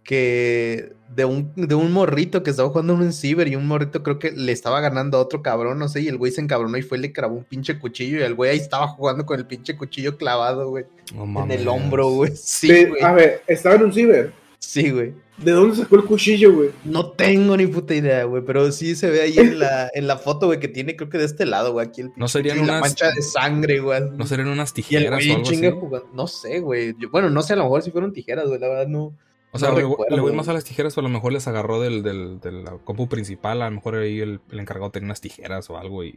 Que 0.04 0.94
de 1.16 1.26
un, 1.26 1.54
de 1.56 1.76
un 1.76 1.92
morrito 1.94 2.44
que 2.44 2.50
estaba 2.50 2.70
jugando 2.70 2.94
en 2.96 3.02
un 3.02 3.13
ciber 3.13 3.48
y 3.48 3.56
un 3.56 3.68
morrito 3.68 4.04
creo 4.04 4.20
que 4.20 4.32
le 4.32 4.52
estaba 4.52 4.82
ganando 4.82 5.18
a 5.18 5.22
otro 5.22 5.42
cabrón, 5.42 5.80
no 5.80 5.88
sé, 5.88 6.02
y 6.02 6.08
el 6.08 6.18
güey 6.18 6.32
se 6.32 6.42
encabronó 6.42 6.78
y 6.78 6.82
fue 6.82 6.98
y 6.98 7.02
le 7.02 7.13
clavó 7.13 7.38
un 7.38 7.44
pinche 7.44 7.80
cuchillo 7.80 8.18
y 8.18 8.24
el 8.24 8.34
güey 8.34 8.52
ahí 8.52 8.58
estaba 8.58 8.88
jugando 8.88 9.26
con 9.26 9.39
el 9.39 9.46
pinche 9.46 9.78
cuchillo 9.78 10.18
clavado, 10.18 10.70
güey. 10.70 10.86
en 11.13 11.52
el 11.52 11.68
hombro, 11.68 12.10
güey. 12.10 12.32
Sí, 12.36 12.86
güey. 12.86 13.02
A 13.02 13.13
ver, 13.13 13.44
estaba 13.48 13.76
en 13.76 13.84
un 13.84 13.94
ciber. 13.94 14.34
Sí, 14.60 14.89
güey. 14.89 15.13
¿De 15.38 15.52
dónde 15.52 15.76
sacó 15.76 15.96
el 15.96 16.06
cuchillo, 16.06 16.54
güey? 16.54 16.69
No 16.84 17.12
tengo 17.12 17.58
ni 17.58 17.65
puta 17.65 17.96
idea, 17.96 18.24
güey, 18.26 18.43
pero 18.46 18.72
sí 18.72 18.96
se 18.96 19.10
ve 19.10 19.22
ahí 19.22 19.38
en 19.38 19.60
la, 19.60 19.89
en 19.93 20.06
la 20.06 20.17
foto, 20.17 20.46
güey, 20.46 20.60
que 20.60 20.67
tiene, 20.67 20.96
creo 20.96 21.10
que 21.10 21.17
de 21.17 21.26
este 21.26 21.46
lado, 21.46 21.74
güey, 21.74 21.88
aquí 21.88 22.02
el 22.02 22.12
No 22.15 22.28
serían 22.28 22.60
unas... 22.60 22.82
mancha 22.82 23.12
de 23.12 23.22
sangre, 23.22 23.80
güey. 23.80 24.02
No 24.12 24.28
serían 24.28 24.50
unas 24.50 24.74
tijeras 24.74 25.26
o 25.26 25.34
algo 25.34 25.48
así. 25.50 26.06
No 26.13 26.28
sé, 26.28 26.60
güey. 26.60 26.93
Bueno, 27.12 27.30
no 27.30 27.41
sé, 27.41 27.54
a 27.54 27.56
lo 27.56 27.63
mejor 27.63 27.82
si 27.82 27.91
fueron 27.91 28.13
tijeras, 28.13 28.48
güey, 28.48 28.60
la 28.60 28.67
verdad 28.67 28.88
no... 28.88 29.17
O 29.52 29.60
sea, 29.60 29.72
le, 29.72 29.84
voy 29.84 30.34
más 30.34 30.48
a 30.48 30.54
las 30.54 30.63
tijeras, 30.63 30.96
pero 30.96 31.06
a 31.06 31.10
lo 31.10 31.13
mejor 31.13 31.32
les 31.32 31.48
agarró 31.48 31.80
del, 31.80 32.02
del, 32.02 32.39
del 32.39 32.65
compu 32.84 33.08
principal, 33.08 33.62
a 33.62 33.69
lo 33.69 33.76
mejor 33.76 33.96
ahí 33.96 34.19
el, 34.19 34.39
el, 34.52 34.60
encargado 34.60 34.89
tenía 34.89 35.06
unas 35.06 35.22
tijeras 35.22 35.69
o 35.69 35.78
algo 35.78 36.04
y... 36.04 36.15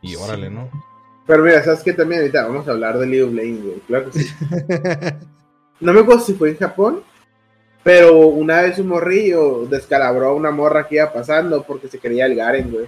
Y 0.00 0.14
órale, 0.16 0.48
¿no? 0.50 0.68
Pero 1.26 1.42
mira, 1.42 1.62
¿sabes 1.62 1.82
qué? 1.82 1.92
También 1.92 2.20
ahorita 2.20 2.46
vamos 2.46 2.66
a 2.66 2.70
hablar 2.70 2.98
de 2.98 3.06
League 3.06 3.22
of 3.22 3.32
Legends, 3.32 3.62
güey. 3.62 3.80
Claro 3.86 4.10
que 4.10 4.18
sí. 4.18 4.28
no 5.80 5.92
me 5.92 6.00
acuerdo 6.00 6.20
si 6.20 6.34
fue 6.34 6.50
en 6.50 6.56
Japón 6.56 7.02
pero 7.82 8.26
una 8.26 8.62
vez 8.62 8.78
un 8.78 8.88
morrillo 8.88 9.66
descalabró 9.66 10.28
a 10.28 10.34
una 10.34 10.50
morra 10.50 10.86
que 10.86 10.96
iba 10.96 11.12
pasando 11.12 11.62
porque 11.62 11.88
se 11.88 11.98
quería 11.98 12.26
el 12.26 12.34
Garen, 12.34 12.70
güey. 12.70 12.86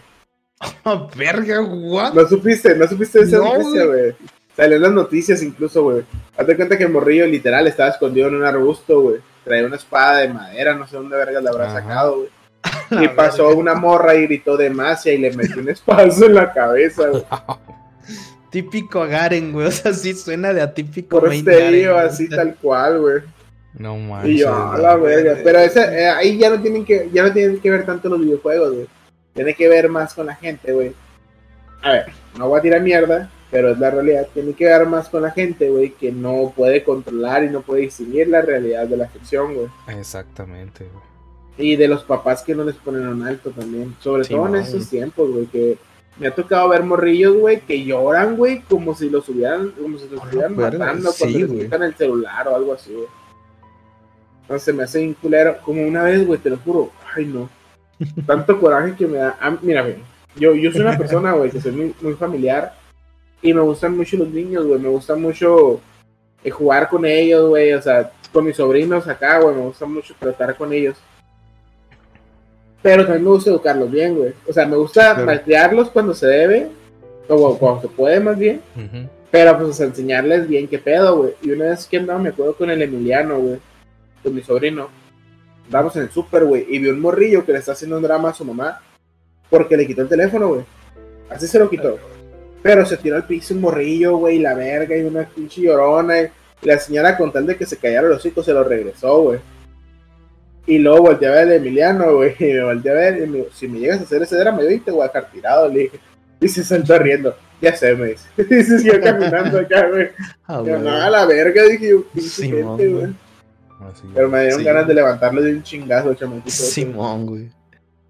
Oh, 0.84 1.08
verga, 1.16 1.60
what? 1.60 2.12
No 2.12 2.26
supiste, 2.28 2.76
no 2.76 2.86
supiste 2.86 3.20
esa 3.20 3.38
noticia, 3.38 3.86
güey. 3.86 4.14
Salió 4.56 4.76
en 4.76 4.82
las 4.82 4.92
noticias 4.92 5.42
incluso, 5.42 5.82
güey. 5.84 6.04
Hazte 6.36 6.56
cuenta 6.56 6.76
que 6.76 6.84
el 6.84 6.92
morrillo 6.92 7.26
literal 7.26 7.66
estaba 7.66 7.90
escondido 7.90 8.28
en 8.28 8.36
un 8.36 8.44
arbusto, 8.44 9.00
güey. 9.00 9.16
Traía 9.44 9.66
una 9.66 9.76
espada 9.76 10.18
de 10.18 10.28
madera, 10.28 10.74
no 10.74 10.86
sé 10.86 10.96
dónde 10.96 11.16
verga 11.16 11.40
la 11.40 11.50
habrá 11.50 11.72
sacado, 11.72 12.16
güey. 12.18 12.28
Y 12.90 13.08
pasó 13.08 13.50
una 13.50 13.74
morra 13.74 14.16
y 14.16 14.22
gritó 14.22 14.56
demasia 14.56 15.12
y 15.12 15.18
le 15.18 15.32
metió 15.32 15.62
un 15.62 15.68
espadazo 15.68 16.26
en 16.26 16.34
la 16.34 16.52
cabeza, 16.52 17.08
güey. 17.08 17.24
Típico 18.50 19.06
Garen, 19.06 19.52
güey. 19.52 19.68
O 19.68 19.70
sea, 19.70 19.94
sí 19.94 20.12
suena 20.12 20.52
de 20.52 20.60
atípico. 20.60 21.20
Por 21.20 21.32
este 21.32 21.88
así 21.88 22.28
tal 22.28 22.56
cual, 22.56 23.00
güey. 23.00 23.22
No 23.74 23.96
manches. 23.96 24.30
Y 24.30 24.38
yo, 24.38 24.54
a 24.54 24.78
la 24.78 24.96
verga. 24.96 25.38
Pero 25.42 25.58
esa, 25.60 25.96
eh, 25.96 26.08
ahí 26.08 26.38
ya 26.38 26.50
no 26.50 26.60
tienen 26.60 26.84
que, 26.84 27.08
ya 27.12 27.22
no 27.22 27.32
tienen 27.32 27.60
que 27.60 27.70
ver 27.70 27.86
tanto 27.86 28.08
los 28.08 28.20
videojuegos, 28.20 28.74
güey. 28.74 28.86
Tiene 29.34 29.54
que 29.54 29.68
ver 29.68 29.88
más 29.88 30.12
con 30.14 30.26
la 30.26 30.34
gente, 30.34 30.72
güey. 30.72 30.92
A 31.82 31.92
ver, 31.92 32.06
no 32.36 32.48
voy 32.48 32.58
a 32.58 32.62
tirar 32.62 32.82
mierda, 32.82 33.30
pero 33.50 33.70
es 33.70 33.78
la 33.78 33.90
realidad. 33.90 34.26
Tiene 34.34 34.52
que 34.52 34.66
ver 34.66 34.86
más 34.86 35.08
con 35.08 35.22
la 35.22 35.30
gente, 35.30 35.70
güey, 35.70 35.90
que 35.90 36.12
no 36.12 36.52
puede 36.54 36.82
controlar 36.82 37.44
y 37.44 37.48
no 37.48 37.62
puede 37.62 37.82
distinguir 37.82 38.28
la 38.28 38.42
realidad 38.42 38.86
de 38.86 38.96
la 38.96 39.08
ficción, 39.08 39.54
güey. 39.54 39.68
Exactamente, 39.88 40.86
güey. 40.92 41.10
Y 41.56 41.76
de 41.76 41.88
los 41.88 42.04
papás 42.04 42.42
que 42.42 42.54
no 42.54 42.64
les 42.64 42.76
ponen 42.76 43.06
un 43.06 43.26
alto 43.26 43.50
también. 43.50 43.94
Sobre 44.00 44.24
todo 44.24 44.48
en 44.48 44.56
estos 44.56 44.88
tiempos, 44.88 45.30
güey, 45.30 45.46
que 45.46 45.78
me 46.18 46.28
ha 46.28 46.34
tocado 46.34 46.68
ver 46.68 46.82
morrillos, 46.82 47.36
güey, 47.36 47.60
que 47.60 47.84
lloran, 47.84 48.36
güey, 48.36 48.60
como 48.62 48.94
si 48.94 49.08
los 49.08 49.28
hubieran, 49.28 49.70
como 49.70 49.98
si 49.98 50.08
los 50.08 50.22
estuvieran 50.22 50.56
matando 50.56 51.12
cuando 51.18 51.38
les 51.38 51.50
quitan 51.50 51.82
el 51.82 51.94
celular 51.94 52.48
o 52.48 52.56
algo 52.56 52.74
así, 52.74 52.92
güey. 52.92 53.06
No 54.50 54.58
se 54.58 54.72
me 54.72 54.82
hace 54.82 55.14
culero. 55.22 55.58
Como 55.64 55.86
una 55.86 56.02
vez, 56.02 56.26
güey, 56.26 56.40
te 56.40 56.50
lo 56.50 56.58
juro. 56.58 56.90
Ay, 57.14 57.24
no. 57.24 57.48
Tanto 58.26 58.60
coraje 58.60 58.96
que 58.96 59.06
me 59.06 59.18
da. 59.18 59.38
Ah, 59.40 59.56
mira, 59.62 59.82
güey. 59.82 59.94
Yo, 60.34 60.54
yo 60.54 60.72
soy 60.72 60.80
una 60.80 60.98
persona, 60.98 61.32
güey, 61.32 61.50
que 61.50 61.60
soy 61.60 61.94
muy, 62.02 62.14
familiar. 62.14 62.74
Y 63.42 63.54
me 63.54 63.60
gustan 63.60 63.96
mucho 63.96 64.16
los 64.16 64.28
niños, 64.28 64.66
güey. 64.66 64.80
Me 64.80 64.88
gusta 64.88 65.14
mucho 65.14 65.80
eh, 66.42 66.50
jugar 66.50 66.88
con 66.88 67.04
ellos, 67.04 67.48
güey. 67.48 67.72
O 67.74 67.80
sea, 67.80 68.10
con 68.32 68.44
mis 68.44 68.56
sobrinos 68.56 69.06
acá, 69.06 69.38
güey. 69.38 69.54
Me 69.54 69.62
gusta 69.62 69.86
mucho 69.86 70.14
tratar 70.18 70.56
con 70.56 70.72
ellos. 70.72 70.96
Pero 72.82 73.04
también 73.04 73.24
me 73.24 73.30
gusta 73.30 73.50
educarlos 73.50 73.90
bien, 73.90 74.16
güey. 74.16 74.32
O 74.48 74.52
sea, 74.52 74.66
me 74.66 74.76
gusta 74.76 75.14
malcriarlos 75.14 75.90
cuando 75.90 76.12
se 76.12 76.26
debe. 76.26 76.70
O 77.28 77.56
cuando 77.56 77.82
se 77.82 77.88
puede, 77.88 78.18
más 78.18 78.36
bien. 78.36 78.60
Pero, 79.30 79.56
pues, 79.56 79.78
enseñarles 79.78 80.48
bien 80.48 80.66
qué 80.66 80.80
pedo, 80.80 81.18
güey. 81.18 81.34
Y 81.40 81.52
una 81.52 81.66
vez 81.66 81.86
que 81.86 81.98
andaba, 81.98 82.18
me 82.18 82.30
acuerdo 82.30 82.54
con 82.54 82.68
el 82.68 82.82
Emiliano, 82.82 83.38
güey 83.38 83.69
con 84.22 84.34
mi 84.34 84.42
sobrino, 84.42 84.88
vamos 85.70 85.96
en 85.96 86.02
el 86.02 86.10
súper, 86.10 86.44
güey, 86.44 86.66
y 86.68 86.78
vi 86.78 86.88
un 86.88 87.00
morrillo 87.00 87.44
que 87.44 87.52
le 87.52 87.58
está 87.58 87.72
haciendo 87.72 87.96
un 87.96 88.02
drama 88.02 88.30
a 88.30 88.34
su 88.34 88.44
mamá 88.44 88.80
porque 89.50 89.76
le 89.76 89.86
quitó 89.86 90.02
el 90.02 90.08
teléfono, 90.08 90.48
güey. 90.48 90.62
Así 91.28 91.46
se 91.46 91.58
lo 91.58 91.68
quitó. 91.68 91.98
Pero 92.62 92.86
se 92.86 92.96
tiró 92.96 93.16
al 93.16 93.26
piso 93.26 93.54
un 93.54 93.60
morrillo, 93.62 94.16
güey, 94.16 94.36
y 94.36 94.40
la 94.40 94.54
verga, 94.54 94.96
y 94.96 95.02
una 95.02 95.26
pinche 95.26 95.62
llorona. 95.62 96.20
Y 96.22 96.30
la 96.62 96.78
señora, 96.78 97.16
con 97.16 97.32
tal 97.32 97.46
de 97.46 97.56
que 97.56 97.66
se 97.66 97.76
callara 97.76 98.08
los 98.08 98.24
hijos, 98.24 98.44
se 98.44 98.52
lo 98.52 98.62
regresó, 98.62 99.22
güey. 99.22 99.40
Y 100.66 100.78
luego 100.78 101.04
volteé 101.04 101.28
a 101.28 101.32
ver 101.32 101.48
a 101.48 101.54
Emiliano, 101.56 102.14
güey, 102.14 102.34
y 102.38 102.44
me 102.44 102.64
volteé 102.64 102.90
a 102.92 102.94
ver, 102.94 103.22
y 103.22 103.26
me, 103.26 103.44
si 103.52 103.66
me 103.66 103.80
llegas 103.80 104.00
a 104.00 104.04
hacer 104.04 104.22
ese 104.22 104.36
drama, 104.36 104.62
yo 104.62 104.82
te 104.82 104.90
voy 104.90 105.02
a 105.02 105.06
dejar 105.06 105.30
tirado, 105.30 105.68
le 105.68 105.80
dije. 105.80 106.00
Y 106.40 106.48
se 106.48 106.62
saltó 106.62 106.98
riendo. 106.98 107.34
Ya 107.60 107.76
sé, 107.76 107.94
me 107.94 108.08
dice. 108.08 108.28
Y 108.38 108.62
se 108.62 108.78
siguió 108.78 109.00
caminando 109.00 109.58
acá, 109.58 109.88
güey. 109.88 110.08
Ah, 110.46 110.62
no, 110.64 110.90
a 110.90 111.10
la 111.10 111.26
verga, 111.26 111.64
dije 111.64 111.90
yo, 111.90 112.04
pinche 112.04 112.46
gente, 112.46 112.88
güey. 112.88 113.14
Pero 114.14 114.28
me 114.28 114.42
dieron 114.42 114.64
ganas 114.64 114.86
de 114.86 114.94
levantarlo 114.94 115.42
de 115.42 115.54
un 115.54 115.62
chingazo, 115.62 116.14
chamatito. 116.14 116.50
Simón, 116.50 117.26
güey. 117.26 117.50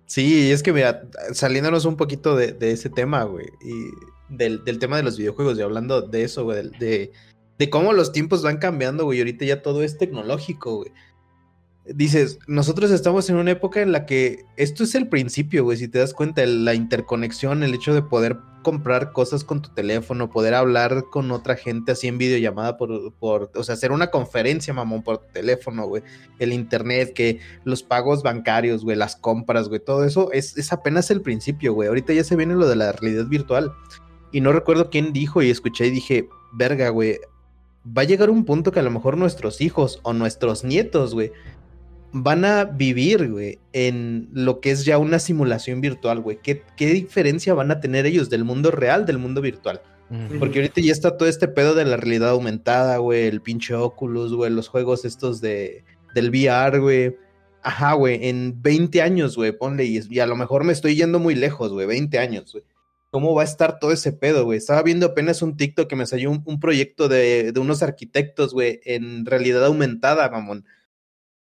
Sí, 0.06 0.50
es 0.50 0.62
que 0.62 0.72
mira, 0.72 1.02
saliéndonos 1.32 1.84
un 1.84 1.96
poquito 1.96 2.34
de, 2.34 2.56
ese 2.60 2.90
tema, 2.90 3.22
güey, 3.24 3.46
y 3.60 3.90
del, 4.28 4.62
tema 4.78 4.96
de 4.96 5.04
los 5.04 5.16
videojuegos, 5.16 5.58
y 5.58 5.62
hablando 5.62 6.02
de 6.02 6.24
eso, 6.24 6.44
güey, 6.44 6.68
de, 6.80 7.12
de 7.58 7.70
cómo 7.70 7.92
los 7.92 8.10
tiempos 8.10 8.42
van 8.42 8.58
cambiando, 8.58 9.04
güey, 9.04 9.20
ahorita 9.20 9.44
ya 9.44 9.62
todo 9.62 9.84
es 9.84 9.98
tecnológico, 9.98 10.78
güey 10.78 10.92
dices, 11.94 12.38
nosotros 12.46 12.90
estamos 12.90 13.28
en 13.30 13.36
una 13.36 13.52
época 13.52 13.80
en 13.80 13.92
la 13.92 14.06
que 14.06 14.44
esto 14.56 14.84
es 14.84 14.94
el 14.94 15.08
principio, 15.08 15.64
güey, 15.64 15.78
si 15.78 15.88
te 15.88 15.98
das 15.98 16.14
cuenta, 16.14 16.44
la 16.46 16.74
interconexión, 16.74 17.62
el 17.62 17.74
hecho 17.74 17.94
de 17.94 18.02
poder 18.02 18.38
comprar 18.62 19.12
cosas 19.12 19.44
con 19.44 19.62
tu 19.62 19.70
teléfono, 19.70 20.30
poder 20.30 20.54
hablar 20.54 21.04
con 21.10 21.30
otra 21.30 21.56
gente 21.56 21.92
así 21.92 22.08
en 22.08 22.18
videollamada 22.18 22.76
por, 22.76 23.12
por 23.14 23.50
o 23.54 23.62
sea, 23.62 23.74
hacer 23.74 23.92
una 23.92 24.10
conferencia, 24.10 24.74
mamón, 24.74 25.02
por 25.02 25.18
teléfono, 25.18 25.86
güey, 25.86 26.02
el 26.38 26.52
internet, 26.52 27.12
que 27.14 27.40
los 27.64 27.82
pagos 27.82 28.22
bancarios, 28.22 28.84
güey, 28.84 28.96
las 28.96 29.16
compras, 29.16 29.68
güey, 29.68 29.80
todo 29.80 30.04
eso 30.04 30.30
es, 30.32 30.56
es 30.56 30.72
apenas 30.72 31.10
el 31.10 31.22
principio, 31.22 31.72
güey, 31.72 31.88
ahorita 31.88 32.12
ya 32.12 32.24
se 32.24 32.36
viene 32.36 32.54
lo 32.54 32.68
de 32.68 32.76
la 32.76 32.92
realidad 32.92 33.26
virtual. 33.26 33.72
Y 34.32 34.40
no 34.40 34.52
recuerdo 34.52 34.90
quién 34.90 35.12
dijo 35.12 35.42
y 35.42 35.50
escuché 35.50 35.86
y 35.86 35.90
dije, 35.90 36.28
verga, 36.52 36.90
güey, 36.90 37.18
va 37.86 38.02
a 38.02 38.04
llegar 38.04 38.30
un 38.30 38.44
punto 38.44 38.72
que 38.72 38.80
a 38.80 38.82
lo 38.84 38.90
mejor 38.90 39.16
nuestros 39.16 39.60
hijos 39.60 40.00
o 40.02 40.12
nuestros 40.12 40.64
nietos, 40.64 41.14
güey, 41.14 41.32
van 42.12 42.44
a 42.44 42.64
vivir, 42.64 43.30
güey, 43.30 43.58
en 43.72 44.28
lo 44.32 44.60
que 44.60 44.70
es 44.70 44.84
ya 44.84 44.98
una 44.98 45.18
simulación 45.18 45.80
virtual, 45.80 46.20
güey. 46.20 46.38
¿Qué, 46.42 46.62
diferencia 46.76 47.54
van 47.54 47.70
a 47.70 47.80
tener 47.80 48.06
ellos 48.06 48.30
del 48.30 48.44
mundo 48.44 48.70
real 48.70 49.06
del 49.06 49.18
mundo 49.18 49.40
virtual? 49.40 49.80
Porque 50.40 50.58
ahorita 50.58 50.80
ya 50.80 50.90
está 50.90 51.16
todo 51.16 51.28
este 51.28 51.46
pedo 51.46 51.74
de 51.74 51.84
la 51.84 51.96
realidad 51.96 52.30
aumentada, 52.30 52.96
güey, 52.96 53.28
el 53.28 53.40
pinche 53.40 53.74
Oculus, 53.74 54.34
güey, 54.34 54.50
los 54.50 54.66
juegos 54.66 55.04
estos 55.04 55.40
de, 55.40 55.84
del 56.14 56.30
VR, 56.30 56.80
güey. 56.80 57.16
Ajá, 57.62 57.92
güey, 57.92 58.26
en 58.26 58.60
20 58.60 59.02
años, 59.02 59.36
güey, 59.36 59.52
ponle, 59.52 59.84
y, 59.84 60.18
a 60.18 60.26
lo 60.26 60.34
mejor 60.34 60.64
me 60.64 60.72
estoy 60.72 60.96
yendo 60.96 61.20
muy 61.20 61.36
lejos, 61.36 61.70
güey, 61.70 61.86
20 61.86 62.18
años, 62.18 62.52
güey. 62.52 62.64
¿Cómo 63.12 63.34
va 63.34 63.42
a 63.42 63.44
estar 63.44 63.78
todo 63.78 63.92
ese 63.92 64.12
pedo, 64.12 64.44
güey? 64.44 64.58
Estaba 64.58 64.82
viendo 64.82 65.06
apenas 65.06 65.42
un 65.42 65.56
TikTok 65.56 65.88
que 65.88 65.96
me 65.96 66.06
salió 66.06 66.30
un, 66.30 66.42
un 66.44 66.58
proyecto 66.58 67.08
de, 67.08 67.52
de 67.52 67.60
unos 67.60 67.82
arquitectos, 67.82 68.52
güey, 68.52 68.80
en 68.84 69.26
realidad 69.26 69.64
aumentada, 69.64 70.28
mamón 70.28 70.64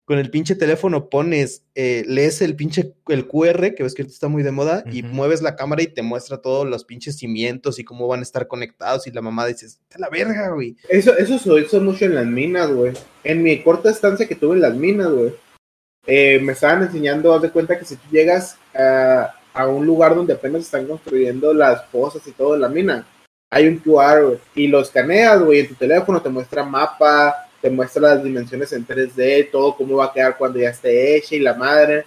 con 0.07 0.21
el 0.21 0.31
pinche 0.31 0.55
teléfono 0.55 1.11
pones, 1.11 1.65
eh, 1.75 2.05
lees 2.07 2.41
el 2.41 2.55
pinche, 2.55 2.95
el 3.09 3.27
QR, 3.27 3.75
que 3.75 3.83
ves 3.83 3.93
que 3.93 4.03
está 4.03 4.29
muy 4.29 4.45
de 4.45 4.53
moda, 4.53 4.85
y 4.91 5.03
mueves 5.03 5.43
la 5.43 5.57
cámara 5.57 5.83
y 5.83 5.89
te 5.89 6.03
muestra 6.03 6.39
todos 6.39 6.65
los 6.65 6.85
pinches 6.85 7.19
cimientos 7.19 7.81
y 7.81 7.85
cómo 7.85 8.07
van 8.07 8.21
a 8.21 8.23
estar 8.23 8.47
conectados, 8.47 9.09
y 9.09 9.11
la 9.11 9.21
mamá 9.21 9.45
dice, 9.47 9.67
está 9.67 9.99
la 9.99 10.09
verga, 10.09 10.51
güey. 10.51 10.77
Eso, 10.89 11.17
eso 11.19 11.41
se 11.41 11.61
hizo 11.61 11.81
mucho 11.81 12.05
en 12.05 12.15
las 12.15 12.25
minas, 12.25 12.71
güey. 12.71 12.93
En 13.25 13.43
mi 13.43 13.61
corta 13.65 13.91
estancia 13.91 14.29
que 14.29 14.37
tuve 14.37 14.55
en 14.55 14.63
las 14.63 14.77
minas, 14.77 15.11
güey, 15.11 15.35
eh, 16.07 16.39
me 16.41 16.53
estaban 16.53 16.85
enseñando, 16.85 17.35
haz 17.35 17.43
de 17.43 17.51
cuenta 17.51 17.77
que 17.77 17.85
si 17.85 17.97
tú 17.97 18.09
llegas 18.13 18.57
a, 18.73 19.35
a 19.53 19.67
un 19.67 19.85
lugar 19.85 20.15
donde 20.15 20.35
apenas 20.35 20.63
están 20.63 20.87
construyendo 20.87 21.53
las 21.53 21.83
pozas 21.83 22.25
y 22.29 22.31
todo 22.31 22.55
en 22.55 22.61
la 22.61 22.69
mina, 22.69 23.05
hay 23.51 23.67
un 23.67 23.79
QR, 23.79 24.23
güey, 24.23 24.39
y 24.55 24.69
lo 24.69 24.83
escaneas, 24.83 25.43
güey, 25.43 25.61
en 25.61 25.69
tu 25.69 25.75
teléfono 25.75 26.23
te 26.23 26.29
muestra 26.29 26.63
mapa, 26.63 27.45
te 27.67 27.71
muestra 27.73 28.14
las 28.14 28.23
dimensiones 28.23 28.73
en 28.73 28.87
3D, 28.87 29.51
todo 29.51 29.75
cómo 29.75 29.97
va 29.97 30.05
a 30.05 30.12
quedar 30.12 30.39
cuando 30.39 30.61
ya 30.61 30.71
esté 30.71 31.17
hecha 31.17 31.35
y 31.35 31.41
la 31.41 31.55
madre. 31.55 32.05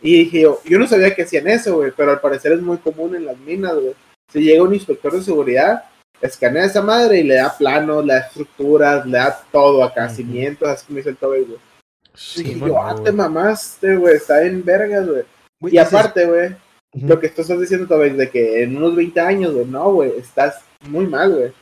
Y 0.00 0.18
dije 0.18 0.42
yo, 0.42 0.60
yo 0.64 0.78
no 0.78 0.86
sabía 0.86 1.12
que 1.12 1.22
hacían 1.22 1.48
eso, 1.48 1.74
güey, 1.74 1.90
pero 1.96 2.12
al 2.12 2.20
parecer 2.20 2.52
es 2.52 2.62
muy 2.62 2.78
común 2.78 3.16
en 3.16 3.26
las 3.26 3.36
minas, 3.38 3.74
güey. 3.74 3.96
Si 4.32 4.40
llega 4.40 4.62
un 4.62 4.74
inspector 4.74 5.12
de 5.12 5.22
seguridad, 5.22 5.82
escanea 6.20 6.66
esa 6.66 6.82
madre 6.82 7.18
y 7.18 7.24
le 7.24 7.34
da 7.34 7.52
planos, 7.58 8.06
le 8.06 8.12
da 8.12 8.20
estructuras, 8.20 9.04
le 9.04 9.18
da 9.18 9.42
todo 9.50 9.82
acá, 9.82 10.08
cimientos, 10.08 10.68
así 10.68 10.86
como 10.86 10.98
dice 10.98 11.10
el 11.10 11.16
Toby, 11.16 11.46
güey. 11.46 11.58
Sí, 12.14 12.52
y 12.52 12.60
yo, 12.60 12.80
ah, 12.80 12.94
te 13.02 13.10
mamaste, 13.10 13.96
güey, 13.96 14.14
está 14.14 14.44
en 14.44 14.64
vergas, 14.64 15.04
güey. 15.08 15.24
Y 15.62 15.78
aparte, 15.78 16.26
güey, 16.26 16.54
ujú, 16.94 17.08
lo 17.08 17.18
que 17.18 17.28
tú 17.28 17.42
estás 17.42 17.58
diciendo, 17.58 17.88
Toby, 17.88 18.10
de 18.10 18.30
que 18.30 18.62
en 18.62 18.76
unos 18.76 18.94
20 18.94 19.20
años, 19.20 19.52
güey, 19.52 19.66
no, 19.66 19.94
güey, 19.94 20.12
estás 20.16 20.60
muy 20.82 21.08
mal, 21.08 21.34
güey. 21.34 21.52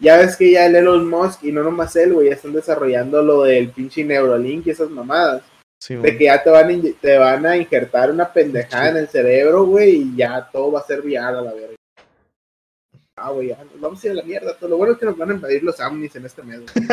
Ya 0.00 0.16
ves 0.18 0.36
que 0.36 0.50
ya 0.50 0.66
el 0.66 0.74
Elon 0.76 1.08
Musk 1.08 1.44
y 1.44 1.52
no 1.52 1.62
nomás 1.62 1.94
él, 1.96 2.12
güey, 2.14 2.28
ya 2.28 2.34
están 2.34 2.52
desarrollando 2.52 3.22
lo 3.22 3.42
del 3.44 3.70
pinche 3.70 4.04
Neuralink 4.04 4.66
y 4.66 4.70
esas 4.70 4.90
mamadas. 4.90 5.42
sí, 5.80 5.94
De 5.96 6.16
que 6.16 6.24
ya 6.24 6.42
te 6.42 6.50
van, 6.50 6.70
a 6.70 6.82
te 7.00 7.16
van 7.18 7.46
a 7.46 7.56
injertar 7.56 8.10
una 8.10 8.32
pendejada 8.32 8.90
en 8.90 8.96
el 8.98 9.08
cerebro, 9.08 9.64
güey, 9.66 9.96
y 10.02 10.16
ya 10.16 10.48
todo 10.52 10.72
va 10.72 10.80
a 10.80 10.84
ser 10.84 11.02
vial 11.02 11.36
a 11.38 11.42
la 11.42 11.52
verga. 11.52 11.74
Ah, 13.16 13.30
güey, 13.30 13.48
ya 13.48 13.58
nos 13.62 13.80
vamos 13.80 14.02
a 14.02 14.06
ir 14.08 14.10
a 14.10 14.14
la 14.16 14.22
mierda. 14.24 14.56
Todo 14.58 14.70
lo 14.70 14.76
bueno 14.76 14.94
es 14.94 14.98
que 14.98 15.06
nos 15.06 15.16
van 15.16 15.30
a 15.30 15.34
invadir 15.34 15.62
los 15.62 15.78
Omnis 15.78 16.16
en 16.16 16.26
este 16.26 16.42
mes. 16.42 16.60
güey. 16.62 16.86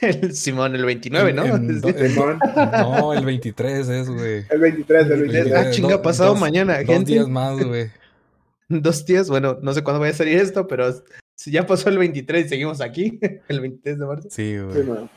el 0.00 0.34
Simón, 0.34 0.74
el 0.74 0.86
29, 0.86 1.32
¿no? 1.34 1.44
En- 1.44 1.82
Simón, 1.82 2.38
No, 2.72 3.12
el 3.12 3.26
23 3.26 3.88
es, 3.90 4.08
güey. 4.08 4.46
el 4.48 4.58
23, 4.58 5.10
el 5.10 5.20
23. 5.28 5.52
Ah, 5.54 5.70
chinga, 5.70 5.96
Do- 5.96 6.02
pasado 6.02 6.30
dos- 6.30 6.40
mañana, 6.40 6.78
Dos 6.78 6.86
gente. 6.86 7.12
días 7.12 7.28
más, 7.28 7.62
güey. 7.62 7.90
Dos 8.70 9.04
días, 9.04 9.28
bueno, 9.28 9.58
no 9.60 9.74
sé 9.74 9.84
cuándo 9.84 10.00
vaya 10.00 10.12
a 10.14 10.16
salir 10.16 10.38
esto, 10.38 10.66
pero 10.66 10.94
si 11.38 11.52
ya 11.52 11.64
pasó 11.66 11.88
el 11.88 11.98
23 11.98 12.46
y 12.46 12.48
seguimos 12.48 12.80
aquí, 12.80 13.18
el 13.48 13.60
23 13.60 13.98
de 13.98 14.06
marzo. 14.06 14.28
Sí, 14.30 14.54
Sí, 14.54 14.58
güey. 14.58 14.82
man. 14.84 15.10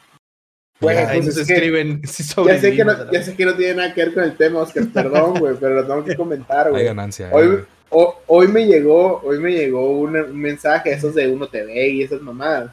Güey, 0.80 0.96
Ya, 0.96 1.10
Ahí 1.10 1.22
pues 1.22 1.38
es 1.38 1.48
que- 1.48 1.54
escriben 1.54 2.02
si 2.08 2.24
Ya 2.46 2.60
sé, 2.60 2.76
que 2.76 2.86
no, 2.86 3.12
ya 3.12 3.24
sé 3.24 3.36
que 3.36 3.46
no 3.46 3.56
tiene 3.56 3.76
nada 3.76 3.94
que 3.94 4.06
ver 4.06 4.14
con 4.14 4.24
el 4.24 4.38
tema, 4.38 4.60
Oscar, 4.60 4.86
perdón, 4.94 5.40
güey, 5.40 5.56
pero 5.60 5.76
lo 5.76 5.86
tengo 5.88 6.04
que 6.06 6.16
comentar, 6.16 6.68
Hay 6.68 6.72
güey. 6.74 6.86
ganancia. 6.86 7.30
Hoy, 7.32 7.48
güey. 7.48 7.60
ho- 7.90 8.20
hoy 8.28 8.48
me 8.48 8.66
llegó, 8.66 9.20
hoy 9.24 9.40
me 9.40 9.52
llegó 9.52 9.92
un, 10.00 10.16
un 10.16 10.40
mensaje, 10.40 10.92
esos 10.94 11.14
de 11.16 11.28
Uno 11.32 11.48
TV 11.48 11.90
y 11.90 12.04
esas 12.04 12.22
mamadas, 12.22 12.72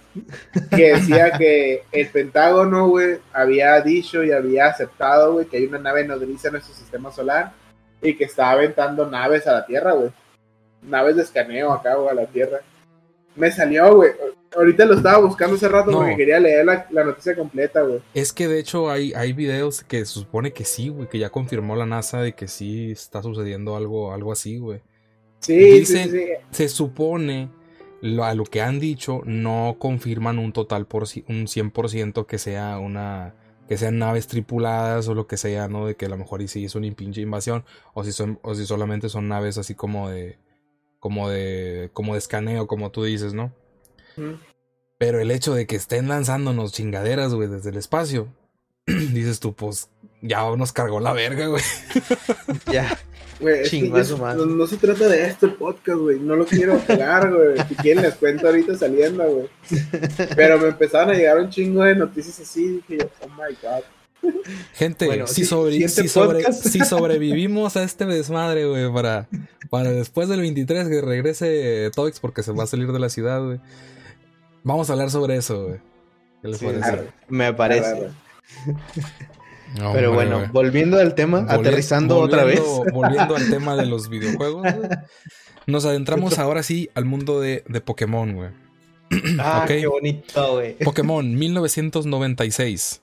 que 0.74 0.94
decía 0.94 1.32
que 1.36 1.82
el 1.92 2.09
Pentágono, 2.09 2.88
güey, 2.88 3.18
había 3.32 3.80
dicho 3.80 4.22
y 4.24 4.30
había 4.30 4.66
aceptado, 4.68 5.32
güey, 5.34 5.46
que 5.46 5.57
hay 5.59 5.64
una 5.66 5.78
nave 5.78 6.07
nodriza 6.07 6.49
en 6.49 6.53
nuestro 6.53 6.74
sistema 6.74 7.11
solar 7.12 7.53
y 8.01 8.14
que 8.14 8.24
estaba 8.24 8.53
aventando 8.53 9.07
naves 9.11 9.46
a 9.46 9.53
la 9.55 9.66
Tierra, 9.66 9.92
güey. 9.92 10.11
Naves 10.82 11.16
de 11.16 11.22
escaneo 11.22 11.72
acá, 11.72 11.94
güey, 11.96 12.11
a 12.11 12.14
la 12.14 12.26
Tierra. 12.26 12.61
Me 13.39 13.51
salió, 13.51 13.95
güey. 13.97 14.11
Ahorita 14.57 14.86
lo 14.86 14.95
estaba 14.95 15.18
buscando 15.18 15.57
hace 15.57 15.68
rato 15.68 15.91
No. 15.91 15.99
porque 15.99 16.16
quería 16.16 16.41
leer 16.41 16.64
la, 16.64 16.86
la 16.91 17.05
noticia 17.05 17.36
completa, 17.36 17.82
güey. 17.82 18.01
Es 18.14 18.32
que 18.32 18.49
de 18.49 18.59
hecho 18.59 18.91
hay, 18.91 19.12
hay 19.12 19.32
videos 19.34 19.84
que 19.84 19.99
se 20.01 20.07
supone 20.07 20.53
que 20.53 20.64
sí, 20.64 20.89
güey, 20.89 21.07
que 21.09 21.18
ya 21.18 21.28
confirmó 21.30 21.76
la 21.76 21.84
NASA 21.86 22.20
de 22.22 22.32
que 22.32 22.49
sí 22.49 22.91
está 22.91 23.22
sucediendo 23.22 23.76
algo, 23.76 24.12
algo 24.14 24.32
así, 24.32 24.57
güey. 24.59 24.80
Sí, 25.41 25.55
Dicen- 25.55 26.11
sí, 26.11 26.18
sí. 26.18 26.26
Se 26.51 26.68
supone, 26.68 27.51
lo- 28.01 28.24
a 28.24 28.34
lo 28.34 28.45
que 28.45 28.62
han 28.62 28.80
dicho, 28.80 29.20
no 29.26 29.76
confirman 29.78 30.39
un 30.39 30.53
total 30.53 30.86
por 30.86 31.03
un 31.28 31.47
100% 31.47 32.26
que 32.26 32.39
sea 32.39 32.78
una 32.78 33.34
que 33.68 33.76
sean 33.76 33.99
naves 33.99 34.26
tripuladas 34.28 35.09
o 35.09 35.14
lo 35.14 35.26
que 35.26 35.36
sea, 35.36 35.68
¿no? 35.68 35.84
De 35.86 35.95
que 35.95 36.07
a 36.07 36.09
lo 36.09 36.16
mejor 36.16 36.41
y 36.41 36.49
sí 36.49 36.64
es 36.64 36.74
una 36.74 36.91
pinche 36.95 37.20
invasión 37.20 37.64
o 37.93 38.03
si 38.03 38.12
son 38.12 38.39
o 38.43 38.55
si 38.55 38.64
solamente 38.64 39.11
son 39.11 39.28
naves 39.28 39.59
así 39.59 39.74
como 39.74 40.09
de 40.09 40.39
como 40.99 41.28
de 41.30 41.90
como 41.92 42.12
de 42.14 42.18
escaneo, 42.18 42.66
como 42.66 42.90
tú 42.90 43.05
dices, 43.05 43.34
¿no? 43.34 43.53
Pero 44.99 45.20
el 45.20 45.30
hecho 45.30 45.55
de 45.55 45.66
que 45.66 45.76
estén 45.76 46.09
lanzándonos 46.09 46.72
chingaderas, 46.72 47.34
güey, 47.34 47.49
desde 47.49 47.70
el 47.70 47.76
espacio, 47.76 48.28
dices 48.86 49.38
tú, 49.40 49.55
pues 49.55 49.90
ya 50.22 50.42
nos 50.57 50.72
cargó 50.72 51.01
la 51.01 51.12
verga, 51.12 51.46
güey. 51.46 51.62
Ya. 52.72 52.99
Güey, 53.40 53.61
es- 53.62 54.18
madre. 54.18 54.38
no, 54.38 54.46
no 54.46 54.66
se 54.66 54.76
trata 54.78 55.09
de 55.09 55.26
esto 55.26 55.46
el 55.46 55.55
podcast, 55.55 55.99
güey. 55.99 56.18
No 56.18 56.34
lo 56.34 56.44
quiero 56.44 56.76
pegar, 56.80 57.32
güey. 57.32 57.57
Si 57.68 57.76
quieren 57.76 58.03
les 58.03 58.16
cuento 58.16 58.49
ahorita 58.49 58.76
saliendo, 58.76 59.22
güey. 59.24 59.49
Pero 60.36 60.59
me 60.59 60.68
empezaron 60.68 61.11
a 61.11 61.14
llegar 61.14 61.38
un 61.38 61.49
chingo 61.49 61.84
de 61.84 61.94
noticias 61.94 62.40
así. 62.40 62.66
Dije 62.88 62.99
yo, 62.99 63.11
oh 63.22 63.28
my 63.28 63.55
god. 63.62 63.84
Gente, 64.75 65.07
Bueno, 65.07 65.27
si, 65.27 65.35
sí, 65.37 65.45
sobre- 65.45 65.73
siguiente 65.73 66.03
si 66.03 66.09
sobre- 66.09 66.39
podcast. 66.39 66.66
si 66.66 66.79
sobrevivimos 66.85 67.77
a 67.77 67.83
este 67.85 68.07
desmadre, 68.07 68.66
güey, 68.66 68.93
para, 68.93 69.29
para 69.71 69.91
después 69.93 70.29
del 70.29 70.41
23 70.41 70.89
que 70.89 71.01
regrese 71.01 71.91
Toix 71.95 72.19
porque 72.21 72.43
se 72.43 72.53
va 72.53 72.64
a 72.64 72.66
salir 72.66 72.91
de 72.93 72.99
la 72.99 73.09
ciudad, 73.11 73.43
güey. 73.45 73.61
Vamos 74.64 74.91
a 74.91 74.95
hablar 74.95 75.11
sobre 75.11 75.37
eso, 75.37 75.64
güey. 75.66 75.79
¿Qué 76.43 76.49
les 76.49 76.59
Sí, 76.59 76.66
parece? 76.66 76.85
Arre, 76.89 77.11
Me 77.29 77.53
parece. 77.55 78.09
Pero 79.75 79.89
hombre, 79.91 80.09
bueno, 80.09 80.49
volviendo 80.53 80.99
al 80.99 81.14
tema, 81.14 81.43
Volvi- 81.43 81.61
aterrizando 81.61 82.16
otra 82.19 82.45
vez. 82.45 82.62
volviendo- 82.93 83.37
al 83.37 83.51
tema 83.51 83.77
de 83.77 83.87
los 83.87 84.09
videojuegos, 84.09 84.66
Nos 85.66 85.85
adentramos 85.85 86.39
ahora 86.39 86.62
sí 86.62 86.89
al 86.95 87.05
mundo 87.05 87.41
de, 87.41 87.62
de 87.69 87.81
Pokémon, 87.83 88.35
güey. 88.35 88.51
Ah, 89.39 89.64
qué 89.69 89.87
bonito, 89.87 90.55
güey. 90.55 90.79
Pokémon 90.79 91.35
1996. 91.35 93.03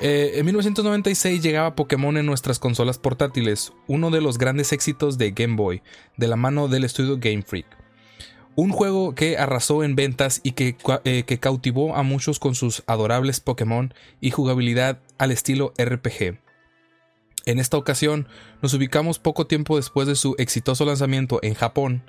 Eh, 0.00 0.32
en 0.36 0.46
1996 0.46 1.42
llegaba 1.42 1.74
Pokémon 1.74 2.16
en 2.16 2.24
nuestras 2.24 2.58
consolas 2.58 2.98
portátiles, 2.98 3.72
uno 3.86 4.10
de 4.10 4.22
los 4.22 4.38
grandes 4.38 4.72
éxitos 4.72 5.18
de 5.18 5.32
Game 5.32 5.56
Boy, 5.56 5.82
de 6.16 6.26
la 6.26 6.36
mano 6.36 6.68
del 6.68 6.84
estudio 6.84 7.18
Game 7.18 7.42
Freak. 7.42 7.66
Un 8.56 8.70
juego 8.70 9.14
que 9.14 9.36
arrasó 9.36 9.82
en 9.82 9.96
ventas 9.96 10.40
y 10.42 10.52
que, 10.52 10.76
eh, 11.04 11.24
que 11.24 11.38
cautivó 11.38 11.96
a 11.96 12.02
muchos 12.02 12.38
con 12.38 12.54
sus 12.54 12.82
adorables 12.86 13.40
Pokémon 13.40 13.92
y 14.20 14.30
jugabilidad 14.30 15.00
al 15.18 15.32
estilo 15.32 15.74
RPG. 15.76 16.38
En 17.46 17.58
esta 17.58 17.76
ocasión 17.76 18.26
nos 18.62 18.72
ubicamos 18.72 19.18
poco 19.18 19.46
tiempo 19.46 19.76
después 19.76 20.08
de 20.08 20.14
su 20.14 20.34
exitoso 20.38 20.86
lanzamiento 20.86 21.40
en 21.42 21.54
Japón, 21.54 22.04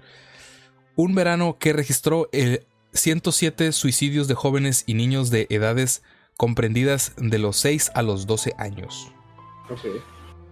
un 0.96 1.14
verano 1.14 1.58
que 1.60 1.74
registró 1.74 2.30
el 2.32 2.66
107 2.94 3.74
suicidios 3.74 4.30
de 4.30 4.36
jóvenes 4.36 4.86
y 4.88 4.94
niños 4.94 5.30
de 5.30 5.48
edades 5.50 6.04
comprendidas 6.38 7.14
de 7.18 7.40
los 7.40 7.58
6 7.58 7.92
a 7.94 8.02
los 8.02 8.28
12 8.28 8.54
años. 8.58 9.12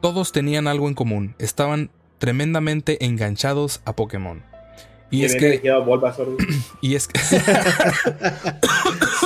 Todos 0.01 0.31
tenían 0.31 0.67
algo 0.67 0.87
en 0.87 0.93
común, 0.93 1.35
estaban 1.39 1.91
tremendamente 2.17 3.05
enganchados 3.05 3.81
a 3.85 3.95
Pokémon. 3.95 4.43
Y 5.11 5.25
es 5.25 5.35
que, 5.35 5.61
y 6.81 6.95
es 6.95 7.07
que, 7.07 7.19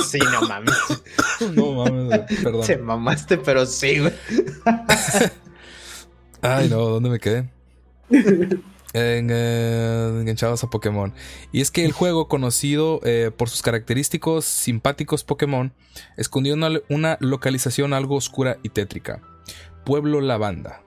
Sí, 0.06 0.18
no 0.18 0.42
mames. 0.42 0.74
no 1.54 1.72
mames, 1.72 2.20
perdón. 2.42 2.66
Te 2.66 2.76
mamaste, 2.76 3.38
pero 3.38 3.64
sí, 3.64 4.00
güey. 4.00 4.12
Ay, 6.42 6.68
no, 6.68 6.80
¿dónde 6.80 7.08
me 7.10 7.18
quedé? 7.18 7.48
Eh, 9.00 10.18
enganchados 10.20 10.64
a 10.64 10.70
Pokémon. 10.70 11.14
Y 11.52 11.60
es 11.60 11.70
que 11.70 11.84
el 11.84 11.92
juego, 11.92 12.28
conocido 12.28 13.00
eh, 13.04 13.30
por 13.36 13.48
sus 13.48 13.62
característicos 13.62 14.44
simpáticos 14.44 15.24
Pokémon, 15.24 15.72
escondió 16.16 16.54
una, 16.54 16.70
una 16.88 17.16
localización 17.20 17.92
algo 17.92 18.16
oscura 18.16 18.58
y 18.62 18.70
tétrica. 18.70 19.22
Pueblo 19.84 20.20
Lavanda. 20.20 20.82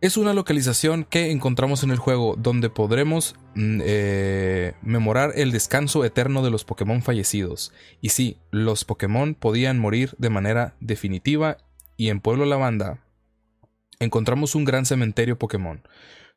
Es 0.00 0.16
una 0.16 0.32
localización 0.32 1.04
que 1.04 1.32
encontramos 1.32 1.82
en 1.82 1.90
el 1.90 1.98
juego 1.98 2.36
donde 2.38 2.70
podremos 2.70 3.34
mm, 3.56 3.80
eh, 3.82 4.74
memorar 4.80 5.32
el 5.34 5.50
descanso 5.50 6.04
eterno 6.04 6.42
de 6.42 6.50
los 6.50 6.64
Pokémon 6.64 7.02
fallecidos. 7.02 7.72
Y 8.00 8.10
sí, 8.10 8.38
los 8.52 8.84
Pokémon 8.84 9.34
podían 9.34 9.78
morir 9.78 10.14
de 10.18 10.30
manera 10.30 10.76
definitiva 10.80 11.58
y 11.96 12.10
en 12.10 12.20
Pueblo 12.20 12.44
Lavanda 12.44 13.04
encontramos 13.98 14.54
un 14.54 14.64
gran 14.64 14.86
cementerio 14.86 15.36
Pokémon. 15.36 15.82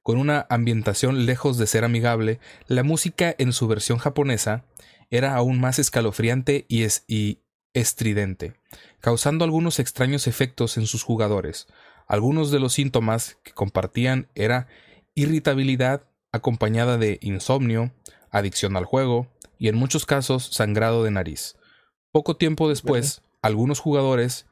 Con 0.03 0.17
una 0.17 0.47
ambientación 0.49 1.25
lejos 1.25 1.57
de 1.57 1.67
ser 1.67 1.83
amigable, 1.83 2.39
la 2.67 2.83
música 2.83 3.35
en 3.37 3.53
su 3.53 3.67
versión 3.67 3.97
japonesa 3.99 4.65
era 5.09 5.35
aún 5.35 5.59
más 5.59 5.77
escalofriante 5.79 6.65
y, 6.67 6.83
es- 6.83 7.03
y 7.07 7.39
estridente, 7.73 8.53
causando 8.99 9.45
algunos 9.45 9.79
extraños 9.79 10.27
efectos 10.27 10.77
en 10.77 10.87
sus 10.87 11.03
jugadores. 11.03 11.67
Algunos 12.07 12.51
de 12.51 12.59
los 12.59 12.73
síntomas 12.73 13.37
que 13.43 13.51
compartían 13.53 14.27
era 14.35 14.67
irritabilidad 15.15 16.03
acompañada 16.31 16.97
de 16.97 17.19
insomnio, 17.21 17.91
adicción 18.31 18.75
al 18.77 18.85
juego 18.85 19.27
y 19.59 19.67
en 19.67 19.75
muchos 19.75 20.05
casos 20.05 20.49
sangrado 20.51 21.03
de 21.03 21.11
nariz. 21.11 21.55
Poco 22.11 22.35
tiempo 22.37 22.67
después, 22.69 23.21
algunos 23.41 23.79
jugadores 23.79 24.45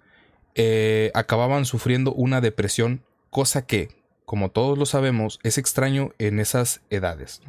eh, 0.56 1.12
acababan 1.14 1.66
sufriendo 1.66 2.14
una 2.14 2.42
depresión, 2.42 3.04
cosa 3.30 3.66
que, 3.66 3.90
como 4.30 4.52
todos 4.52 4.78
lo 4.78 4.86
sabemos, 4.86 5.40
es 5.42 5.58
extraño 5.58 6.12
en 6.20 6.40
esas 6.40 6.82
edades. 6.92 7.42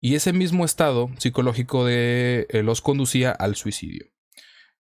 Y 0.00 0.16
ese 0.16 0.32
mismo 0.32 0.64
estado 0.64 1.10
psicológico 1.18 1.86
eh, 1.88 2.44
los 2.64 2.80
conducía 2.80 3.30
al 3.30 3.54
suicidio. 3.54 4.06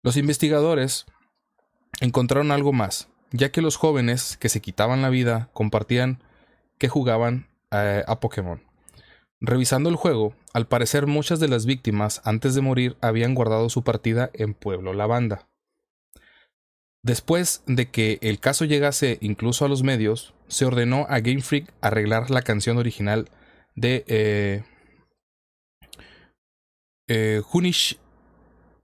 Los 0.03 0.17
investigadores 0.17 1.07
encontraron 1.99 2.51
algo 2.51 2.73
más, 2.73 3.09
ya 3.31 3.51
que 3.51 3.63
los 3.63 3.75
jóvenes 3.75 4.37
que 4.37 4.49
se 4.49 4.61
quitaban 4.61 5.01
la 5.01 5.09
vida 5.09 5.49
compartían 5.53 6.21
que 6.77 6.89
jugaban 6.89 7.47
eh, 7.71 8.03
a 8.05 8.19
Pokémon. 8.19 8.61
Revisando 9.41 9.89
el 9.89 9.95
juego, 9.95 10.35
Al 10.53 10.67
parecer 10.67 11.07
muchas 11.07 11.39
de 11.39 11.47
las 11.47 11.65
víctimas 11.65 12.21
antes 12.23 12.53
de 12.53 12.61
morir 12.61 12.97
habían 13.01 13.33
guardado 13.33 13.67
su 13.69 13.83
partida 13.83 14.29
en 14.35 14.53
Pueblo 14.53 14.93
La 14.93 15.07
Banda. 15.07 15.47
Después 17.03 17.63
de 17.67 17.89
que 17.89 18.17
el 18.21 18.39
caso 18.39 18.63
llegase 18.63 19.17
incluso 19.21 19.65
a 19.65 19.67
los 19.67 19.83
medios, 19.83 20.33
se 20.47 20.65
ordenó 20.65 21.05
a 21.09 21.19
Game 21.19 21.41
Freak 21.41 21.73
arreglar 21.81 22.31
la 22.31 22.41
canción 22.41 22.77
original 22.77 23.29
de 23.75 24.05
eh, 24.07 24.63
eh, 27.09 27.41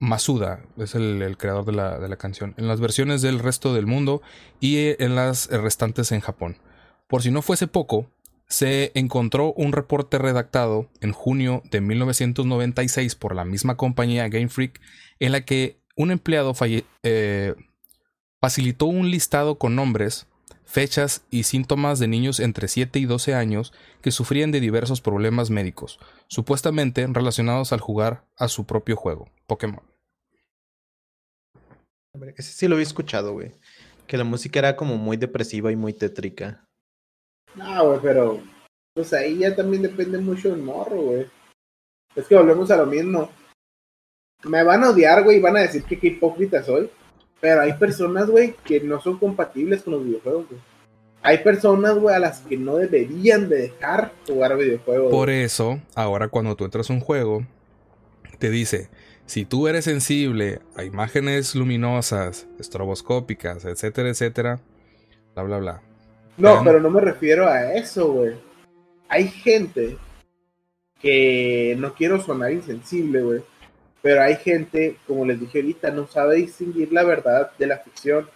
Masuda, 0.02 0.62
es 0.78 0.94
el, 0.94 1.36
creador 1.38 1.64
de 1.64 1.72
la, 1.72 2.16
canción, 2.16 2.54
en 2.56 2.68
las 2.68 2.80
versiones 2.80 3.22
del 3.22 3.38
resto 3.38 3.74
del 3.74 3.86
mundo 3.86 4.22
y 4.58 4.76
eh, 4.76 4.96
en 4.98 5.14
las 5.14 5.48
restantes 5.48 6.12
en 6.12 6.20
Japón. 6.20 6.56
Por 7.06 7.22
si 7.22 7.30
no 7.30 7.42
fuese 7.42 7.66
poco, 7.66 8.10
se 8.48 8.92
encontró 8.94 9.52
un 9.52 9.72
reporte 9.72 10.18
redactado 10.18 10.88
en 11.00 11.12
junio 11.12 11.62
de 11.70 11.80
1996 11.80 13.14
por 13.14 13.34
la 13.34 13.44
misma 13.44 13.76
compañía 13.76 14.28
Game 14.28 14.48
Freak 14.48 14.80
en 15.20 15.32
la 15.32 15.44
que 15.44 15.78
un 15.96 16.10
empleado 16.10 16.54
eh, 17.02 17.54
facilitó 18.40 18.86
un 18.86 19.10
listado 19.10 19.56
con 19.56 19.76
nombres, 19.76 20.26
fechas 20.64 21.24
y 21.30 21.42
síntomas 21.42 21.98
de 21.98 22.08
niños 22.08 22.40
entre 22.40 22.68
7 22.68 22.98
y 22.98 23.04
12 23.04 23.34
años 23.34 23.72
que 24.02 24.10
sufrían 24.10 24.50
de 24.50 24.60
diversos 24.60 25.00
problemas 25.00 25.50
médicos, 25.50 25.98
supuestamente 26.28 27.06
relacionados 27.06 27.72
al 27.72 27.80
jugar 27.80 28.24
a 28.36 28.48
su 28.48 28.64
propio 28.64 28.96
juego, 28.96 29.28
Pokémon. 29.46 29.82
Ese 32.36 32.52
sí 32.52 32.66
lo 32.66 32.74
había 32.74 32.86
escuchado, 32.86 33.32
güey. 33.32 33.52
Que 34.06 34.16
la 34.16 34.24
música 34.24 34.58
era 34.58 34.76
como 34.76 34.96
muy 34.96 35.16
depresiva 35.16 35.70
y 35.70 35.76
muy 35.76 35.92
tétrica. 35.92 36.64
No, 37.54 37.86
güey, 37.86 38.00
pero 38.02 38.42
pues 38.94 39.12
ahí 39.12 39.38
ya 39.38 39.54
también 39.54 39.82
depende 39.82 40.18
mucho 40.18 40.50
del 40.50 40.62
morro, 40.62 41.02
güey. 41.02 41.26
Es 42.14 42.26
que 42.26 42.34
volvemos 42.34 42.70
a 42.70 42.76
lo 42.76 42.86
mismo. 42.86 43.30
Me 44.44 44.64
van 44.64 44.82
a 44.82 44.90
odiar, 44.90 45.22
güey, 45.22 45.36
y 45.36 45.40
van 45.40 45.56
a 45.56 45.60
decir 45.60 45.84
que 45.84 45.98
qué 45.98 46.08
hipócrita 46.08 46.62
soy. 46.62 46.90
Pero 47.40 47.62
hay 47.62 47.72
personas, 47.74 48.28
güey, 48.28 48.54
que 48.64 48.80
no 48.80 49.00
son 49.00 49.18
compatibles 49.18 49.82
con 49.82 49.94
los 49.94 50.04
videojuegos, 50.04 50.46
güey. 50.48 50.60
Hay 51.22 51.38
personas, 51.38 51.96
güey, 51.98 52.14
a 52.14 52.18
las 52.18 52.40
que 52.40 52.56
no 52.56 52.76
deberían 52.76 53.48
de 53.48 53.62
dejar 53.62 54.12
jugar 54.26 54.56
videojuegos. 54.56 55.10
Por 55.10 55.28
eso, 55.28 55.80
ahora 55.94 56.28
cuando 56.28 56.56
tú 56.56 56.64
entras 56.64 56.88
a 56.88 56.92
un 56.92 57.00
juego, 57.00 57.44
te 58.38 58.50
dice, 58.50 58.88
si 59.26 59.44
tú 59.44 59.68
eres 59.68 59.84
sensible 59.84 60.60
a 60.76 60.84
imágenes 60.84 61.54
luminosas, 61.54 62.46
estroboscópicas, 62.58 63.64
etcétera, 63.64 64.08
etcétera, 64.08 64.60
bla, 65.34 65.42
bla, 65.44 65.58
bla. 65.58 65.82
No, 66.38 66.64
pero 66.64 66.80
no 66.80 66.90
me 66.90 67.02
refiero 67.02 67.46
a 67.46 67.74
eso, 67.74 68.12
güey. 68.12 68.34
Hay 69.08 69.28
gente 69.28 69.98
que 71.00 71.76
no 71.78 71.94
quiero 71.94 72.20
sonar 72.20 72.52
insensible, 72.52 73.20
güey. 73.22 73.42
Pero 74.02 74.22
hay 74.22 74.36
gente, 74.36 74.96
como 75.06 75.24
les 75.24 75.38
dije 75.38 75.58
ahorita, 75.58 75.90
no 75.90 76.06
sabe 76.06 76.36
distinguir 76.36 76.92
la 76.92 77.04
verdad 77.04 77.50
de 77.58 77.66
la 77.66 77.78
ficción. 77.78 78.28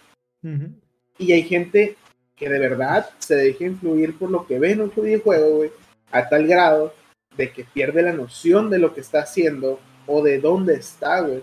Y 1.17 1.31
hay 1.31 1.43
gente 1.43 1.95
que 2.35 2.49
de 2.49 2.59
verdad 2.59 3.09
se 3.17 3.35
deja 3.35 3.65
influir 3.65 4.17
por 4.17 4.29
lo 4.29 4.45
que 4.45 4.59
ve 4.59 4.71
en 4.71 4.81
un 4.81 4.91
videojuego, 4.95 5.57
güey, 5.57 5.71
a 6.11 6.27
tal 6.29 6.45
grado 6.45 6.93
de 7.35 7.51
que 7.51 7.63
pierde 7.63 8.01
la 8.01 8.13
noción 8.13 8.69
de 8.69 8.79
lo 8.79 8.93
que 8.93 9.01
está 9.01 9.21
haciendo 9.21 9.79
o 10.05 10.21
de 10.21 10.39
dónde 10.39 10.75
está, 10.75 11.21
güey. 11.21 11.41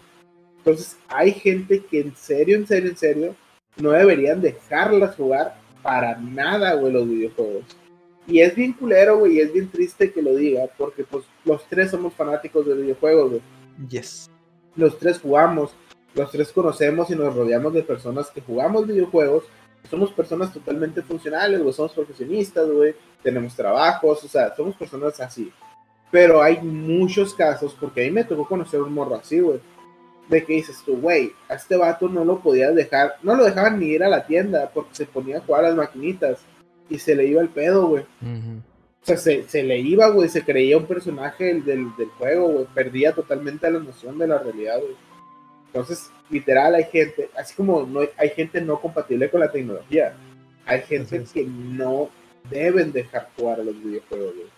Entonces, 0.58 0.96
hay 1.08 1.32
gente 1.32 1.82
que 1.84 2.00
en 2.00 2.14
serio, 2.14 2.56
en 2.56 2.66
serio, 2.66 2.90
en 2.90 2.96
serio, 2.96 3.36
no 3.76 3.90
deberían 3.90 4.40
dejarlas 4.40 5.16
jugar 5.16 5.56
para 5.82 6.16
nada, 6.16 6.74
güey, 6.74 6.92
los 6.92 7.08
videojuegos. 7.08 7.64
Y 8.26 8.40
es 8.40 8.54
bien 8.54 8.72
culero, 8.72 9.18
güey, 9.18 9.38
y 9.38 9.40
es 9.40 9.52
bien 9.52 9.68
triste 9.68 10.12
que 10.12 10.22
lo 10.22 10.36
diga, 10.36 10.68
porque 10.78 11.02
pues 11.02 11.24
los 11.44 11.66
tres 11.68 11.90
somos 11.90 12.14
fanáticos 12.14 12.64
de 12.66 12.74
videojuegos, 12.74 13.30
güey. 13.30 13.42
Yes. 13.88 14.30
Los 14.76 14.98
tres 14.98 15.20
jugamos, 15.20 15.72
los 16.14 16.30
tres 16.30 16.52
conocemos 16.52 17.10
y 17.10 17.16
nos 17.16 17.34
rodeamos 17.34 17.72
de 17.74 17.82
personas 17.82 18.30
que 18.30 18.40
jugamos 18.40 18.86
videojuegos. 18.86 19.44
Somos 19.90 20.12
personas 20.12 20.52
totalmente 20.52 21.02
funcionales, 21.02 21.60
güey, 21.60 21.72
somos 21.72 21.92
profesionistas, 21.92 22.70
güey, 22.70 22.94
tenemos 23.22 23.54
trabajos, 23.54 24.22
o 24.24 24.28
sea, 24.28 24.54
somos 24.54 24.76
personas 24.76 25.18
así. 25.20 25.52
Pero 26.10 26.42
hay 26.42 26.60
muchos 26.60 27.34
casos, 27.34 27.76
porque 27.78 28.02
a 28.02 28.04
mí 28.04 28.10
me 28.12 28.24
tocó 28.24 28.46
conocer 28.46 28.80
un 28.80 28.92
morro 28.92 29.16
así, 29.16 29.40
güey, 29.40 29.60
de 30.28 30.44
que 30.44 30.54
dices 30.54 30.82
tú, 30.84 30.96
güey, 30.96 31.32
a 31.48 31.54
este 31.54 31.76
vato 31.76 32.08
no 32.08 32.24
lo 32.24 32.40
podías 32.40 32.74
dejar, 32.74 33.16
no 33.22 33.34
lo 33.34 33.44
dejaban 33.44 33.80
ni 33.80 33.86
ir 33.86 34.04
a 34.04 34.08
la 34.08 34.24
tienda 34.24 34.70
porque 34.72 34.94
se 34.94 35.06
ponía 35.06 35.38
a 35.38 35.40
jugar 35.40 35.64
a 35.64 35.68
las 35.68 35.76
maquinitas 35.76 36.38
y 36.88 36.98
se 36.98 37.14
le 37.14 37.26
iba 37.26 37.42
el 37.42 37.48
pedo, 37.48 37.86
güey. 37.86 38.06
O 39.02 39.04
sea, 39.04 39.16
se, 39.16 39.48
se, 39.48 39.64
le 39.64 39.80
iba, 39.80 40.08
güey, 40.10 40.28
se 40.28 40.44
creía 40.44 40.76
un 40.76 40.86
personaje 40.86 41.54
del, 41.54 41.64
del, 41.96 42.08
juego, 42.18 42.48
güey, 42.48 42.66
perdía 42.72 43.12
totalmente 43.12 43.68
la 43.68 43.80
noción 43.80 44.16
de 44.16 44.28
la 44.28 44.38
realidad, 44.38 44.78
güey. 44.78 44.94
Entonces, 45.66 46.10
literal, 46.30 46.74
hay 46.76 46.84
gente, 46.84 47.28
así 47.36 47.54
como 47.54 47.82
no, 47.82 48.00
hay 48.16 48.28
gente 48.30 48.60
no 48.60 48.80
compatible 48.80 49.28
con 49.28 49.40
la 49.40 49.50
tecnología, 49.50 50.14
hay 50.66 50.82
gente 50.82 51.24
que 51.34 51.44
no 51.44 52.10
deben 52.48 52.92
dejar 52.92 53.30
jugar 53.36 53.58
a 53.60 53.64
los 53.64 53.82
videojuegos, 53.82 54.34
güey. 54.36 54.48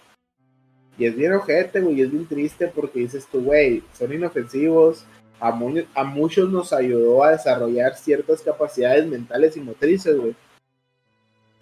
Y 0.98 1.06
es 1.06 1.16
bien 1.16 1.32
ojete, 1.32 1.80
güey, 1.80 1.96
y 1.96 2.02
es 2.02 2.10
bien 2.10 2.26
triste 2.26 2.68
porque 2.68 3.00
dices 3.00 3.26
tú, 3.30 3.42
güey, 3.42 3.82
son 3.94 4.12
inofensivos, 4.12 5.06
a, 5.40 5.50
muy, 5.52 5.86
a 5.94 6.04
muchos 6.04 6.50
nos 6.50 6.72
ayudó 6.72 7.24
a 7.24 7.32
desarrollar 7.32 7.96
ciertas 7.96 8.42
capacidades 8.42 9.06
mentales 9.06 9.56
y 9.56 9.60
motrices, 9.60 10.16
güey. 10.16 10.34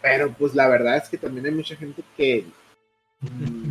Pero 0.01 0.33
pues 0.33 0.55
la 0.55 0.69
verdad 0.69 0.97
es 0.97 1.09
que 1.09 1.17
también 1.17 1.47
hay 1.47 1.53
mucha 1.53 1.77
gente 1.77 2.03
que 2.17 2.45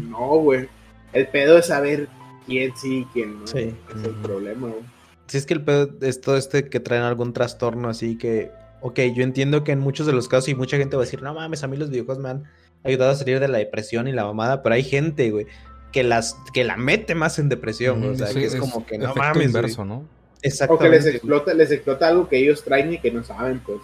no, 0.09 0.37
güey. 0.37 0.67
El 1.13 1.27
pedo 1.27 1.57
es 1.57 1.67
saber 1.67 2.07
quién 2.45 2.75
sí 2.75 2.99
y 2.99 3.05
quién 3.05 3.39
no. 3.39 3.47
Sí. 3.47 3.75
Es 3.95 4.03
el 4.03 4.15
problema, 4.21 4.67
güey. 4.67 4.81
Si 5.27 5.37
es 5.37 5.45
que 5.45 5.53
el 5.53 5.63
pedo 5.63 5.89
es 6.01 6.19
todo 6.21 6.37
este 6.37 6.69
que 6.69 6.79
traen 6.79 7.03
algún 7.03 7.31
trastorno 7.31 7.87
así 7.89 8.17
que, 8.17 8.51
ok, 8.81 8.99
yo 9.15 9.23
entiendo 9.23 9.63
que 9.63 9.71
en 9.71 9.79
muchos 9.79 10.05
de 10.05 10.13
los 10.13 10.27
casos 10.27 10.49
y 10.49 10.55
mucha 10.55 10.77
gente 10.77 10.97
va 10.97 11.03
a 11.03 11.05
decir, 11.05 11.21
no 11.21 11.33
mames, 11.33 11.63
a 11.63 11.67
mí 11.67 11.77
los 11.77 11.89
videojuegos 11.89 12.21
me 12.21 12.29
han 12.29 12.43
ayudado 12.83 13.11
a 13.11 13.15
salir 13.15 13.39
de 13.39 13.47
la 13.47 13.57
depresión 13.59 14.07
y 14.07 14.11
la 14.11 14.25
mamada, 14.25 14.61
pero 14.61 14.75
hay 14.75 14.83
gente, 14.83 15.31
güey, 15.31 15.47
que 15.91 16.03
las 16.03 16.35
que 16.53 16.63
la 16.63 16.77
mete 16.77 17.15
más 17.15 17.39
en 17.39 17.49
depresión, 17.49 18.03
o 18.03 18.15
sea, 18.15 18.33
que 18.33 18.45
es, 18.45 18.55
como 18.55 18.85
que 18.85 18.97
no 18.97 19.13
mames, 19.15 19.47
inverso, 19.47 19.85
¿no? 19.85 20.05
Exactamente. 20.41 20.85
O 20.85 20.89
que 20.89 20.97
les 20.97 21.05
explota, 21.05 21.53
les 21.53 21.71
explota 21.71 22.07
algo 22.07 22.27
que 22.27 22.37
ellos 22.37 22.63
traen 22.63 22.93
y 22.93 22.99
que 22.99 23.11
no 23.11 23.23
saben, 23.23 23.59
pues. 23.59 23.79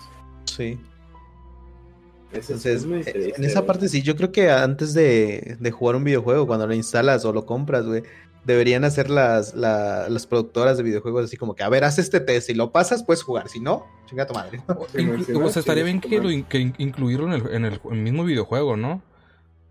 Sí. 0.45 0.79
Entonces, 2.31 2.85
en 2.85 3.43
esa 3.43 3.65
parte 3.65 3.87
sí, 3.87 4.01
yo 4.01 4.15
creo 4.15 4.31
que 4.31 4.51
antes 4.51 4.93
de, 4.93 5.57
de, 5.59 5.71
jugar 5.71 5.95
un 5.95 6.03
videojuego, 6.03 6.45
cuando 6.45 6.67
lo 6.67 6.73
instalas 6.73 7.23
o 7.25 7.31
lo 7.31 7.45
compras, 7.45 7.85
güey, 7.85 8.03
deberían 8.43 8.85
hacer 8.85 9.09
las, 9.09 9.55
la, 9.55 10.07
las 10.09 10.25
productoras 10.25 10.77
de 10.77 10.83
videojuegos 10.83 11.25
así 11.25 11.37
como 11.37 11.55
que, 11.55 11.63
a 11.63 11.69
ver, 11.69 11.83
haz 11.83 11.99
este 11.99 12.19
test, 12.19 12.47
si 12.47 12.53
lo 12.53 12.71
pasas, 12.71 13.03
puedes 13.03 13.23
jugar, 13.23 13.49
si 13.49 13.59
no, 13.59 13.85
chinga 14.07 14.25
tu 14.25 14.33
madre. 14.33 14.61
o 14.67 15.49
sea, 15.49 15.59
estaría 15.59 15.83
bien 15.83 16.01
que, 16.01 16.19
lo, 16.19 16.29
que 16.47 16.73
incluirlo 16.77 17.27
en 17.27 17.33
el, 17.33 17.53
en 17.53 17.65
el 17.65 18.01
mismo 18.01 18.23
videojuego, 18.23 18.77
¿no? 18.77 19.01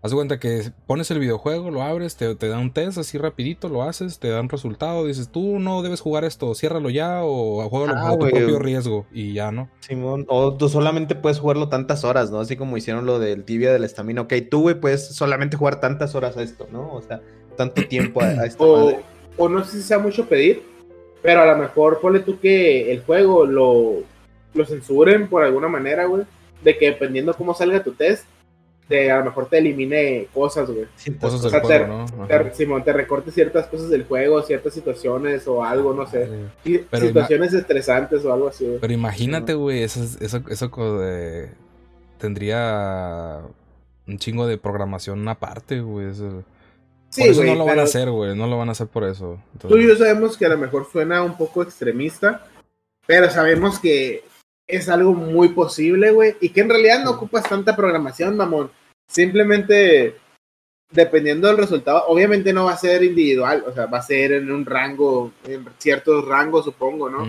Haz 0.01 0.11
de 0.11 0.15
cuenta 0.15 0.39
que 0.39 0.71
pones 0.85 1.09
el 1.09 1.17
videojuego, 1.17 1.71
lo 1.71 1.81
abres, 1.81 2.17
te, 2.17 2.35
te, 2.35 2.47
da 2.47 2.59
un 2.59 2.71
test 2.71 2.99
así 2.99 3.17
rapidito, 3.17 3.67
lo 3.67 3.81
haces, 3.81 4.19
te 4.19 4.29
da 4.29 4.39
un 4.39 4.47
resultado, 4.47 5.05
dices, 5.07 5.29
tú 5.29 5.57
no 5.57 5.81
debes 5.81 6.01
jugar 6.01 6.23
esto, 6.23 6.53
ciérralo 6.53 6.91
ya 6.91 7.23
o 7.23 7.67
juégalo 7.67 7.93
ah, 7.95 8.09
a 8.09 8.11
tu 8.13 8.29
propio 8.29 8.59
riesgo 8.59 9.07
y 9.11 9.33
ya, 9.33 9.51
¿no? 9.51 9.69
Simón, 9.79 10.25
o 10.29 10.53
tú 10.53 10.69
solamente 10.69 11.15
puedes 11.15 11.39
jugarlo 11.39 11.67
tantas 11.67 12.03
horas, 12.03 12.29
¿no? 12.29 12.39
Así 12.39 12.55
como 12.55 12.77
hicieron 12.77 13.07
lo 13.07 13.17
del 13.17 13.43
tibia 13.43 13.73
del 13.73 13.83
estamina. 13.83 14.21
Ok, 14.21 14.33
tú, 14.51 14.61
güey, 14.61 14.79
puedes 14.79 15.07
solamente 15.07 15.57
jugar 15.57 15.79
tantas 15.79 16.13
horas 16.13 16.37
a 16.37 16.43
esto, 16.43 16.67
¿no? 16.71 16.93
O 16.93 17.01
sea, 17.01 17.21
tanto 17.55 17.83
tiempo 17.87 18.21
a, 18.21 18.25
a 18.25 18.45
esta 18.45 18.63
o, 18.63 18.85
madre. 18.85 18.99
o 19.35 19.49
no 19.49 19.63
sé 19.63 19.77
si 19.77 19.83
sea 19.83 19.97
mucho 19.97 20.29
pedir, 20.29 20.61
pero 21.23 21.41
a 21.41 21.45
lo 21.47 21.57
mejor 21.57 21.99
ponle 21.99 22.19
tú 22.19 22.39
que 22.39 22.91
el 22.91 23.01
juego 23.01 23.47
lo, 23.47 24.03
lo 24.53 24.65
censuren 24.65 25.27
por 25.27 25.43
alguna 25.43 25.67
manera, 25.67 26.05
güey, 26.05 26.23
de 26.63 26.77
que 26.77 26.85
dependiendo 26.85 27.33
cómo 27.33 27.55
salga 27.55 27.83
tu 27.83 27.93
test, 27.93 28.25
te, 28.87 29.11
a 29.11 29.19
lo 29.19 29.25
mejor 29.25 29.49
te 29.49 29.57
elimine 29.57 30.27
cosas, 30.33 30.69
güey. 30.69 30.85
Cosas 31.19 31.51
del 31.51 31.61
juego, 31.61 31.87
¿no? 31.87 32.27
Te, 32.27 32.53
Simón, 32.53 32.83
te 32.83 32.93
recorte 32.93 33.31
ciertas 33.31 33.67
cosas 33.67 33.89
del 33.89 34.05
juego, 34.05 34.41
ciertas 34.41 34.73
situaciones 34.73 35.47
o 35.47 35.63
algo, 35.63 35.93
no 35.93 36.07
sé. 36.07 36.29
situaciones 36.63 37.53
estresantes 37.53 38.23
o 38.23 38.33
algo 38.33 38.47
así. 38.47 38.77
Pero 38.79 38.93
imagínate, 38.93 39.53
güey, 39.53 39.83
eso, 39.83 40.03
eso, 40.21 40.41
eso 40.49 40.99
de... 40.99 41.49
tendría 42.17 43.41
un 44.07 44.17
chingo 44.17 44.47
de 44.47 44.57
programación 44.57 45.27
aparte, 45.27 45.81
güey. 45.81 46.07
Eso... 46.07 46.43
Sí, 47.09 47.21
por 47.21 47.29
eso 47.31 47.43
no 47.43 47.55
lo 47.55 47.65
van 47.65 47.79
a 47.79 47.83
hacer, 47.83 48.09
güey. 48.09 48.35
No 48.35 48.47
lo 48.47 48.57
van 48.57 48.69
a 48.69 48.73
hacer 48.73 48.87
por 48.87 49.03
eso. 49.03 49.41
Tú 49.59 49.77
y 49.77 49.87
yo 49.87 49.95
sabemos 49.95 50.37
que 50.37 50.45
a 50.45 50.49
lo 50.49 50.57
mejor 50.57 50.87
suena 50.91 51.23
un 51.23 51.37
poco 51.37 51.63
extremista, 51.63 52.45
pero 53.05 53.29
sabemos 53.29 53.79
que 53.79 54.23
es 54.67 54.89
algo 54.89 55.13
muy 55.13 55.49
posible, 55.49 56.11
güey, 56.11 56.35
y 56.41 56.49
que 56.49 56.61
en 56.61 56.69
realidad 56.69 57.03
no 57.03 57.11
ocupas 57.11 57.47
tanta 57.47 57.75
programación, 57.75 58.35
mamón. 58.35 58.69
Simplemente, 59.07 60.15
dependiendo 60.91 61.47
del 61.47 61.57
resultado, 61.57 62.03
obviamente 62.07 62.53
no 62.53 62.65
va 62.65 62.73
a 62.73 62.77
ser 62.77 63.03
individual, 63.03 63.63
o 63.67 63.73
sea, 63.73 63.85
va 63.87 63.99
a 63.99 64.03
ser 64.03 64.33
en 64.33 64.51
un 64.51 64.65
rango, 64.65 65.31
en 65.45 65.65
ciertos 65.77 66.25
rangos, 66.25 66.65
supongo, 66.65 67.09
¿no? 67.09 67.25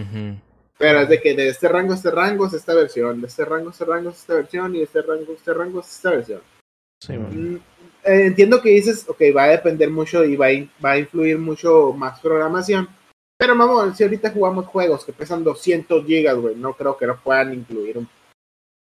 Pero 0.77 1.01
es 1.01 1.09
de 1.09 1.21
que 1.21 1.35
de 1.35 1.49
este 1.49 1.67
rango 1.69 1.93
a 1.93 1.97
este 1.97 2.11
rango 2.11 2.47
es 2.47 2.53
esta 2.53 2.75
versión, 2.75 3.21
de 3.21 3.27
este 3.27 3.45
rango 3.45 3.69
a 3.69 3.73
este 3.73 3.85
rango 3.85 4.11
es 4.11 4.17
esta 4.19 4.35
versión, 4.35 4.75
y 4.75 4.79
de 4.79 4.85
este 4.85 5.03
rango 5.03 5.33
a 5.33 5.35
este 5.35 5.55
rango 5.55 5.81
es 5.81 5.89
esta 5.89 6.11
versión. 6.11 6.41
Sí, 7.01 7.13
mm, 7.15 7.55
eh, 8.05 8.27
entiendo 8.27 8.61
que 8.61 8.71
dices, 8.71 9.05
ok, 9.09 9.21
va 9.37 9.45
a 9.45 9.49
depender 9.49 9.91
mucho 9.91 10.25
y 10.25 10.37
va 10.37 10.47
a, 10.47 10.53
in- 10.53 10.71
va 10.85 10.93
a 10.93 10.99
influir 10.99 11.39
mucho 11.39 11.93
más 11.93 12.21
programación. 12.21 12.89
Pero 13.37 13.57
vamos, 13.57 13.97
si 13.97 14.03
ahorita 14.03 14.31
jugamos 14.31 14.67
juegos 14.67 15.05
que 15.05 15.13
pesan 15.13 15.45
200 15.45 16.05
gigas, 16.05 16.37
güey, 16.37 16.55
no 16.57 16.75
creo 16.75 16.97
que 16.97 17.07
no 17.07 17.17
puedan 17.21 17.55
incluir 17.55 17.99
un- 17.99 18.09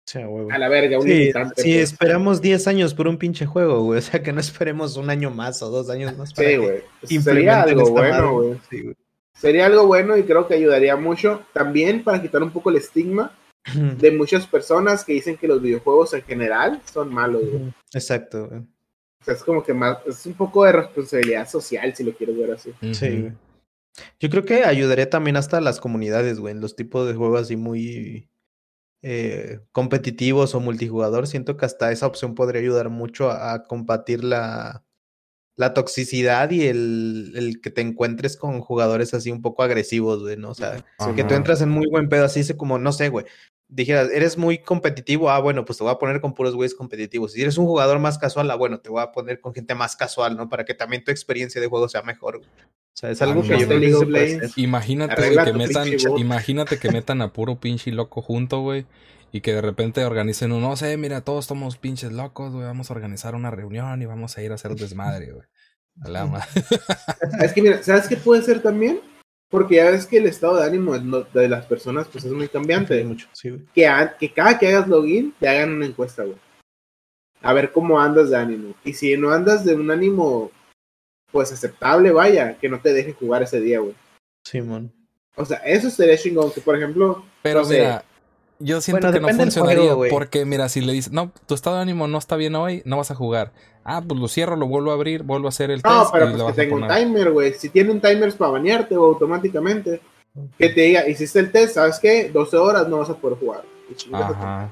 Sí, 0.08 0.20
a 0.20 0.58
la 0.58 0.70
verga 0.70 0.98
un 1.00 1.04
Sí, 1.04 1.10
limitante. 1.10 1.62
si 1.62 1.74
pues. 1.74 1.92
esperamos 1.92 2.42
10 2.42 2.66
años 2.68 2.94
por 2.94 3.10
un 3.10 3.18
pinche 3.18 3.46
juego, 3.46 3.84
güey. 3.84 4.00
O 4.00 4.02
sea, 4.02 4.24
que 4.24 4.32
no 4.32 4.40
esperemos 4.40 4.96
un 4.96 5.10
año 5.10 5.30
más 5.32 5.62
o 5.62 5.70
dos 5.70 5.90
años 5.90 6.18
más. 6.18 6.34
para 6.34 6.48
Sí, 6.50 6.56
güey. 6.56 6.82
Sería 7.22 7.62
algo 7.64 7.90
bueno, 7.92 8.34
madre. 8.34 8.48
güey. 8.48 8.60
Sí, 8.70 8.82
güey. 8.84 8.96
Sería 9.34 9.66
algo 9.66 9.86
bueno 9.86 10.16
y 10.18 10.24
creo 10.24 10.48
que 10.48 10.56
ayudaría 10.56 10.96
mucho 10.96 11.44
también 11.54 12.04
para 12.04 12.22
quitar 12.22 12.42
un 12.42 12.52
poco 12.52 12.70
el 12.70 12.78
estigma 12.78 13.32
de 13.74 14.12
muchas 14.12 14.48
personas 14.48 15.04
que 15.04 15.12
dicen 15.12 15.36
que 15.36 15.46
los 15.48 15.62
videojuegos 15.62 16.14
en 16.14 16.22
general 16.24 16.82
son 16.92 17.14
malos, 17.14 17.44
güey. 17.52 17.74
Exacto, 17.94 18.48
güey. 18.48 18.62
O 18.62 19.26
sea, 19.26 19.34
es 19.34 19.44
como 19.44 19.62
que 19.62 19.74
más, 19.74 19.98
es 20.08 20.26
un 20.26 20.36
poco 20.36 20.64
de 20.64 20.72
responsabilidad 20.72 21.50
social, 21.50 21.94
si 21.94 22.06
lo 22.06 22.14
quieres 22.14 22.38
ver 22.38 22.52
así. 22.52 22.72
Sí, 22.94 23.10
güey. 23.20 23.34
Yo 24.22 24.30
creo 24.30 24.46
que 24.46 24.64
ayudaría 24.64 25.10
también 25.10 25.36
hasta 25.36 25.58
a 25.58 25.62
las 25.62 25.82
comunidades, 25.82 26.40
güey, 26.40 26.54
en 26.54 26.62
los 26.62 26.76
tipos 26.78 27.08
de 27.08 27.14
juegos 27.14 27.42
así 27.42 27.58
muy 27.58 28.30
eh, 29.02 29.60
competitivos 29.72 30.56
o 30.56 30.60
multijugador. 30.60 31.28
Siento 31.28 31.58
que 31.58 31.66
hasta 31.66 31.92
esa 31.92 32.08
opción 32.08 32.36
podría 32.36 32.62
ayudar 32.62 32.90
mucho 32.90 33.30
a, 33.30 33.54
a 33.54 33.64
combatir 33.64 34.24
la, 34.24 34.84
la 35.58 35.74
toxicidad 35.74 36.52
y 36.52 36.68
el, 36.68 37.34
el 37.36 37.62
que 37.62 37.72
te 37.72 37.82
encuentres 37.82 38.38
con 38.38 38.62
jugadores 38.62 39.14
así 39.14 39.32
un 39.32 39.42
poco 39.42 39.64
agresivos, 39.64 40.22
güey, 40.22 40.38
¿no? 40.38 40.52
O 40.52 40.56
sea, 40.56 40.86
que 41.16 41.24
tú 41.24 41.34
entras 41.34 41.62
en 41.62 41.70
muy 41.70 41.88
buen 41.90 42.10
pedo 42.10 42.26
así, 42.26 42.42
como, 42.56 42.78
no 42.78 42.92
sé, 42.92 43.10
güey. 43.10 43.26
Dijeras, 43.70 44.10
eres 44.14 44.38
muy 44.38 44.60
competitivo, 44.60 45.30
ah, 45.30 45.40
bueno, 45.40 45.66
pues 45.66 45.78
te 45.78 45.84
voy 45.84 45.92
a 45.92 45.98
poner 46.00 46.22
con 46.22 46.34
puros 46.34 46.56
güeyes 46.56 46.74
competitivos. 46.74 47.34
Si 47.34 47.42
eres 47.42 47.58
un 47.58 47.66
jugador 47.66 48.00
más 48.00 48.18
casual, 48.18 48.50
ah, 48.50 48.56
bueno, 48.56 48.80
te 48.80 48.90
voy 48.90 49.02
a 49.02 49.12
poner 49.12 49.42
con 49.42 49.54
gente 49.54 49.76
más 49.76 49.96
casual, 49.98 50.38
¿no? 50.38 50.48
Para 50.48 50.64
que 50.64 50.74
también 50.74 51.04
tu 51.04 51.12
experiencia 51.12 51.60
de 51.60 51.68
juego 51.68 51.90
sea 51.90 52.02
mejor. 52.02 52.38
güey. 52.38 52.50
O 52.50 53.00
sea, 53.00 53.12
es 53.12 53.22
algo 53.22 53.42
que 53.48 53.50
yo 53.60 53.68
hacer. 54.38 54.52
Imagínate, 54.56 55.14
güey, 55.28 55.36
que 55.46 55.52
metan, 55.58 55.84
imagínate 56.18 56.80
que 56.80 56.92
metan 56.92 57.22
a 57.22 57.34
puro 57.34 57.60
pinche 57.60 57.92
loco 57.92 58.22
junto, 58.22 58.62
güey. 58.62 58.86
Y 59.34 59.42
que 59.42 59.54
de 59.54 59.62
repente 59.62 60.06
organicen 60.06 60.54
un, 60.54 60.62
no 60.62 60.78
sé, 60.78 60.96
mira, 60.96 61.20
todos 61.22 61.46
somos 61.46 61.78
pinches 61.78 62.14
locos, 62.14 62.54
güey. 62.54 62.66
Vamos 62.66 62.90
a 62.90 62.94
organizar 62.94 63.36
una 63.36 63.52
reunión 63.52 64.02
y 64.02 64.06
vamos 64.06 64.38
a 64.38 64.42
ir 64.42 64.52
a 64.54 64.56
hacer 64.56 64.74
desmadre, 64.76 65.34
güey. 65.34 65.46
A 66.02 66.10
la 66.10 66.26
ma- 66.26 66.48
Es 67.42 67.52
que 67.54 67.62
mira, 67.62 67.84
¿sabes 67.84 68.08
qué 68.08 68.16
puede 68.16 68.42
ser 68.44 68.62
también? 68.62 69.02
Porque 69.50 69.76
ya 69.76 69.92
ves 69.92 70.06
que 70.06 70.18
el 70.18 70.26
estado 70.26 70.58
de 70.58 70.66
ánimo 70.66 70.98
de 70.98 71.48
las 71.48 71.66
personas 71.66 72.08
pues 72.12 72.26
es 72.26 72.32
muy 72.32 72.50
cambiante. 72.50 73.04
mucho, 73.04 73.28
sí, 73.34 73.50
güey. 73.50 73.62
Que, 73.74 74.34
cada 74.34 74.60
que 74.60 74.68
hagas 74.68 74.88
login 74.88 75.34
te 75.40 75.48
hagan 75.48 75.74
una 75.74 75.86
encuesta, 75.86 76.24
güey. 76.24 76.38
A 77.42 77.54
ver 77.54 77.72
cómo 77.72 78.00
andas 78.00 78.30
de 78.30 78.38
ánimo. 78.38 78.76
Y 78.84 78.94
si 78.94 79.16
no 79.16 79.32
andas 79.32 79.64
de 79.64 79.76
un 79.76 79.90
ánimo 79.90 80.52
pues 81.32 81.52
aceptable, 81.52 82.12
vaya, 82.12 82.58
que 82.58 82.68
no 82.68 82.80
te 82.82 82.94
dejen 82.94 83.14
jugar 83.14 83.44
ese 83.44 83.62
día, 83.62 83.80
güey. 83.80 83.96
Simón. 84.44 84.92
O 85.36 85.46
sea, 85.46 85.58
eso 85.58 85.90
sería 85.90 86.18
chingón. 86.18 86.52
Que 86.52 86.62
por 86.62 86.76
ejemplo, 86.76 87.24
Pero 87.42 87.60
No 87.60 87.66
sé. 87.66 87.80
mira, 87.80 88.04
yo 88.60 88.82
siento 88.82 89.08
Bueno, 89.08 89.28
que 89.28 89.34
no 89.34 89.44
funcionaría 89.44 89.78
juego, 89.82 89.96
güey. 89.98 90.12
porque, 90.12 90.46
mira, 90.46 90.70
si 90.70 90.82
le 90.82 90.94
dices, 90.94 91.12
no, 91.12 91.32
tu 91.46 91.54
estado 91.54 91.76
de 91.78 91.82
ánimo 91.84 92.08
no 92.08 92.18
está 92.18 92.36
bien 92.36 92.56
hoy, 92.56 92.82
no 92.86 92.98
vas 92.98 93.12
a 93.12 93.16
jugar. 93.16 93.54
Ah, 93.84 94.04
pues 94.06 94.20
lo 94.20 94.28
cierro, 94.28 94.56
lo 94.56 94.68
vuelvo 94.68 94.92
a 94.92 94.96
abrir, 94.96 95.24
vuelvo 95.24 95.48
a 95.48 95.50
hacer 95.50 95.72
el 95.72 95.82
no, 95.84 96.00
test 96.02 96.12
pero 96.12 96.26
y 96.26 96.30
pues 96.30 96.40
lo 96.40 96.48
que 96.48 96.54
tenga 96.54 96.76
un 96.76 96.88
timer, 96.88 97.32
güey. 97.32 97.54
Si 97.54 97.70
tiene 97.70 97.92
un 97.92 98.02
timer 98.02 98.30
es 98.30 98.36
para 98.36 98.52
bañarte 98.52 98.98
o 98.98 99.06
automáticamente. 99.06 100.02
Que 100.58 100.70
te 100.70 100.82
diga, 100.82 101.08
hiciste 101.08 101.40
el 101.40 101.52
test, 101.52 101.76
¿sabes 101.76 101.98
qué? 102.00 102.30
12 102.32 102.58
horas 102.58 102.88
no 102.88 103.00
vas 103.00 103.10
a 103.10 103.16
poder 103.16 103.40
jugar. 103.40 103.64
Y. 103.90 104.14
Ajá. 104.14 104.72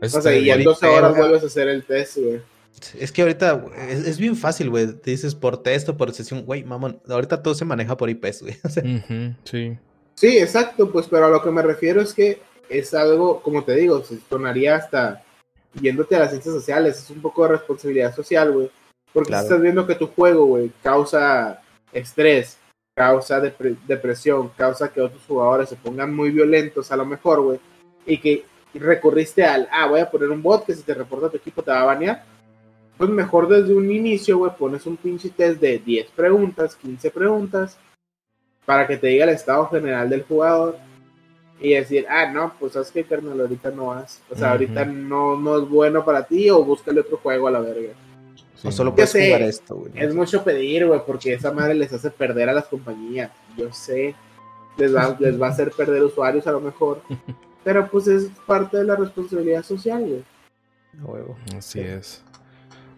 O 0.00 0.08
sea, 0.08 0.32
y 0.32 0.38
estaría 0.38 0.52
en 0.54 0.58
bien. 0.60 0.64
12 0.70 0.86
horas 0.86 1.16
vuelves 1.16 1.42
a 1.42 1.46
hacer 1.46 1.68
el 1.68 1.84
test, 1.84 2.16
güey. 2.16 2.40
Es 2.98 3.12
que 3.12 3.22
ahorita 3.22 3.52
güey, 3.52 3.74
es, 3.90 4.06
es 4.06 4.18
bien 4.18 4.34
fácil, 4.36 4.70
güey. 4.70 4.86
Te 4.92 5.10
dices 5.10 5.34
por 5.34 5.62
texto, 5.62 5.96
por 5.96 6.12
sesión, 6.12 6.44
güey, 6.44 6.64
mamón. 6.64 7.00
Ahorita 7.08 7.42
todo 7.42 7.54
se 7.54 7.64
maneja 7.64 7.96
por 7.96 8.08
IPs, 8.10 8.42
güey. 8.42 8.56
O 8.64 8.68
sea, 8.68 8.82
Ujú, 8.82 9.34
sí. 9.44 9.78
Sí, 10.14 10.38
exacto, 10.38 10.90
pues, 10.90 11.06
pero 11.08 11.26
a 11.26 11.30
lo 11.30 11.42
que 11.42 11.50
me 11.50 11.62
refiero 11.62 12.00
es 12.00 12.12
que 12.12 12.40
es 12.68 12.94
algo, 12.94 13.40
como 13.40 13.64
te 13.64 13.74
digo, 13.74 14.02
se 14.02 14.18
sonaría 14.28 14.76
hasta 14.76 15.22
yéndote 15.80 16.16
a 16.16 16.20
las 16.20 16.30
ciencias 16.30 16.54
sociales, 16.54 16.98
es 16.98 17.10
un 17.10 17.20
poco 17.20 17.42
de 17.44 17.50
responsabilidad 17.50 18.14
social, 18.14 18.52
güey. 18.52 18.70
Porque 19.12 19.28
Claro. 19.28 19.42
si 19.42 19.46
estás 19.48 19.62
viendo 19.62 19.86
que 19.86 19.94
tu 19.94 20.06
juego, 20.08 20.44
güey, 20.46 20.70
causa 20.82 21.60
estrés, 21.92 22.58
causa 22.94 23.40
depre- 23.40 23.76
depresión, 23.86 24.48
causa 24.56 24.92
que 24.92 25.00
otros 25.00 25.22
jugadores 25.26 25.68
se 25.68 25.76
pongan 25.76 26.14
muy 26.14 26.30
violentos 26.30 26.90
a 26.92 26.96
lo 26.96 27.04
mejor, 27.06 27.40
güey, 27.42 27.60
y 28.06 28.18
que 28.18 28.44
recurriste 28.74 29.44
al, 29.44 29.68
ah, 29.72 29.86
voy 29.86 30.00
a 30.00 30.10
poner 30.10 30.28
un 30.30 30.42
bot 30.42 30.66
que 30.66 30.74
si 30.74 30.82
te 30.82 30.94
reporta 30.94 31.30
tu 31.30 31.36
equipo 31.38 31.62
te 31.62 31.70
va 31.70 31.80
a 31.82 31.86
banear, 31.86 32.24
pues 32.96 33.08
mejor 33.10 33.48
desde 33.48 33.74
un 33.74 33.90
inicio, 33.90 34.38
güey, 34.38 34.52
pones 34.56 34.84
un 34.86 34.96
pinche 34.96 35.30
test 35.30 35.60
de 35.60 35.78
10 35.78 36.08
preguntas, 36.10 36.74
15 36.76 37.10
preguntas, 37.10 37.78
para 38.66 38.86
que 38.86 38.96
te 38.98 39.06
diga 39.06 39.24
el 39.24 39.30
estado 39.30 39.66
general 39.68 40.10
del 40.10 40.24
jugador 40.24 40.76
y 41.60 41.74
decir, 41.74 42.06
ah, 42.08 42.30
no, 42.30 42.52
pues 42.58 42.72
sabes 42.72 42.90
que 42.90 43.04
carnal, 43.04 43.40
ahorita 43.40 43.70
no 43.70 43.86
vas. 43.86 44.20
O 44.30 44.36
sea, 44.36 44.52
ahorita 44.52 44.84
no, 44.84 45.36
no 45.36 45.58
es 45.58 45.68
bueno 45.68 46.04
para 46.04 46.24
ti 46.24 46.48
o 46.50 46.62
búscale 46.64 47.00
otro 47.00 47.18
juego 47.18 47.48
a 47.48 47.50
la 47.50 47.60
verga. 47.60 47.92
sí, 48.54 48.68
o 48.68 48.72
solo 48.72 48.94
puedes 48.94 49.10
sé, 49.10 49.26
jugar 49.26 49.42
esto, 49.42 49.76
güey. 49.76 49.92
Es 49.94 50.14
mucho 50.14 50.44
pedir, 50.44 50.86
güey, 50.86 51.00
porque 51.06 51.34
esa 51.34 51.52
madre 51.52 51.74
les 51.74 51.92
hace 51.92 52.10
perder 52.10 52.48
a 52.48 52.52
las 52.54 52.66
compañías. 52.66 53.30
Yo 53.56 53.72
sé, 53.72 54.14
les 54.76 54.94
va, 54.94 55.16
les 55.18 55.40
va 55.40 55.48
a 55.48 55.50
hacer 55.50 55.72
perder 55.72 56.02
usuarios 56.02 56.46
a 56.46 56.52
lo 56.52 56.60
mejor. 56.60 57.02
Pero 57.64 57.88
pues 57.90 58.06
es 58.06 58.30
parte 58.46 58.78
de 58.78 58.84
la 58.84 58.96
responsabilidad 58.96 59.64
social, 59.64 60.00
güey. 60.00 60.24
Huevo. 61.02 61.36
Así 61.56 61.80
es. 61.80 62.22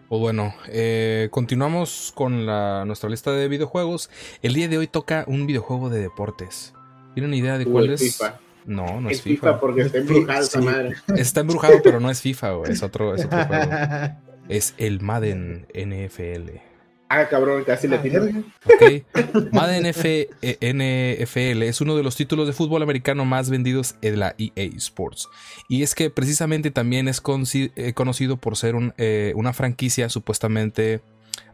Pues 0.07 0.19
bueno, 0.19 0.53
eh, 0.67 1.29
continuamos 1.31 2.11
con 2.13 2.45
la, 2.45 2.83
nuestra 2.85 3.09
lista 3.09 3.31
de 3.31 3.47
videojuegos. 3.47 4.09
El 4.41 4.53
día 4.53 4.67
de 4.67 4.77
hoy 4.77 4.87
toca 4.87 5.23
un 5.27 5.47
videojuego 5.47 5.89
de 5.89 6.01
deportes. 6.01 6.73
¿Tienen 7.13 7.33
idea 7.33 7.57
de 7.57 7.65
cuál 7.65 7.89
es? 7.89 8.01
FIFA. 8.01 8.39
No, 8.65 9.01
no 9.01 9.09
es 9.09 9.17
es 9.17 9.23
FIFA, 9.23 9.47
FIFA. 9.47 9.59
porque 9.59 9.81
está 9.81 9.97
esa 10.39 10.59
Sí. 10.59 10.65
madre. 10.65 10.95
Está 11.15 11.41
embrujado, 11.41 11.75
pero 11.83 11.99
no 11.99 12.09
es 12.09 12.21
FIFA, 12.21 12.51
güey. 12.53 12.71
Es 12.71 12.83
otro, 12.83 13.15
es 13.15 13.25
otro 13.25 13.45
juego. 13.45 13.71
Es 14.49 14.73
el 14.77 14.99
Madden 15.01 15.65
NFL. 15.73 16.59
Ah, 17.07 17.27
cabrón, 17.29 17.63
casi 17.63 17.87
le 17.87 17.97
Ah, 17.97 18.01
verga. 18.01 18.41
¿Ok? 18.65 19.53
Madden 19.53 19.85
F- 19.85 20.29
NFL 20.41 21.63
es 21.63 21.79
uno 21.79 21.95
de 21.95 22.03
los 22.03 22.15
títulos 22.17 22.47
de 22.47 22.53
fútbol 22.53 22.81
americano 22.83 23.23
más 23.23 23.49
vendidos 23.49 23.95
en 24.01 24.19
la 24.19 24.35
EA 24.37 24.63
Sports. 24.77 25.29
Y 25.69 25.83
es 25.83 25.93
que 25.95 26.09
precisamente 26.09 26.71
también 26.71 27.07
es 27.07 27.21
eh, 27.53 27.93
conocido 27.93 28.37
por 28.37 28.57
ser 28.57 28.75
un, 28.75 28.93
eh, 28.97 29.31
una 29.35 29.53
franquicia 29.53 30.09
supuestamente 30.09 31.01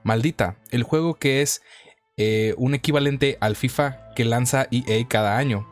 maldita. 0.03 0.55
El 0.71 0.83
juego 0.83 1.15
que 1.15 1.41
es 1.41 1.61
eh, 2.17 2.53
un 2.57 2.73
equivalente 2.73 3.37
al 3.41 3.55
FIFA 3.55 4.13
que 4.15 4.25
lanza 4.25 4.67
EA 4.71 5.07
cada 5.07 5.37
año. 5.37 5.67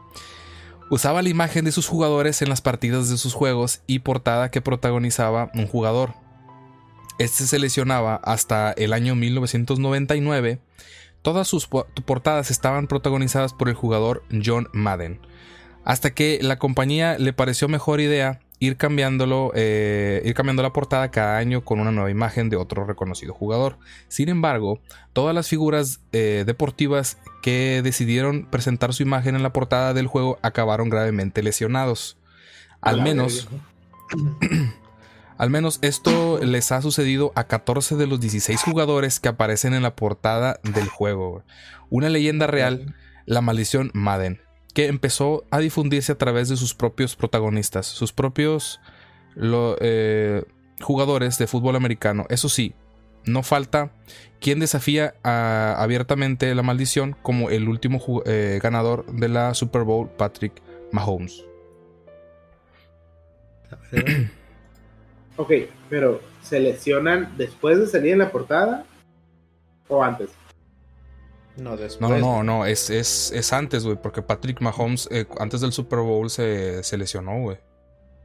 Usaba 0.90 1.22
la 1.22 1.30
imagen 1.30 1.66
de 1.66 1.72
sus 1.72 1.88
jugadores 1.88 2.42
en 2.42 2.50
las 2.50 2.62
partidas 2.62 3.10
de 3.10 3.18
sus 3.18 3.34
juegos 3.34 3.82
y 3.88 4.00
portada 4.00 4.52
que 4.52 4.62
protagonizaba 4.62 5.50
un 5.56 5.68
jugador. 5.68 6.14
Este 7.18 7.46
se 7.46 7.60
lesionaba 7.60 8.16
hasta 8.24 8.72
el 8.74 8.94
año 8.94 9.16
1999. 9.16 10.60
Todas 11.22 11.48
sus 11.48 11.66
po- 11.68 11.88
portadas 12.06 12.52
estaban 12.52 12.88
protagonizadas 12.88 13.54
por 13.54 13.68
el 13.70 13.74
jugador 13.76 14.24
John 14.46 14.68
Madden. 14.74 15.20
Hasta 15.86 16.14
que 16.14 16.40
la 16.42 16.58
compañía 16.60 17.18
le 17.18 17.34
pareció 17.34 17.68
mejor 17.68 18.00
idea 18.00 18.40
ir 18.60 18.78
cambiándolo, 18.78 19.52
eh, 19.56 20.22
ir 20.26 20.34
cambiando 20.34 20.64
la 20.64 20.72
portada 20.74 21.12
cada 21.12 21.38
año 21.38 21.64
con 21.66 21.80
una 21.80 21.92
nueva 21.92 22.10
imagen 22.12 22.50
de 22.50 22.58
otro 22.58 22.86
reconocido 22.86 23.34
jugador. 23.34 23.78
Sin 24.08 24.30
embargo, 24.30 24.80
todas 25.14 25.34
las 25.36 25.48
figuras 25.48 26.00
eh, 26.12 26.44
deportivas 26.46 27.18
que 27.46 27.82
decidieron 27.84 28.48
presentar 28.50 28.92
su 28.92 29.04
imagen 29.04 29.36
en 29.36 29.44
la 29.44 29.54
portada 29.54 29.94
del 29.94 30.08
juego 30.08 30.40
acabaron 30.42 30.90
gravemente 30.90 31.44
lesionados. 31.44 32.18
Al 32.82 33.04
menos, 33.04 33.48
al 35.38 35.50
menos 35.52 35.78
esto 35.84 36.40
les 36.42 36.72
ha 36.72 36.82
sucedido 36.82 37.32
a 37.36 37.44
14 37.44 37.98
de 37.98 38.08
los 38.08 38.20
16 38.20 38.64
jugadores 38.64 39.20
que 39.20 39.30
aparecen 39.30 39.76
en 39.76 39.84
la 39.84 39.96
portada 39.96 40.60
del 40.64 40.88
juego. 40.88 41.44
Una 41.92 42.10
leyenda 42.10 42.48
real, 42.48 42.96
la 43.28 43.42
maldición 43.42 43.92
Madden, 43.94 44.42
que 44.74 44.88
empezó 44.88 45.44
a 45.52 45.60
difundirse 45.60 46.14
a 46.14 46.18
través 46.18 46.50
de 46.50 46.58
sus 46.58 46.74
propios 46.74 47.16
protagonistas, 47.16 47.86
sus 47.86 48.12
propios 48.12 48.80
lo- 49.36 49.78
eh, 49.82 50.44
jugadores 50.82 51.38
de 51.38 51.46
fútbol 51.46 51.76
americano. 51.76 52.26
Eso 52.30 52.50
sí, 52.50 52.74
no 53.26 53.44
falta 53.44 53.92
quien 54.40 54.60
desafía 54.60 55.16
a- 55.24 55.76
abiertamente 55.80 56.54
la 56.56 56.62
maldición 56.64 57.16
como 57.22 57.50
el 57.50 57.68
último 57.70 58.02
eh, 58.26 58.60
ganador 58.62 59.06
de 59.08 59.28
la 59.30 59.54
Super 59.54 59.84
Bowl, 59.84 60.10
Patrick 60.10 60.62
Mahomes. 60.92 61.44
Ok, 65.38 65.52
pero 65.90 66.22
¿se 66.42 66.62
lesionan 66.62 67.34
después 67.38 67.78
de 67.78 67.88
salir 67.88 68.14
en 68.14 68.20
la 68.20 68.32
portada 68.32 68.86
o 69.90 70.02
antes? 70.02 70.30
No, 71.58 71.76
después. 71.76 72.00
No, 72.00 72.18
no, 72.18 72.38
no, 72.38 72.44
no, 72.44 72.66
es, 72.66 72.90
es, 72.90 73.34
es 73.34 73.52
antes, 73.52 73.84
güey, 73.84 73.98
porque 74.02 74.22
Patrick 74.22 74.62
Mahomes 74.62 75.10
eh, 75.12 75.26
antes 75.38 75.60
del 75.60 75.74
Super 75.74 76.00
Bowl 76.00 76.30
se, 76.30 76.84
se 76.84 76.98
lesionó, 76.98 77.42
güey. 77.42 77.58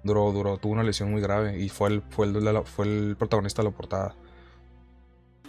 Duró, 0.04 0.30
duró, 0.30 0.56
tuvo 0.58 0.72
una 0.74 0.84
lesión 0.84 1.10
muy 1.10 1.20
grave 1.20 1.58
y 1.58 1.68
fue 1.68 1.88
el, 1.88 2.02
fue 2.10 2.26
el, 2.26 2.44
la- 2.44 2.62
fue 2.62 2.86
el 2.86 3.16
protagonista 3.18 3.62
de 3.62 3.70
la 3.70 3.76
portada. 3.76 4.14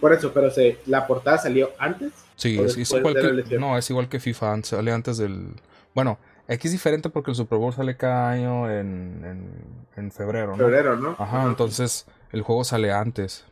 Por 0.02 0.12
eso, 0.12 0.32
pero 0.34 0.50
se, 0.50 0.78
la 0.86 1.06
portada 1.06 1.38
salió 1.38 1.70
antes. 1.78 2.10
Sí, 2.34 2.58
¿O 2.58 2.64
es, 2.64 2.76
es 2.76 2.90
igual 2.90 3.14
que, 3.48 3.56
no, 3.56 3.78
es 3.78 3.88
igual 3.88 4.08
que 4.08 4.18
FIFA, 4.18 4.60
sale 4.64 4.90
antes 4.90 5.16
del... 5.16 5.50
Bueno, 5.94 6.18
aquí 6.48 6.66
es 6.66 6.72
diferente 6.72 7.08
porque 7.08 7.30
el 7.30 7.36
Super 7.36 7.56
Bowl 7.56 7.72
sale 7.72 7.96
cada 7.96 8.30
año 8.30 8.68
en, 8.68 9.22
en, 9.24 9.50
en 9.96 10.10
febrero, 10.10 10.56
¿no? 10.56 10.56
Febrero, 10.56 10.96
¿no? 10.96 11.14
Ajá, 11.20 11.44
entonces 11.44 12.06
el 12.32 12.42
juego 12.42 12.64
sale 12.64 12.90
antes. 12.90 13.44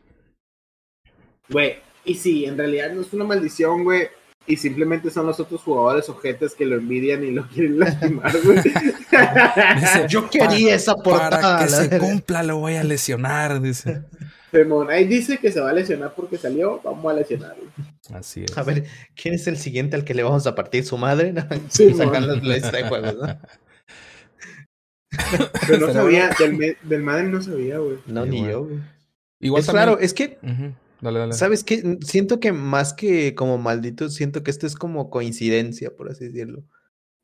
Güey, 1.47 1.77
y 2.03 2.15
si 2.15 2.43
en 2.43 2.57
realidad 2.57 2.91
no 2.91 2.99
es 2.99 3.13
una 3.13 3.23
maldición, 3.23 3.85
güey, 3.85 4.09
y 4.45 4.57
simplemente 4.57 5.09
son 5.09 5.27
los 5.27 5.39
otros 5.39 5.61
jugadores 5.61 6.09
ojetes 6.09 6.53
que 6.53 6.65
lo 6.65 6.75
envidian 6.75 7.23
y 7.23 7.31
lo 7.31 7.47
quieren 7.53 7.79
lastimar, 7.79 8.33
güey. 8.43 8.57
Dice, 9.75 10.05
Yo 10.09 10.29
quería 10.29 10.75
esa 10.75 10.95
portada. 10.95 11.59
Para 11.59 11.63
que 11.63 11.69
se 11.69 11.97
cumpla 11.97 12.43
lo 12.43 12.57
voy 12.57 12.75
a 12.75 12.83
lesionar, 12.83 13.61
dice. 13.61 14.03
Simón, 14.51 14.89
ahí 14.89 15.05
dice 15.05 15.37
que 15.37 15.51
se 15.51 15.61
va 15.61 15.69
a 15.69 15.73
lesionar 15.73 16.13
porque 16.15 16.37
salió, 16.37 16.81
vamos 16.83 17.11
a 17.11 17.15
lesionarlo. 17.15 17.63
Así 18.13 18.43
es. 18.43 18.57
A 18.57 18.63
ver, 18.63 18.85
¿quién 19.15 19.33
es 19.35 19.47
el 19.47 19.57
siguiente 19.57 19.95
al 19.95 20.03
que 20.03 20.13
le 20.13 20.23
vamos 20.23 20.45
a 20.47 20.55
partir 20.55 20.83
su 20.85 20.97
madre? 20.97 21.31
No, 21.33 21.43
Sí, 21.69 21.93
sacan 21.93 22.27
las 22.27 22.43
listas 22.43 22.71
de 22.71 22.83
juegos, 22.83 23.15
¿no? 23.15 23.39
Pero 25.67 25.87
no 25.87 25.93
sabía, 25.93 26.29
del, 26.39 26.77
del 26.83 27.01
Madden 27.03 27.31
no 27.31 27.41
sabía, 27.41 27.77
güey. 27.79 27.97
No, 28.05 28.23
Sí, 28.23 28.29
ni 28.29 28.39
bueno. 28.41 28.51
yo. 28.53 28.63
güey. 28.65 28.79
Igual 29.39 29.59
es 29.61 29.65
también- 29.65 29.83
claro, 29.85 29.99
es 29.99 30.13
que, 30.13 30.37
Ujú, 30.43 30.73
Dale, 31.01 31.19
dale. 31.19 31.33
¿sabes 31.33 31.63
qué? 31.63 31.97
Siento 32.01 32.39
que 32.39 32.51
más 32.51 32.93
que 32.93 33.33
como 33.35 33.57
maldito, 33.57 34.09
siento 34.09 34.43
que 34.43 34.51
esto 34.51 34.67
es 34.67 34.75
como 34.75 35.09
coincidencia, 35.09 35.95
por 35.95 36.09
así 36.11 36.25
decirlo. 36.25 36.63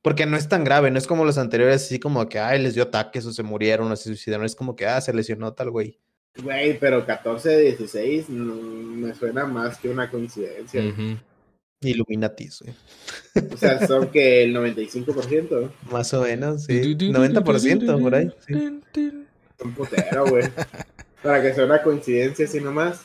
Porque 0.01 0.25
no 0.25 0.35
es 0.37 0.47
tan 0.49 0.63
grave, 0.63 0.89
no 0.91 0.97
es 0.97 1.05
como 1.07 1.25
los 1.25 1.37
anteriores, 1.37 1.83
así 1.83 1.99
como 1.99 2.27
que, 2.27 2.39
ay, 2.39 2.61
les 2.61 2.73
dio 2.73 2.83
ataques 2.83 3.25
o 3.25 3.33
se 3.33 3.43
murieron 3.43 3.91
o 3.91 3.95
se 3.95 4.05
suicidaron. 4.05 4.45
Es 4.45 4.55
como 4.55 4.75
que, 4.75 4.85
ah, 4.87 4.99
se 5.01 5.13
lesionó 5.13 5.53
tal 5.53 5.69
güey. 5.69 5.99
Güey, 6.41 6.79
pero 6.79 7.05
14 7.05 7.49
de 7.49 7.61
16 7.63 8.29
no, 8.29 8.55
me 8.55 9.13
suena 9.13 9.45
más 9.45 9.77
que 9.79 9.89
una 9.89 10.09
coincidencia. 10.09 10.81
Illuminatis, 11.81 12.61
güey. 12.61 12.75
O 13.53 13.57
sea, 13.57 13.85
son 13.87 14.09
que 14.09 14.43
el 14.43 14.55
95%. 14.55 15.71
Más 15.91 16.13
o 16.13 16.23
menos, 16.23 16.63
sí. 16.65 16.95
90% 16.95 18.01
por 18.01 18.15
ahí. 18.15 18.31
sí. 18.47 19.11
Son 19.59 19.73
putero, 19.73 20.27
güey. 20.27 20.45
Para 21.23 21.41
que 21.41 21.53
sea 21.53 21.65
una 21.65 21.81
coincidencia 21.81 22.45
así 22.45 22.59
nomás. 22.59 23.01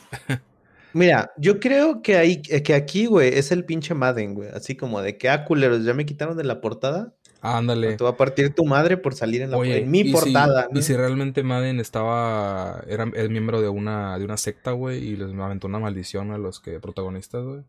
Mira, 0.95 1.33
yo 1.39 1.59
creo 1.59 2.03
que, 2.03 2.16
ahí, 2.16 2.43
eh, 2.51 2.62
que 2.62 2.74
aquí, 2.74 3.07
güey, 3.07 3.39
es 3.39 3.51
el 3.51 3.64
pinche 3.64 3.95
Madden, 3.95 4.35
güey. 4.35 4.51
Así 4.51 4.76
como 4.76 5.01
de 5.01 5.16
que, 5.16 5.30
ah, 5.30 5.45
culeros, 5.45 5.85
ya 5.85 5.95
me 5.95 6.05
quitaron 6.05 6.37
de 6.37 6.45
la 6.45 6.61
portada. 6.61 7.14
Ándale. 7.43 7.97
Te 7.97 8.05
va 8.05 8.11
a 8.11 8.16
partir 8.16 8.55
tu 8.55 8.64
madre 8.64 8.97
por 8.97 9.14
salir 9.14 9.43
en, 9.43 9.51
la, 9.51 9.57
Oye, 9.59 9.78
en 9.82 9.90
mi 9.90 10.01
y 10.01 10.05
si- 10.05 10.12
portada. 10.12 10.68
¿no? 10.70 10.78
Y 10.78 10.82
si 10.82 10.97
realmente 10.97 11.43
Madden 11.43 11.80
estaba. 11.80 12.82
Era 12.86 13.11
es 13.14 13.28
miembro 13.30 13.61
de 13.61 13.68
una, 13.68 14.16
de 14.18 14.24
una 14.24 14.36
secta, 14.36 14.70
güey, 14.70 14.99
y 15.05 15.16
les 15.16 15.32
aventó 15.34 15.66
una 15.66 15.80
maldición 15.80 16.30
a 16.30 16.38
los 16.38 16.61
que 16.61 16.78
protagonistas, 16.80 17.45
güey. 17.45 17.62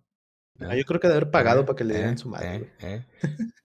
Ah, 0.59 0.75
yo 0.75 0.83
creo 0.85 0.99
que 0.99 1.07
de 1.07 1.15
haber 1.15 1.31
pagado 1.31 1.61
Eh, 1.61 1.63
para 1.65 1.75
que 1.75 1.83
le 1.83 1.95
eh, 1.95 1.97
dieran 1.97 2.17
su 2.19 2.29
madre. 2.29 2.69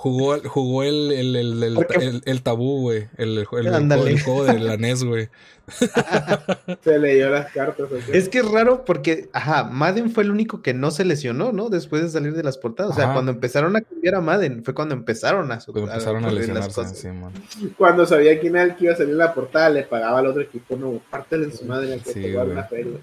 Jugó, 0.00 0.36
el- 0.36 0.46
jugó 0.46 0.84
el, 0.84 1.10
el, 1.10 1.34
el, 1.34 1.60
el, 1.64 1.76
el- 2.00 2.22
el 2.24 2.42
tabú, 2.42 2.82
güey. 2.82 3.08
El, 3.16 3.36
el, 3.38 3.46
el- 3.50 3.66
el 3.66 3.74
Ándale. 3.74 4.16
juego- 4.20 4.44
de 4.44 4.60
la 4.60 4.76
NES, 4.76 5.02
güey. 5.02 5.28
Se 6.84 6.98
leyó 7.00 7.28
las 7.30 7.50
cartas. 7.52 7.88
Es 8.12 8.28
que 8.28 8.38
es 8.38 8.48
raro 8.48 8.84
porque, 8.84 9.28
ajá, 9.32 9.64
Madden 9.64 10.12
fue 10.12 10.22
el 10.22 10.30
único 10.30 10.62
que 10.62 10.72
no 10.72 10.92
se 10.92 11.04
lesionó, 11.04 11.50
¿no? 11.50 11.68
Después 11.68 12.00
de 12.02 12.08
salir 12.10 12.32
de 12.34 12.44
las 12.44 12.58
portadas. 12.58 12.92
O 12.92 12.94
sea, 12.94 13.06
Ajá. 13.06 13.14
cuando 13.14 13.32
empezaron 13.32 13.74
a 13.74 13.80
cambiar 13.80 14.14
a 14.14 14.20
Madden, 14.20 14.62
fue 14.64 14.72
cuando 14.72 14.94
empezaron 14.94 15.50
a, 15.50 15.58
Cuando 15.58 15.90
empezaron 15.92 16.24
a 16.24 16.28
ocurrir 16.28 16.48
las 16.54 16.56
lesionarse, 16.68 16.74
cosas. 16.74 16.96
sí, 16.98 17.08
man. 17.08 17.32
Cuando 17.76 18.06
sabía 18.06 18.38
quién 18.38 18.54
era 18.54 18.64
el 18.66 18.76
que 18.76 18.84
iba 18.84 18.94
a 18.94 18.96
salir 18.96 19.10
en 19.12 19.18
la 19.18 19.34
portada, 19.34 19.68
le 19.68 19.82
pagaba 19.82 20.20
al 20.20 20.26
otro 20.28 20.42
equipo, 20.42 20.76
no, 20.76 21.02
pártele 21.10 21.46
en 21.46 21.52
su 21.56 21.64
madre 21.64 22.00
que 22.04 22.12
Sí, 22.12 22.36
a 22.36 22.44
una 22.44 22.62
feria. 22.64 22.98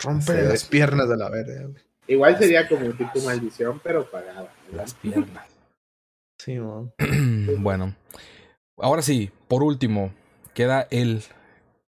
Sí. 0.00 0.32
las 0.32 0.64
piernas 0.64 1.08
de 1.08 1.16
la 1.16 1.30
verga, 1.30 1.62
güey. 1.62 1.82
Igual 2.08 2.38
sería 2.38 2.68
como 2.68 2.86
un 2.86 2.96
tipo 2.96 3.20
maldición, 3.24 3.80
pero 3.82 4.04
pagaba. 4.10 4.42
¿verdad? 4.68 4.82
Las 4.82 4.94
piernas. 4.94 5.46
Sí, 6.38 6.58
man. 6.58 6.92
bueno, 7.62 7.94
ahora 8.78 9.02
sí, 9.02 9.30
por 9.48 9.62
último, 9.62 10.12
queda 10.54 10.86
el, 10.90 11.22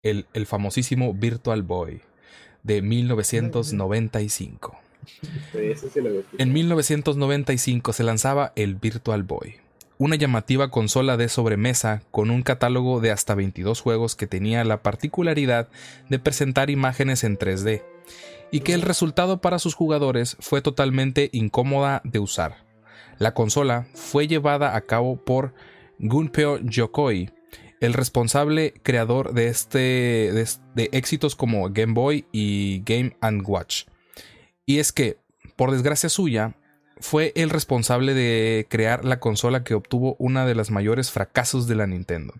el, 0.03 0.25
el 0.33 0.45
famosísimo 0.45 1.13
Virtual 1.13 1.63
Boy 1.63 2.01
de 2.63 2.81
1995. 2.81 4.77
Sí, 5.51 5.57
eso 5.59 5.89
sí 5.91 6.01
lo 6.01 6.11
veo. 6.11 6.23
En 6.37 6.53
1995 6.53 7.93
se 7.93 8.03
lanzaba 8.03 8.51
el 8.55 8.75
Virtual 8.75 9.23
Boy, 9.23 9.55
una 9.97 10.15
llamativa 10.15 10.69
consola 10.69 11.17
de 11.17 11.29
sobremesa 11.29 12.03
con 12.11 12.29
un 12.29 12.43
catálogo 12.43 12.99
de 12.99 13.11
hasta 13.11 13.35
22 13.35 13.81
juegos 13.81 14.15
que 14.15 14.27
tenía 14.27 14.63
la 14.65 14.83
particularidad 14.83 15.69
de 16.09 16.19
presentar 16.19 16.69
imágenes 16.69 17.23
en 17.23 17.37
3D, 17.37 17.83
y 18.51 18.61
que 18.61 18.73
el 18.73 18.81
resultado 18.81 19.39
para 19.39 19.59
sus 19.59 19.75
jugadores 19.75 20.37
fue 20.39 20.61
totalmente 20.61 21.29
incómoda 21.31 22.01
de 22.03 22.19
usar. 22.19 22.66
La 23.19 23.33
consola 23.33 23.87
fue 23.93 24.27
llevada 24.27 24.75
a 24.75 24.81
cabo 24.81 25.17
por 25.17 25.53
Gunpeo 25.99 26.59
Yokoi, 26.59 27.31
el 27.79 27.93
responsable 27.93 28.73
creador 28.83 29.33
de, 29.33 29.47
este, 29.47 29.79
de, 29.79 30.47
de 30.75 30.89
éxitos 30.91 31.35
como 31.35 31.69
Game 31.71 31.93
Boy 31.93 32.25
y 32.31 32.83
Game⁇ 32.85 33.15
Watch. 33.47 33.85
Y 34.65 34.79
es 34.79 34.91
que, 34.91 35.17
por 35.55 35.71
desgracia 35.71 36.09
suya, 36.09 36.55
fue 36.99 37.31
el 37.35 37.49
responsable 37.49 38.13
de 38.13 38.67
crear 38.69 39.05
la 39.05 39.19
consola 39.19 39.63
que 39.63 39.73
obtuvo 39.73 40.15
una 40.19 40.45
de 40.45 40.55
las 40.55 40.71
mayores 40.71 41.11
fracasos 41.11 41.67
de 41.67 41.75
la 41.75 41.87
Nintendo. 41.87 42.33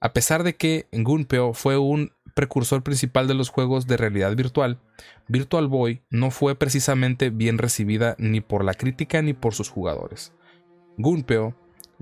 A 0.00 0.12
pesar 0.12 0.44
de 0.44 0.54
que 0.54 0.86
Gunpeo 0.92 1.54
fue 1.54 1.76
un 1.76 2.12
precursor 2.38 2.84
principal 2.84 3.26
de 3.26 3.34
los 3.34 3.48
juegos 3.48 3.88
de 3.88 3.96
realidad 3.96 4.36
virtual, 4.36 4.78
Virtual 5.26 5.66
Boy 5.66 6.02
no 6.08 6.30
fue 6.30 6.54
precisamente 6.54 7.30
bien 7.30 7.58
recibida 7.58 8.14
ni 8.16 8.40
por 8.40 8.62
la 8.62 8.74
crítica 8.74 9.20
ni 9.22 9.32
por 9.32 9.54
sus 9.54 9.70
jugadores. 9.70 10.32
Gunpeo, 10.98 11.56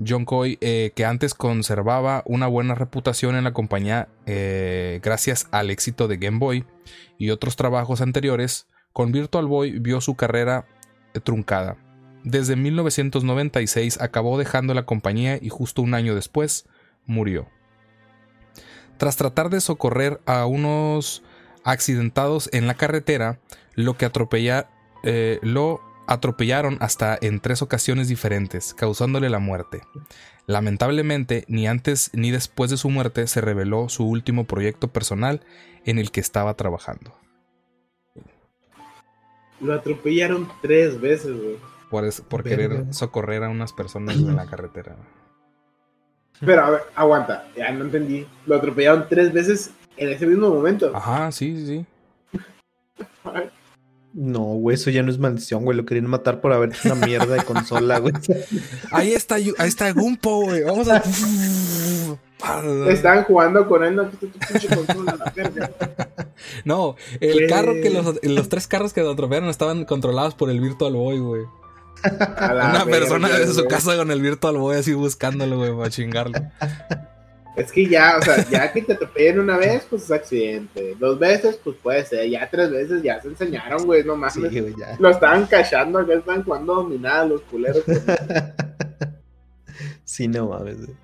John 0.06 0.26
Coy, 0.26 0.58
eh, 0.60 0.92
que 0.94 1.06
antes 1.06 1.32
conservaba 1.32 2.22
una 2.26 2.48
buena 2.48 2.74
reputación 2.74 3.34
en 3.34 3.44
la 3.44 3.54
compañía 3.54 4.08
eh, 4.26 5.00
gracias 5.02 5.48
al 5.52 5.70
éxito 5.70 6.06
de 6.06 6.18
Game 6.18 6.38
Boy 6.38 6.66
y 7.16 7.30
otros 7.30 7.56
trabajos 7.56 8.02
anteriores, 8.02 8.68
con 8.92 9.12
Virtual 9.12 9.46
Boy 9.46 9.78
vio 9.78 10.02
su 10.02 10.16
carrera 10.16 10.66
eh, 11.14 11.20
truncada. 11.20 11.78
Desde 12.24 12.56
1996 12.56 14.02
acabó 14.02 14.36
dejando 14.36 14.74
la 14.74 14.84
compañía 14.84 15.38
y 15.40 15.48
justo 15.48 15.80
un 15.80 15.94
año 15.94 16.14
después 16.14 16.68
murió. 17.06 17.48
Tras 18.98 19.16
tratar 19.16 19.50
de 19.50 19.60
socorrer 19.60 20.20
a 20.26 20.46
unos 20.46 21.22
accidentados 21.64 22.48
en 22.52 22.66
la 22.66 22.74
carretera, 22.74 23.38
lo 23.74 23.96
que 23.96 24.04
atropella, 24.06 24.68
eh, 25.02 25.38
lo 25.42 25.80
atropellaron 26.06 26.78
hasta 26.80 27.18
en 27.20 27.40
tres 27.40 27.62
ocasiones 27.62 28.08
diferentes, 28.08 28.72
causándole 28.74 29.28
la 29.28 29.38
muerte. 29.40 29.82
Lamentablemente, 30.46 31.44
ni 31.48 31.66
antes 31.66 32.10
ni 32.14 32.30
después 32.30 32.70
de 32.70 32.76
su 32.76 32.88
muerte 32.90 33.26
se 33.26 33.40
reveló 33.40 33.88
su 33.88 34.04
último 34.08 34.44
proyecto 34.44 34.88
personal 34.88 35.40
en 35.84 35.98
el 35.98 36.10
que 36.12 36.20
estaba 36.20 36.54
trabajando. 36.54 37.12
Lo 39.60 39.74
atropellaron 39.74 40.48
tres 40.62 41.00
veces, 41.00 41.36
güey. 41.36 41.56
Por, 41.90 42.04
es- 42.04 42.20
por 42.20 42.42
querer 42.44 42.92
socorrer 42.94 43.42
a 43.44 43.48
unas 43.48 43.72
personas 43.72 44.16
en 44.16 44.36
la 44.36 44.46
carretera. 44.46 44.96
Pero 46.40 46.64
a 46.64 46.70
ver, 46.70 46.80
aguanta, 46.94 47.48
ya 47.56 47.70
no 47.72 47.84
entendí. 47.84 48.26
Lo 48.46 48.56
atropellaron 48.56 49.06
tres 49.08 49.32
veces 49.32 49.70
en 49.96 50.10
ese 50.10 50.26
mismo 50.26 50.50
momento. 50.50 50.92
Ajá, 50.94 51.32
sí, 51.32 51.56
sí, 51.56 51.66
sí. 51.66 51.86
No, 54.12 54.40
güey, 54.40 54.76
eso 54.76 54.88
ya 54.90 55.02
no 55.02 55.10
es 55.10 55.18
maldición, 55.18 55.64
güey. 55.64 55.76
Lo 55.76 55.84
querían 55.84 56.06
matar 56.06 56.40
por 56.40 56.52
haber 56.52 56.70
hecho 56.70 56.92
una 56.92 57.06
mierda 57.06 57.34
de 57.34 57.42
consola, 57.44 57.98
güey. 57.98 58.14
Ahí 58.90 59.12
está, 59.12 59.34
ahí 59.34 59.52
está 59.58 59.92
Gumpo, 59.92 60.42
güey. 60.42 60.62
Vamos 60.62 60.88
a. 60.88 61.02
Estaban 62.88 63.24
jugando 63.24 63.66
con 63.68 63.84
él, 63.84 63.96
no, 63.96 64.10
que 64.10 64.16
tu 64.26 64.38
pinche 64.38 64.68
consola. 64.68 65.32
No, 66.64 66.96
el 67.20 67.46
carro 67.48 67.74
que 67.74 67.90
los, 67.90 68.22
los 68.22 68.48
tres 68.48 68.66
carros 68.66 68.92
que 68.92 69.02
lo 69.02 69.10
atropellaron 69.10 69.48
estaban 69.48 69.84
controlados 69.84 70.34
por 70.34 70.50
el 70.50 70.60
Virtual 70.60 70.94
Boy, 70.94 71.18
güey. 71.18 71.42
A 72.02 72.54
la 72.54 72.70
Una 72.70 72.84
persona 72.84 73.28
verga, 73.28 73.46
de 73.46 73.52
su 73.52 73.64
casa 73.66 73.96
con 73.96 74.10
el 74.10 74.20
Virtual 74.20 74.56
Boy 74.58 74.76
así 74.76 74.92
buscándolo, 74.92 75.56
güey, 75.58 75.76
para 75.76 75.90
chingarlo. 75.90 76.38
Es 77.56 77.72
que 77.72 77.86
ya, 77.88 78.18
o 78.18 78.22
sea, 78.22 78.46
ya 78.50 78.70
que 78.70 78.82
te 78.82 78.92
atropellen 78.92 79.40
una 79.40 79.56
vez, 79.56 79.86
pues 79.88 80.02
es 80.04 80.10
accidente. 80.10 80.94
Dos 80.98 81.18
veces, 81.18 81.58
pues 81.64 81.76
puede 81.82 82.04
ser. 82.04 82.28
Ya 82.28 82.48
tres 82.50 82.70
veces 82.70 83.02
ya 83.02 83.20
se 83.22 83.28
enseñaron, 83.28 83.84
güey, 83.86 84.04
no 84.04 84.14
mames. 84.14 84.34
Sí, 84.34 84.60
güey, 84.60 84.74
ya. 84.78 84.94
Lo 84.98 85.08
estaban 85.08 85.46
cachando, 85.46 85.98
acá 85.98 86.12
estaban 86.14 86.44
jugando 86.44 86.74
dominada 86.74 87.24
los 87.24 87.40
culeros. 87.42 87.82
Sí, 90.04 90.28
no 90.28 90.48
mames, 90.48 90.86
güey. 90.86 90.96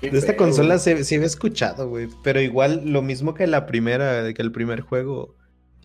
Qué 0.00 0.10
De 0.10 0.18
esta 0.18 0.32
feo, 0.32 0.36
consola 0.36 0.74
güey. 0.74 0.78
se, 0.80 1.04
se 1.04 1.14
había 1.16 1.26
escuchado, 1.26 1.88
güey. 1.88 2.08
Pero 2.22 2.40
igual, 2.40 2.82
lo 2.84 3.02
mismo 3.02 3.34
que 3.34 3.46
la 3.46 3.66
primera, 3.66 4.32
que 4.34 4.42
el 4.42 4.52
primer 4.52 4.80
juego. 4.82 5.34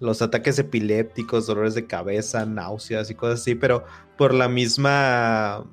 Los 0.01 0.21
ataques 0.21 0.59
epilépticos, 0.59 1.45
dolores 1.47 1.73
de 1.75 1.85
cabeza, 1.85 2.45
náuseas 2.45 3.09
y 3.09 3.15
cosas 3.15 3.39
así, 3.39 3.55
pero 3.55 3.85
por 4.17 4.33
la 4.33 4.49
misma 4.49 5.63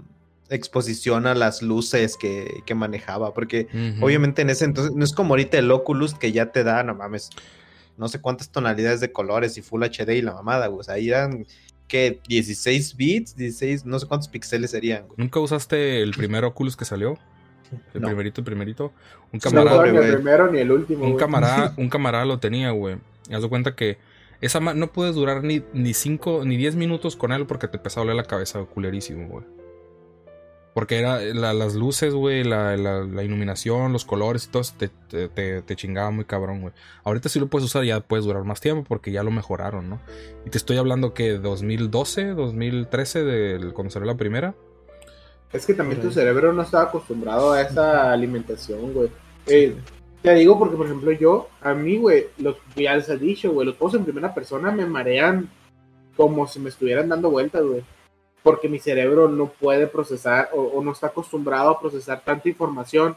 exposición 0.51 1.27
a 1.27 1.35
las 1.35 1.63
luces 1.63 2.17
que, 2.17 2.63
que 2.67 2.75
manejaba. 2.75 3.35
Porque 3.35 3.67
obviamente 4.01 4.43
en 4.43 4.51
ese 4.51 4.65
entonces, 4.67 4.95
no 4.95 5.05
es 5.05 5.13
como 5.13 5.33
ahorita 5.35 5.59
el 5.59 5.71
Oculus 5.71 6.15
que 6.15 6.31
ya 6.31 6.53
te 6.53 6.63
da, 6.63 6.83
no 6.85 6.95
mames, 6.95 7.31
no 7.97 8.07
sé 8.09 8.21
cuántas 8.21 8.51
tonalidades 8.51 9.01
de 9.01 9.11
colores 9.13 9.57
y 9.59 9.63
Full 9.63 9.83
HD 9.83 10.11
y 10.17 10.23
la 10.23 10.35
mamada, 10.35 10.67
güey. 10.69 10.81
O 10.81 10.83
sea, 10.85 10.95
ahí 10.95 11.09
eran, 11.09 11.47
¿qué? 11.89 12.21
16 12.29 12.97
bits, 12.97 13.35
16, 13.35 13.87
no 13.87 13.99
sé 13.99 14.07
cuántos 14.07 14.29
píxeles 14.29 14.71
serían, 14.71 15.07
güey. 15.07 15.17
¿Nunca 15.17 15.41
usaste 15.41 16.03
el 16.03 16.13
primer 16.13 16.45
Oculus 16.45 16.77
que 16.77 16.85
salió? 16.85 17.19
El 17.95 18.01
No. 18.03 18.09
primerito, 18.09 18.41
el 18.41 18.45
primerito. 18.45 18.93
Un 19.33 19.39
No 19.39 19.41
camarada, 19.41 19.77
fue 19.81 19.93
ni 19.93 19.99
el 19.99 20.15
primero 20.15 20.51
ni 20.53 20.59
el 20.61 20.71
último. 20.71 21.05
un 21.05 21.13
güey. 21.13 21.21
camarada, 21.21 21.75
un 21.79 21.89
camarada 21.89 22.25
lo 22.25 22.39
tenía, 22.39 22.71
güey. 22.71 22.97
Y 23.29 23.35
haz 23.35 23.43
de 23.43 23.49
cuenta 23.49 23.75
que 23.75 23.99
esa 24.41 24.61
no 24.61 24.87
puedes 24.93 25.15
durar 25.15 25.43
ni, 25.45 25.63
ni 25.73 25.95
cinco, 25.95 26.43
ni 26.45 26.57
10 26.57 26.77
minutos 26.77 27.17
con 27.17 27.33
él 27.33 27.47
porque 27.47 27.69
te 27.69 27.77
empezó 27.79 28.01
a 28.01 28.03
doler 28.05 28.17
la 28.17 28.25
cabeza, 28.25 28.61
culerísimo, 28.65 29.29
güey. 29.29 29.45
Porque 30.75 30.99
era 31.01 31.19
la- 31.21 31.55
las 31.55 31.75
luces, 31.75 32.15
güey, 32.15 32.45
la, 32.45 32.77
la- 32.77 33.03
la 33.03 33.23
iluminación, 33.25 33.93
los 33.93 34.05
colores 34.05 34.45
y 34.47 34.51
todo 34.51 34.63
eso 34.63 34.75
te, 34.79 34.89
te, 35.09 35.29
te- 35.29 35.63
te 35.63 35.75
chingaba 35.77 36.11
muy 36.13 36.25
cabrón, 36.25 36.61
güey. 36.61 36.73
Ahorita 37.03 37.29
sí 37.29 37.41
lo 37.41 37.49
puedes 37.49 37.65
usar, 37.67 37.83
ya 37.85 37.99
puedes 38.01 38.25
durar 38.25 38.45
más 38.45 38.61
tiempo 38.61 38.85
porque 38.87 39.11
ya 39.11 39.25
lo 39.25 39.33
mejoraron, 39.33 39.89
¿no? 39.91 40.01
Y 40.47 40.51
te 40.51 40.59
estoy 40.59 40.77
hablando 40.77 41.15
que 41.15 41.33
2012, 41.39 42.27
2013, 42.35 43.25
de 43.25 43.73
cuando 43.73 43.91
salió 43.91 44.07
la 44.07 44.17
primera. 44.17 44.55
Es 45.53 45.67
que 45.67 45.75
también 45.75 46.01
tu 46.01 46.13
cerebro 46.13 46.53
no 46.53 46.63
estaba 46.63 46.85
acostumbrado 46.85 47.53
a 47.53 47.63
esa 47.63 48.13
alimentación, 48.13 48.93
güey. 48.93 49.09
Eh, 49.47 49.75
te 50.23 50.35
digo 50.35 50.59
porque, 50.59 50.77
por 50.77 50.87
ejemplo, 50.87 51.13
yo, 51.13 51.49
a 51.61 51.75
mí, 51.75 51.97
güey, 51.97 52.27
los, 52.39 52.57
ya 52.77 52.97
les 52.97 53.09
he 53.09 53.17
dicho, 53.17 53.53
güey, 53.53 53.67
los 53.67 53.77
juegos 53.77 53.95
en 53.95 54.05
primera 54.05 54.35
persona 54.35 54.71
me 54.71 54.87
marean 54.87 55.49
como 56.17 56.47
si 56.47 56.59
me 56.59 56.69
estuvieran 56.69 57.09
dando 57.09 57.31
vueltas, 57.31 57.63
güey. 57.63 57.85
Porque 58.43 58.69
mi 58.69 58.79
cerebro 58.79 59.29
no 59.29 59.47
puede 59.47 59.87
procesar 59.87 60.51
o, 60.53 60.63
o 60.63 60.83
no 60.83 60.93
está 60.93 61.09
acostumbrado 61.09 61.71
a 61.71 61.81
procesar 61.81 62.23
tanta 62.25 62.49
información, 62.49 63.17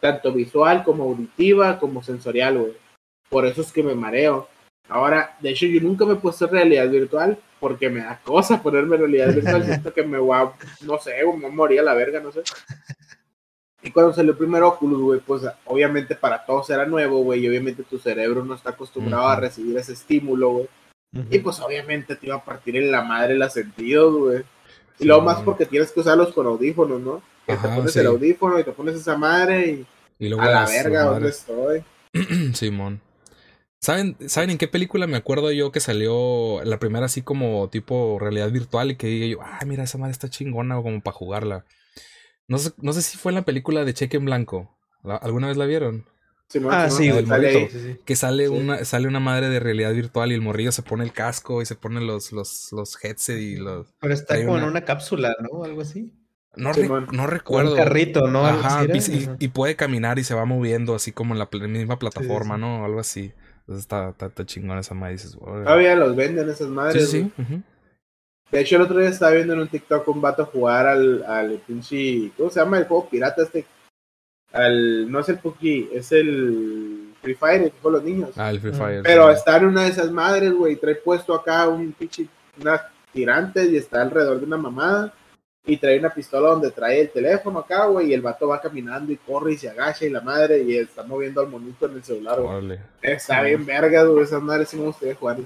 tanto 0.00 0.32
visual 0.32 0.82
como 0.84 1.04
auditiva, 1.04 1.78
como 1.78 2.02
sensorial, 2.02 2.58
güey. 2.58 2.72
Por 3.28 3.46
eso 3.46 3.60
es 3.60 3.72
que 3.72 3.82
me 3.82 3.94
mareo. 3.94 4.48
Ahora, 4.88 5.36
de 5.40 5.50
hecho, 5.50 5.66
yo 5.66 5.80
nunca 5.80 6.04
me 6.04 6.14
he 6.14 6.16
puesto 6.16 6.46
en 6.46 6.50
realidad 6.50 6.90
virtual 6.90 7.38
porque 7.60 7.90
me 7.90 8.00
da 8.00 8.18
cosa 8.24 8.60
ponerme 8.62 8.96
en 8.96 9.02
realidad 9.02 9.34
virtual. 9.34 9.64
Siento 9.66 9.92
que 9.92 10.02
me 10.02 10.18
voy 10.18 10.36
a, 10.36 10.52
no 10.82 10.98
sé, 10.98 11.14
me 11.18 11.24
voy 11.24 11.44
a 11.44 11.48
morir 11.48 11.80
a 11.80 11.84
la 11.84 11.94
verga, 11.94 12.20
no 12.20 12.32
sé. 12.32 12.42
Y 13.82 13.90
cuando 13.90 14.12
salió 14.12 14.32
el 14.32 14.38
primer 14.38 14.62
Oculus, 14.62 15.00
güey, 15.00 15.20
pues 15.20 15.42
obviamente 15.64 16.14
para 16.14 16.44
todos 16.44 16.68
era 16.70 16.84
nuevo, 16.86 17.22
güey, 17.22 17.40
y 17.40 17.48
obviamente 17.48 17.82
tu 17.82 17.98
cerebro 17.98 18.44
no 18.44 18.54
está 18.54 18.70
acostumbrado 18.70 19.26
a 19.26 19.36
recibir 19.36 19.76
ese 19.78 19.94
estímulo, 19.94 20.50
güey. 20.50 20.68
Y 21.30 21.38
pues 21.40 21.58
obviamente 21.60 22.14
te 22.14 22.26
iba 22.26 22.36
a 22.36 22.44
partir 22.44 22.76
en 22.76 22.92
la 22.92 23.02
madre 23.02 23.34
los 23.36 23.52
sentidos, 23.52 24.14
güey. 24.14 24.38
Y 24.40 24.42
Sí. 25.02 25.04
luego 25.06 25.22
más 25.22 25.40
porque 25.42 25.64
tienes 25.66 25.90
que 25.92 26.00
usarlos 26.00 26.32
con 26.34 26.46
audífonos, 26.46 27.00
¿no? 27.00 27.22
Que 27.46 27.56
te 27.56 27.68
pones 27.68 27.92
sí. 27.92 28.00
el 28.00 28.06
audífono 28.06 28.60
y 28.60 28.64
te 28.64 28.72
pones 28.72 28.94
esa 28.96 29.16
madre 29.16 29.66
y 29.70 29.86
Y 30.18 30.28
luego 30.28 30.42
a 30.42 30.50
la 30.50 30.66
verga, 30.66 31.04
¿dónde 31.04 31.30
estoy? 31.30 31.82
Simón. 32.54 33.00
¿Saben, 33.80 34.14
¿Saben 34.28 34.50
en 34.50 34.58
qué 34.58 34.68
película 34.68 35.06
me 35.06 35.16
acuerdo 35.16 35.50
yo 35.52 35.72
que 35.72 35.80
salió 35.80 36.62
la 36.64 36.78
primera 36.78 37.06
así 37.06 37.22
como 37.22 37.68
tipo 37.70 38.18
realidad 38.20 38.50
virtual 38.50 38.90
y 38.90 38.96
que 38.96 39.06
diga 39.06 39.26
yo, 39.26 39.38
ah, 39.42 39.60
mira, 39.66 39.84
esa 39.84 39.96
madre 39.96 40.12
está 40.12 40.28
chingona 40.28 40.78
o 40.78 40.82
como 40.82 41.00
para 41.00 41.16
jugarla? 41.16 41.64
No 42.50 42.58
sé, 42.58 42.72
no 42.78 42.92
sé 42.92 43.00
si 43.02 43.16
fue 43.16 43.30
en 43.30 43.36
la 43.36 43.42
película 43.44 43.84
de 43.84 43.94
Cheque 43.94 44.16
en 44.18 44.24
Blanco. 44.26 44.76
¿La- 45.04 45.16
¿Alguna 45.16 45.46
vez 45.46 45.56
la 45.56 45.64
vieron? 45.66 46.04
Ah, 46.68 46.90
sí, 46.90 47.10
morrito. 47.12 47.58
Sí, 47.70 47.78
sí. 47.78 47.96
Que 48.04 48.16
sale 48.16 48.48
Sí. 48.48 48.52
una, 48.52 48.84
sale 48.84 49.06
una 49.06 49.20
madre 49.20 49.48
de 49.48 49.60
realidad 49.60 49.92
virtual 49.94 50.32
y 50.32 50.34
el 50.34 50.40
morrillo 50.42 50.72
se 50.72 50.82
pone 50.82 51.04
el 51.04 51.12
casco 51.12 51.62
y 51.62 51.66
se 51.66 51.76
pone 51.76 52.00
los, 52.00 52.32
los, 52.32 52.72
los 52.72 53.02
headset 53.04 53.38
y 53.38 53.56
los. 53.56 53.86
Pero 54.00 54.12
está 54.12 54.34
como 54.36 54.56
en 54.58 54.64
una- 54.64 54.66
una 54.72 54.84
cápsula, 54.84 55.36
¿no? 55.40 55.62
Algo 55.62 55.80
así. 55.82 56.12
No, 56.56 56.72
re- 56.72 56.88
recuerdo. 57.28 57.70
un 57.70 57.76
carrito, 57.76 58.26
¿no? 58.26 58.44
Ajá, 58.44 58.82
y, 58.82 58.84
era. 58.90 58.96
y- 58.98 59.28
y 59.38 59.48
puede 59.48 59.76
caminar 59.76 60.18
y 60.18 60.24
se 60.24 60.34
va 60.34 60.44
moviendo 60.44 60.96
así 60.96 61.12
como 61.12 61.32
en 61.34 61.38
la 61.38 61.48
pl- 61.48 61.68
misma 61.68 62.00
plataforma, 62.00 62.56
sí. 62.56 62.60
¿no? 62.62 62.84
Algo 62.84 62.98
así. 62.98 63.32
Entonces 63.60 63.82
está, 63.84 64.08
está, 64.08 64.26
está 64.26 64.44
chingón 64.44 64.76
esa 64.78 64.94
madre. 64.94 65.18
Todavía 65.38 65.94
los 65.94 66.16
venden 66.16 66.48
esas 66.48 66.66
madres. 66.68 67.08
sí, 67.08 67.30
sí. 67.38 67.62
De 68.50 68.60
hecho, 68.60 68.76
el 68.76 68.82
otro 68.82 68.98
día 68.98 69.08
estaba 69.08 69.32
viendo 69.32 69.52
en 69.52 69.60
un 69.60 69.68
TikTok 69.68 70.08
un 70.08 70.20
vato 70.20 70.44
jugar 70.46 70.86
al, 70.86 71.24
al 71.24 71.62
pinche. 71.66 72.32
¿Cómo 72.36 72.50
se 72.50 72.60
llama 72.60 72.78
el 72.78 72.86
juego 72.86 73.08
pirata 73.08 73.42
este? 73.42 73.64
Al, 74.52 75.10
no 75.10 75.20
es 75.20 75.28
el 75.28 75.38
PUBG, 75.38 75.90
es 75.92 76.10
el 76.10 77.14
Free 77.22 77.34
Fire, 77.34 77.62
el 77.62 77.70
que 77.70 77.78
juegan 77.80 78.00
los 78.00 78.10
niños. 78.10 78.30
Ah, 78.36 78.50
el 78.50 78.60
Free. 78.60 78.72
Fire. 78.72 79.02
Pero 79.04 79.28
sí. 79.28 79.34
está 79.34 79.56
en 79.58 79.66
una 79.66 79.84
de 79.84 79.90
esas 79.90 80.10
madres, 80.10 80.52
güey. 80.52 80.76
Trae 80.76 80.96
puesto 80.96 81.34
acá 81.34 81.68
un 81.68 81.92
pinche. 81.92 82.26
Unas 82.60 82.82
tirantes 83.12 83.70
y 83.70 83.76
está 83.76 84.02
alrededor 84.02 84.40
de 84.40 84.46
una 84.46 84.56
mamada. 84.56 85.14
Y 85.66 85.76
trae 85.76 85.98
una 85.98 86.12
pistola 86.12 86.48
donde 86.48 86.70
trae 86.70 87.02
el 87.02 87.10
teléfono 87.10 87.60
acá, 87.60 87.86
güey. 87.86 88.08
Y 88.08 88.14
el 88.14 88.22
vato 88.22 88.48
va 88.48 88.60
caminando 88.60 89.12
y 89.12 89.16
corre 89.16 89.52
y 89.52 89.58
se 89.58 89.68
agacha 89.68 90.06
y 90.06 90.10
la 90.10 90.20
madre. 90.20 90.62
Y 90.62 90.76
está 90.76 91.04
moviendo 91.04 91.40
al 91.40 91.48
monito 91.48 91.86
en 91.86 91.94
el 91.94 92.02
celular, 92.02 92.40
güey. 92.40 92.78
Está 93.02 93.42
bien 93.42 93.64
verga, 93.64 94.02
güey. 94.02 94.24
Esas 94.24 94.42
madres 94.42 94.68
sí 94.70 94.76
me 94.76 94.86
gustaría 94.86 95.14
jugar. 95.14 95.36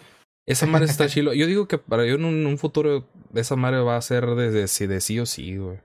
Esa 0.47 0.66
madre 0.66 0.86
está 0.86 1.07
chilo. 1.09 1.32
Yo 1.34 1.47
digo 1.47 1.66
que 1.68 1.78
para 1.78 2.05
yo 2.07 2.14
en 2.16 2.24
un, 2.24 2.45
un 2.47 2.59
futuro 2.59 3.09
esa 3.34 3.57
madre 3.57 3.80
va 3.80 3.97
a 3.97 4.03
ser 4.03 4.26
de, 4.26 4.51
de, 4.51 4.68
sí- 4.68 4.86
de 4.86 5.01
sí 5.01 5.18
o 5.20 5.26
sí, 5.26 5.57
güey. 5.57 5.78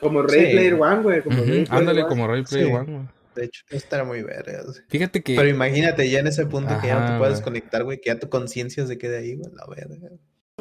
Como 0.00 0.22
Ray 0.22 0.46
Sí. 0.46 0.52
Player 0.52 0.74
One, 0.74 1.02
güey. 1.02 1.22
Como 1.22 1.36
Ready 1.38 1.50
Player 1.64 1.68
Ándale 1.72 2.00
One. 2.02 2.08
como 2.08 2.26
Ray 2.28 2.42
Player 2.44 2.66
Sí. 2.68 2.72
One, 2.72 2.92
güey. 2.92 3.06
De 3.34 3.44
hecho, 3.44 3.64
estará 3.70 4.04
muy 4.04 4.22
verga. 4.22 4.62
Fíjate 4.88 5.22
que. 5.22 5.34
Pero 5.36 5.48
imagínate 5.48 6.08
ya 6.08 6.20
en 6.20 6.26
ese 6.26 6.46
punto 6.46 6.78
que 6.80 6.86
ya 6.86 7.00
no 7.00 7.06
te 7.12 7.18
puedes 7.18 7.34
güey. 7.34 7.44
conectar, 7.44 7.84
güey, 7.84 8.00
que 8.00 8.08
ya 8.10 8.18
tu 8.18 8.28
conciencia 8.30 8.86
se 8.86 8.96
quede 8.96 9.18
ahí, 9.18 9.34
güey, 9.36 9.50
la 9.54 9.66
verga. 9.66 10.08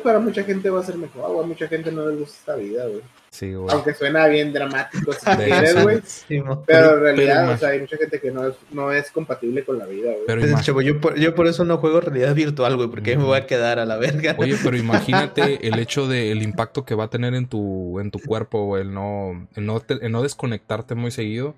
Para 0.04 0.20
mucha 0.20 0.44
gente 0.44 0.70
va 0.70 0.82
a 0.82 0.84
ser 0.84 0.98
mejor, 0.98 1.32
güey. 1.32 1.48
Mucha 1.48 1.70
gente 1.70 1.90
no 1.90 2.06
les 2.10 2.20
gusta 2.20 2.36
esta 2.38 2.56
vida, 2.58 2.86
güey. 2.86 3.00
Sí, 3.30 3.54
güey. 3.54 3.74
Aunque 3.74 3.94
suena 3.94 4.28
bien 4.28 4.52
dramático 4.52 5.14
si 5.14 5.30
De 5.38 5.46
quieres, 5.46 5.82
güey. 5.82 6.02
Sí. 6.04 6.44
Pero 6.68 6.96
en 6.96 7.00
realidad, 7.00 7.44
pero 7.46 7.54
o 7.54 7.58
sea, 7.58 7.70
hay 7.70 7.80
mucha 7.80 7.96
gente 7.96 8.20
que 8.20 8.30
no 8.30 8.46
es, 8.50 8.56
no 8.72 8.92
es 8.92 9.10
compatible 9.10 9.64
con 9.64 9.80
la 9.80 9.86
vida, 9.86 10.12
güey. 10.12 10.24
Pero 10.28 10.42
Pues, 10.42 10.52
ima- 10.52 10.62
chavo, 10.62 10.82
yo, 10.82 11.00
por, 11.00 11.16
yo 11.18 11.34
por 11.34 11.48
eso 11.48 11.64
no 11.64 11.78
juego 11.78 12.02
realidad 12.02 12.36
virtual, 12.36 12.76
güey, 12.76 12.90
porque 12.90 13.12
ahí 13.12 13.18
me 13.18 13.24
voy 13.24 13.38
a 13.38 13.48
quedar 13.48 13.80
a 13.80 13.86
la 13.86 13.96
verga. 13.96 14.36
Oye, 14.38 14.58
pero 14.62 14.76
imagínate 14.78 15.66
el 15.66 15.80
hecho 15.80 16.10
de 16.10 16.34
el 16.34 16.44
impacto 16.44 16.84
que 16.84 16.94
va 16.94 17.06
a 17.06 17.10
tener 17.10 17.34
en 17.34 17.48
tu, 17.48 17.98
en 18.02 18.12
tu 18.12 18.20
cuerpo, 18.20 18.66
güey, 18.66 18.82
el 18.82 18.94
no, 18.94 19.48
el 19.56 19.66
no, 19.66 19.80
te- 19.80 20.06
el 20.06 20.12
no 20.12 20.22
desconectarte 20.24 20.94
muy 20.96 21.12
seguido. 21.12 21.56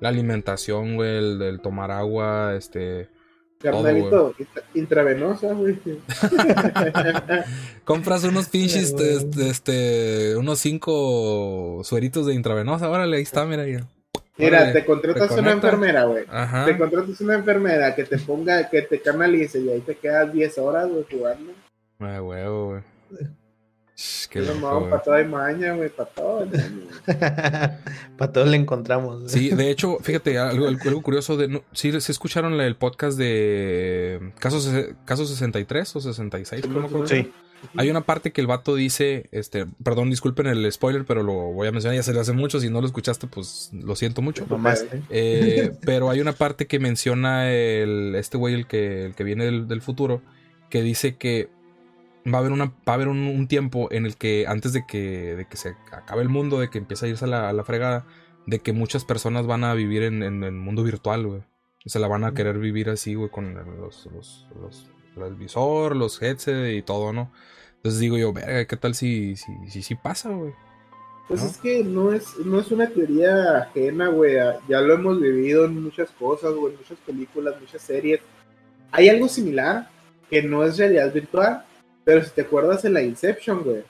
La 0.00 0.08
alimentación, 0.08 0.96
güey, 0.96 1.18
el, 1.18 1.42
el 1.42 1.60
tomar 1.60 1.90
agua, 1.90 2.54
este. 2.56 3.08
Carnalito, 3.72 4.34
intra- 4.38 4.62
intravenosa, 4.74 5.52
güey. 5.54 5.78
Compras 7.84 8.24
unos 8.24 8.48
pinches, 8.48 8.94
este, 8.98 9.48
este, 9.50 10.36
unos 10.36 10.58
cinco 10.58 11.80
sueritos 11.84 12.26
de 12.26 12.34
intravenosa, 12.34 12.88
órale, 12.88 13.16
ahí 13.16 13.22
está, 13.22 13.44
mira. 13.46 13.66
ya. 13.66 13.86
Mira, 14.36 14.58
Órale, 14.62 14.72
te 14.72 14.84
contratas 14.84 15.28
te 15.34 15.40
una 15.40 15.52
enfermera, 15.52 16.04
güey. 16.04 16.24
Te 16.66 16.76
contratas 16.76 17.20
una 17.20 17.34
enfermera 17.36 17.94
que 17.94 18.04
te 18.04 18.18
ponga, 18.18 18.68
que 18.68 18.82
te 18.82 19.00
canalice 19.00 19.60
y 19.60 19.68
ahí 19.70 19.80
te 19.80 19.96
quedas 19.96 20.32
10 20.32 20.58
horas, 20.58 20.88
güey, 20.90 21.04
jugando. 21.10 21.52
Ay, 22.00 22.18
huevo, 22.18 22.66
güey. 22.70 22.82
Qué 24.28 24.40
loco, 24.40 24.88
para 24.90 25.02
todo 25.02 25.14
hay 25.14 25.24
maña, 25.24 25.74
güey, 25.74 25.88
para 25.96 26.08
todo. 26.10 26.48
Para 28.18 28.32
todos 28.32 28.48
le 28.48 28.56
encontramos. 28.56 29.30
Sí, 29.30 29.50
de 29.50 29.70
hecho, 29.70 29.98
fíjate, 30.00 30.38
algo, 30.38 30.66
algo 30.66 31.02
curioso 31.02 31.36
de... 31.36 31.46
No, 31.46 31.62
¿sí, 31.72 32.00
sí 32.00 32.12
escucharon 32.12 32.60
el 32.60 32.76
podcast 32.76 33.16
de 33.16 34.32
Casos, 34.40 34.68
Casos 35.04 35.28
63 35.30 35.96
o 35.96 36.00
66? 36.00 36.66
¿Cómo? 36.66 37.06
Sí. 37.06 37.30
Hay 37.76 37.88
una 37.88 38.02
parte 38.02 38.32
que 38.32 38.40
el 38.40 38.46
vato 38.46 38.74
dice, 38.74 39.28
este, 39.32 39.66
perdón, 39.82 40.10
disculpen 40.10 40.46
el 40.46 40.70
spoiler, 40.70 41.04
pero 41.04 41.22
lo 41.22 41.32
voy 41.32 41.68
a 41.68 41.72
mencionar, 41.72 41.96
ya 41.96 42.02
se 42.02 42.12
lo 42.12 42.20
hace 42.20 42.32
mucho, 42.32 42.60
si 42.60 42.68
no 42.68 42.80
lo 42.80 42.86
escuchaste, 42.86 43.26
pues 43.26 43.70
lo 43.72 43.96
siento 43.96 44.22
mucho. 44.22 44.46
Mamaste. 44.46 45.02
Eh, 45.08 45.72
pero 45.84 46.10
hay 46.10 46.20
una 46.20 46.32
parte 46.32 46.66
que 46.66 46.78
menciona 46.78 47.50
el, 47.50 48.14
este 48.16 48.36
güey, 48.36 48.54
el 48.54 48.66
que, 48.66 49.06
el 49.06 49.14
que 49.14 49.24
viene 49.24 49.44
del, 49.44 49.68
del 49.68 49.80
futuro, 49.80 50.20
que 50.68 50.82
dice 50.82 51.16
que 51.16 51.48
va 52.32 52.38
a 52.38 52.40
haber, 52.40 52.52
una, 52.52 52.66
va 52.66 52.92
a 52.92 52.94
haber 52.94 53.08
un, 53.08 53.18
un 53.18 53.48
tiempo 53.48 53.88
en 53.90 54.06
el 54.06 54.16
que 54.16 54.46
antes 54.46 54.72
de 54.72 54.86
que, 54.86 55.36
de 55.36 55.46
que 55.46 55.56
se 55.56 55.76
acabe 55.92 56.22
el 56.22 56.28
mundo, 56.28 56.58
de 56.58 56.70
que 56.70 56.78
empiece 56.78 57.06
a 57.06 57.08
irse 57.08 57.24
a 57.24 57.28
la, 57.28 57.48
a 57.48 57.52
la 57.52 57.64
fregada, 57.64 58.06
de 58.46 58.60
que 58.60 58.72
muchas 58.72 59.04
personas 59.04 59.46
van 59.46 59.64
a 59.64 59.74
vivir 59.74 60.02
en, 60.02 60.22
en 60.22 60.44
el 60.44 60.52
mundo 60.52 60.82
virtual, 60.82 61.26
güey. 61.26 61.42
Se 61.86 61.98
la 61.98 62.08
van 62.08 62.24
a 62.24 62.32
querer 62.32 62.58
vivir 62.58 62.88
así, 62.88 63.14
güey, 63.14 63.30
con 63.30 63.54
los, 63.54 64.06
los, 64.06 64.48
los, 64.58 64.90
el 65.16 65.34
visor, 65.34 65.96
los 65.96 66.20
headsets 66.22 66.72
y 66.72 66.82
todo, 66.82 67.12
¿no? 67.12 67.30
Entonces 67.76 68.00
digo 68.00 68.16
yo, 68.16 68.32
verga, 68.32 68.64
¿qué 68.64 68.76
tal 68.78 68.94
si, 68.94 69.36
si, 69.36 69.52
si, 69.68 69.82
si 69.82 69.94
pasa, 69.94 70.30
güey? 70.30 70.54
Pues 71.28 71.42
¿No? 71.42 71.46
es 71.48 71.56
que 71.58 71.84
no 71.84 72.12
es, 72.12 72.38
no 72.38 72.60
es 72.60 72.70
una 72.70 72.88
teoría 72.88 73.58
ajena, 73.58 74.08
güey. 74.08 74.36
Ya 74.68 74.80
lo 74.80 74.94
hemos 74.94 75.20
vivido 75.20 75.66
en 75.66 75.82
muchas 75.82 76.10
cosas, 76.10 76.54
güey, 76.54 76.72
en 76.72 76.78
muchas 76.78 76.98
películas, 77.00 77.60
muchas 77.60 77.82
series. 77.82 78.20
Hay 78.90 79.10
algo 79.10 79.28
similar 79.28 79.90
que 80.30 80.42
no 80.42 80.64
es 80.64 80.78
realidad 80.78 81.12
virtual, 81.12 81.64
pero 82.04 82.22
si 82.22 82.30
te 82.30 82.42
acuerdas 82.42 82.84
en 82.84 82.94
la 82.94 83.02
Inception, 83.02 83.62
güey, 83.62 83.82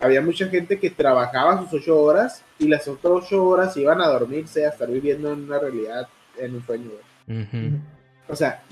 había 0.00 0.20
mucha 0.20 0.48
gente 0.48 0.78
que 0.80 0.90
trabajaba 0.90 1.62
sus 1.62 1.80
ocho 1.80 2.00
horas 2.00 2.42
y 2.58 2.66
las 2.66 2.88
otras 2.88 3.12
ocho 3.24 3.44
horas 3.44 3.76
iban 3.76 4.00
a 4.00 4.08
dormirse 4.08 4.66
a 4.66 4.70
estar 4.70 4.90
viviendo 4.90 5.32
en 5.32 5.44
una 5.44 5.58
realidad, 5.60 6.08
en 6.36 6.56
un 6.56 6.66
sueño, 6.66 6.90
güey. 6.90 7.80
O 8.28 8.34
sea, 8.34 8.62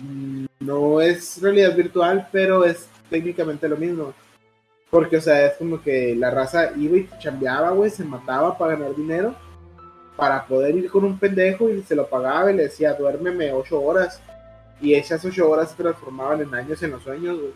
no 0.58 1.00
es 1.00 1.40
realidad 1.40 1.76
virtual, 1.76 2.28
pero 2.32 2.64
es 2.64 2.88
técnicamente 3.08 3.68
lo 3.68 3.76
mismo. 3.76 4.12
Porque, 4.90 5.18
o 5.18 5.20
sea, 5.20 5.46
es 5.46 5.56
como 5.56 5.80
que 5.80 6.16
la 6.16 6.30
raza 6.30 6.72
iba 6.76 6.96
y 6.96 7.08
chambeaba, 7.20 7.70
güey, 7.70 7.90
se 7.90 8.04
mataba 8.04 8.58
para 8.58 8.74
ganar 8.74 8.96
dinero, 8.96 9.34
para 10.16 10.44
poder 10.46 10.74
ir 10.74 10.90
con 10.90 11.04
un 11.04 11.18
pendejo 11.18 11.70
y 11.70 11.82
se 11.82 11.94
lo 11.94 12.08
pagaba 12.08 12.50
y 12.50 12.56
le 12.56 12.64
decía, 12.64 12.94
duérmeme 12.94 13.52
ocho 13.52 13.80
horas. 13.80 14.20
Y 14.80 14.94
esas 14.94 15.24
ocho 15.24 15.48
horas 15.48 15.70
se 15.70 15.82
transformaban 15.82 16.40
en 16.40 16.54
años 16.54 16.82
en 16.82 16.90
los 16.90 17.02
sueños, 17.02 17.38
güey. 17.38 17.52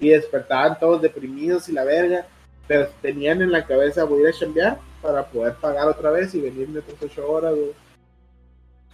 Y 0.00 0.10
despertaban 0.10 0.78
todos 0.78 1.02
deprimidos 1.02 1.68
y 1.68 1.72
la 1.72 1.84
verga. 1.84 2.26
Pero 2.66 2.88
tenían 3.00 3.42
en 3.42 3.50
la 3.50 3.66
cabeza, 3.66 4.04
voy 4.04 4.20
a 4.20 4.28
ir 4.28 4.34
a 4.34 4.38
chambear 4.38 4.78
para 5.02 5.24
poder 5.26 5.54
pagar 5.54 5.88
otra 5.88 6.10
vez 6.10 6.34
y 6.34 6.40
venirme 6.40 6.80
otras 6.80 7.02
ocho 7.02 7.30
horas, 7.30 7.54
güey. 7.54 7.72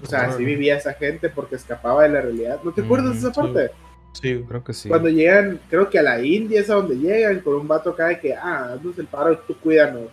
O 0.03 0.07
sea, 0.07 0.23
así 0.27 0.45
vivía 0.45 0.77
esa 0.77 0.93
gente 0.93 1.29
porque 1.29 1.57
escapaba 1.57 2.03
de 2.03 2.11
la 2.11 2.21
realidad. 2.21 2.61
¿No 2.63 2.73
te 2.73 2.83
acuerdas 2.83 3.15
de 3.15 3.29
esa 3.29 3.33
parte? 3.33 3.71
Sí, 4.13 4.45
creo 4.47 4.63
que 4.63 4.73
sí. 4.73 4.89
Cuando 4.89 5.09
llegan, 5.09 5.61
creo 5.69 5.89
que 5.91 5.99
a 5.99 6.03
la 6.03 6.21
India 6.21 6.61
es 6.61 6.71
a 6.71 6.75
donde 6.75 6.97
llegan, 6.97 7.41
con 7.41 7.55
un 7.55 7.69
vato 7.69 7.91
acá 7.91 8.09
de 8.09 8.21
que, 8.21 8.35
ah, 8.35 8.73
haznos 8.73 8.99
el 8.99 9.07
paro, 9.07 9.39
tú 9.39 9.57
cuídanos. 9.59 10.09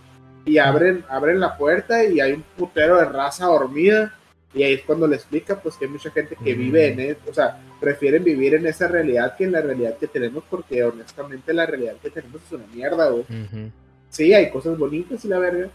Y 0.46 0.58
abren, 0.58 1.06
abren 1.08 1.40
la 1.40 1.56
puerta 1.56 2.04
y 2.04 2.20
hay 2.20 2.34
un 2.34 2.44
putero 2.58 2.98
de 2.98 3.06
raza 3.06 3.46
dormida. 3.46 4.14
Y 4.54 4.64
ahí 4.64 4.74
es 4.74 4.82
cuando 4.82 5.08
le 5.08 5.16
explica, 5.16 5.62
pues, 5.62 5.76
que 5.78 5.86
hay 5.86 5.92
mucha 5.92 6.12
gente 6.12 6.36
que 6.44 6.54
vive 6.54 6.88
en 6.88 7.00
eso, 7.00 7.20
o 7.30 7.34
sea, 7.34 7.58
prefieren 7.80 8.24
vivir 8.24 8.56
en 8.56 8.66
esa 8.66 8.88
realidad 8.90 9.36
que 9.38 9.46
en 9.46 9.54
la 9.54 9.62
realidad 9.62 9.98
que 9.98 10.08
tenemos, 10.08 10.44
porque 10.50 10.84
honestamente 10.84 11.54
la 11.54 11.66
realidad 11.66 11.96
que 12.02 12.10
tenemos 12.10 12.42
es 12.46 12.52
una 12.52 12.66
mierda, 12.68 13.10
güey. 13.10 13.22
Ujú. 13.24 13.72
Sí, 14.10 14.34
hay 14.34 14.50
cosas 14.50 14.78
bonitas 14.78 15.24
y 15.24 15.30
la 15.30 15.40
verga, 15.40 15.70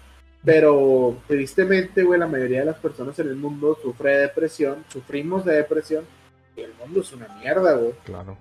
pero 0.44 1.16
tristemente, 1.26 2.02
güey, 2.02 2.20
la 2.20 2.26
mayoría 2.26 2.60
de 2.60 2.66
las 2.66 2.76
personas 2.76 3.18
en 3.18 3.28
el 3.28 3.36
mundo 3.36 3.78
sufre 3.82 4.10
de 4.16 4.20
depresión, 4.22 4.84
sufrimos 4.92 5.44
de 5.46 5.54
depresión, 5.54 6.04
y 6.54 6.60
el 6.60 6.72
mundo 6.74 7.00
es 7.00 7.12
una 7.14 7.28
mierda, 7.40 7.74
güey. 7.74 7.92
Claro. 8.04 8.36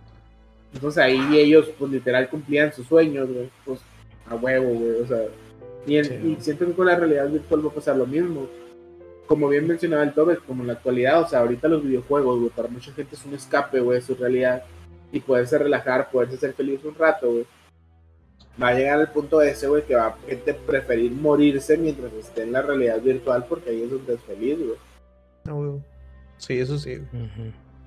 Entonces 0.74 1.02
ahí 1.02 1.38
ellos, 1.40 1.70
pues 1.80 1.92
literal, 1.92 2.28
cumplían 2.30 2.74
sus 2.74 2.86
sueños, 2.88 3.30
güey, 3.30 3.50
pues 3.64 3.80
a 4.30 4.36
huevo, 4.36 4.68
güey, 4.68 5.02
o 5.02 5.08
sea. 5.08 5.22
Y, 5.88 5.98
en- 5.98 6.06
Sí. 6.06 6.14
y 6.38 6.44
siento 6.44 6.66
que 6.66 6.74
con 6.74 6.88
la 6.88 6.96
realidad 6.98 7.30
virtual 7.30 7.66
va 7.66 7.70
a 7.70 7.74
pasar 7.74 7.96
lo 7.96 8.06
mismo. 8.06 8.48
Como 9.28 9.48
bien 9.50 9.68
mencionaba 9.68 10.04
el 10.04 10.14
Tobe, 10.14 10.38
como 10.38 10.62
en 10.62 10.68
la 10.68 10.74
actualidad, 10.74 11.22
o 11.22 11.28
sea, 11.28 11.40
ahorita 11.40 11.68
los 11.68 11.84
videojuegos, 11.84 12.40
güey, 12.40 12.52
para 12.52 12.68
mucha 12.68 12.92
gente 12.94 13.16
es 13.16 13.26
un 13.26 13.34
escape, 13.34 13.80
güey, 13.80 14.00
de 14.00 14.06
su 14.06 14.16
realidad. 14.16 14.64
Y 15.12 15.20
poderse 15.20 15.58
relajar, 15.58 16.10
poderse 16.12 16.38
ser 16.38 16.54
feliz 16.54 16.84
un 16.84 16.96
rato, 16.96 17.32
güey. 17.32 17.46
Va 18.62 18.70
a 18.70 18.74
llegar 18.74 19.00
al 19.00 19.12
punto 19.12 19.42
ese, 19.42 19.68
güey, 19.68 19.84
que 19.86 19.96
va 19.96 20.08
a 20.08 20.18
gente 20.28 20.54
preferir 20.54 21.12
morirse 21.12 21.78
mientras 21.78 22.14
esté 22.14 22.44
en 22.44 22.52
la 22.54 22.62
realidad 22.62 23.02
virtual, 23.02 23.46
porque 23.50 23.70
ahí 23.72 23.84
es 23.84 23.92
donde 23.92 24.14
es 24.14 24.22
feliz, 24.22 24.58
güey. 24.58 24.78
No, 25.46 25.56
güey. 25.56 25.82
Sí, 26.38 26.60
eso 26.60 26.78
sí. 26.78 27.00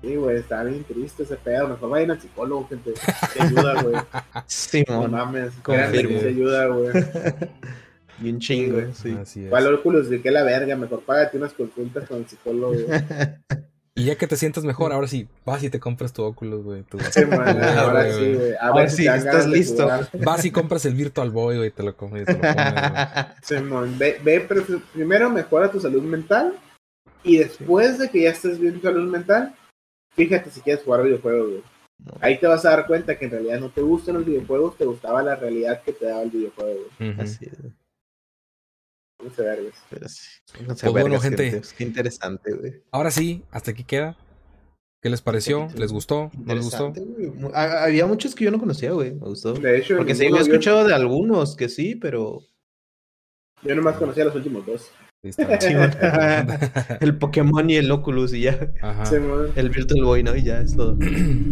Sí, 0.01 0.15
güey, 0.15 0.37
está 0.37 0.63
bien 0.63 0.83
triste 0.83 1.23
ese 1.23 1.35
pedo. 1.37 1.67
Mejor 1.67 1.89
vayan 1.89 2.11
al 2.11 2.21
psicólogo, 2.21 2.67
gente. 2.67 2.93
Te 3.33 3.41
ayuda, 3.43 3.81
güey. 3.81 3.95
Sí, 4.47 4.83
No 4.87 5.07
mames, 5.07 5.51
Confirmo. 5.63 6.19
se 6.19 6.27
ayuda, 6.29 6.67
güey. 6.67 6.91
Y 8.21 8.29
un 8.31 8.39
chingo, 8.39 8.79
Sí, 8.79 8.87
sí. 8.93 9.17
Así 9.19 9.43
es. 9.43 9.49
¿Cuál 9.49 9.73
Oculus? 9.73 10.09
¿De 10.09 10.21
qué 10.21 10.31
la 10.31 10.43
verga? 10.43 10.75
Mejor 10.75 11.01
págate 11.03 11.37
unas 11.37 11.53
consultas 11.53 12.07
con 12.07 12.17
el 12.19 12.27
psicólogo, 12.27 12.73
güey. 12.73 12.85
Y 13.95 14.05
ya 14.05 14.15
que 14.15 14.27
te 14.27 14.37
sientes 14.37 14.63
mejor, 14.63 14.93
ahora 14.93 15.07
sí, 15.09 15.27
vas 15.45 15.61
y 15.61 15.69
te 15.69 15.77
compras 15.81 16.13
tu 16.13 16.23
Oculus, 16.23 16.63
güey. 16.63 16.83
tu- 16.83 16.97
Sí, 17.11 17.25
man, 17.25 17.41
Ah, 17.61 17.81
ahora 17.81 18.09
sí, 18.13 18.33
güey. 18.33 18.53
Ahora 18.61 18.81
ver 18.83 18.89
si 18.91 18.95
sí, 19.03 19.07
estás 19.09 19.45
listo. 19.45 19.83
jugar. 19.83 20.07
Vas 20.23 20.45
y 20.45 20.51
compras 20.51 20.85
el 20.85 20.93
Virtual 20.93 21.29
Boy, 21.31 21.57
güey, 21.57 21.71
te 21.71 21.83
lo 21.83 21.97
comes. 21.97 22.23
Te 22.25 22.31
lo 22.33 22.39
comes, 22.39 22.55
güey. 22.55 23.25
Simón, 23.43 23.95
ve, 23.97 24.21
ve, 24.23 24.45
pero 24.47 24.63
primero 24.93 25.29
mejora 25.29 25.69
tu 25.69 25.81
salud 25.81 26.01
mental 26.01 26.53
y 27.25 27.39
después 27.39 27.99
de 27.99 28.09
que 28.09 28.21
ya 28.21 28.29
estés 28.29 28.57
bien 28.57 28.75
tu 28.75 28.81
salud 28.87 29.09
mental, 29.11 29.53
fíjate 30.15 30.49
si 30.49 30.61
quieres 30.61 30.81
jugar 30.85 31.03
videojuegos, 31.03 31.49
güey. 31.49 31.63
No. 32.05 32.13
Ahí 32.21 32.37
te 32.39 32.47
vas 32.47 32.63
a 32.63 32.69
dar 32.69 32.87
cuenta 32.87 33.17
que 33.19 33.25
en 33.25 33.31
realidad 33.31 33.59
no 33.59 33.69
te 33.69 33.81
gustan 33.81 34.15
los 34.15 34.25
videojuegos, 34.25 34.77
te 34.77 34.85
gustaba 34.85 35.21
la 35.23 35.35
realidad 35.35 35.81
que 35.81 35.91
te 35.91 36.05
daba 36.05 36.21
el 36.21 36.29
videojuego, 36.29 36.79
güey. 36.97 37.15
Así 37.19 37.47
es. 37.51 37.57
No 39.23 39.29
sé, 39.31 39.41
vergas. 39.43 39.73
Pero 39.89 40.07
sí. 40.09 40.27
No 40.67 40.75
sé, 40.75 40.81
Pues 40.89 40.91
bueno, 40.91 41.19
vergas, 41.19 41.23
gente. 41.23 41.61
Qué 41.77 41.83
interesante, 41.83 42.53
güey. 42.53 42.83
Ahora 42.91 43.11
sí, 43.11 43.43
hasta 43.51 43.71
aquí 43.71 43.83
queda. 43.83 44.17
¿Qué 45.01 45.09
les 45.09 45.21
pareció? 45.21 45.69
¿Les 45.75 45.91
gustó? 45.93 46.29
¿No 46.37 46.53
les 46.55 46.63
gustó? 46.65 46.91
Güey. 46.93 47.31
Había 47.53 48.05
muchos 48.05 48.35
que 48.35 48.45
yo 48.45 48.51
no 48.51 48.59
conocía, 48.59 48.91
güey. 48.91 49.11
Me 49.13 49.27
gustó. 49.27 49.53
De 49.53 49.77
hecho, 49.77 49.95
Porque 49.97 50.13
sí, 50.15 50.23
ninguno- 50.23 50.41
había 50.41 50.51
escuchado 50.53 50.85
de 50.85 50.93
algunos 50.93 51.55
que 51.55 51.69
sí, 51.69 51.95
pero. 51.95 52.41
yo, 53.61 53.69
yo 53.69 53.75
nomás 53.75 53.97
conocía 53.97 54.25
los 54.25 54.35
últimos 54.35 54.65
dos. 54.65 54.91
Sí, 55.21 55.31
el 57.01 57.17
Pokémon 57.17 57.69
y 57.69 57.75
el 57.75 57.91
Oculus 57.91 58.33
y 58.33 58.43
ya. 58.43 58.71
Ajá. 58.81 59.03
El 59.57 59.69
Virtual 59.69 60.05
Boy, 60.05 60.23
¿no? 60.23 60.33
Y 60.33 60.43
ya 60.43 60.61
es 60.61 60.77
todo. 60.77 60.97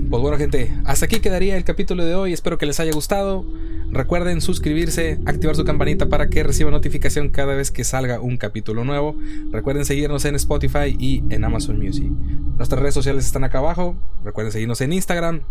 Pues 0.10 0.22
bueno, 0.22 0.38
gente, 0.38 0.72
hasta 0.86 1.06
aquí 1.06 1.20
quedaría 1.20 1.58
el 1.58 1.66
capítulo 1.66 2.06
de 2.06 2.16
hoy. 2.16 2.32
Espero 2.32 2.58
que 2.58 2.66
les 2.66 2.80
haya 2.80 2.94
gustado. 2.94 3.46
Recuerden 3.92 4.40
suscribirse, 4.40 5.20
activar 5.26 5.58
su 5.58 5.66
campanita 5.66 6.06
para 6.06 6.30
que 6.30 6.44
reciba 6.44 6.72
notificación 6.72 7.28
cada 7.28 7.56
vez 7.56 7.72
que 7.72 7.84
salga 7.84 8.22
un 8.22 8.38
capítulo 8.38 8.86
nuevo. 8.86 9.18
Recuerden 9.52 9.84
seguirnos 9.84 10.24
en 10.24 10.36
Spotify 10.36 10.96
y 10.98 11.24
en 11.30 11.44
Amazon 11.44 11.78
Music. 11.78 12.10
Nuestras 12.56 12.80
redes 12.80 12.94
sociales 12.94 13.26
están 13.26 13.44
acá 13.44 13.58
abajo. 13.58 13.98
Recuerden 14.24 14.54
seguirnos 14.54 14.80
en 14.80 14.94
Instagram. 14.94 15.42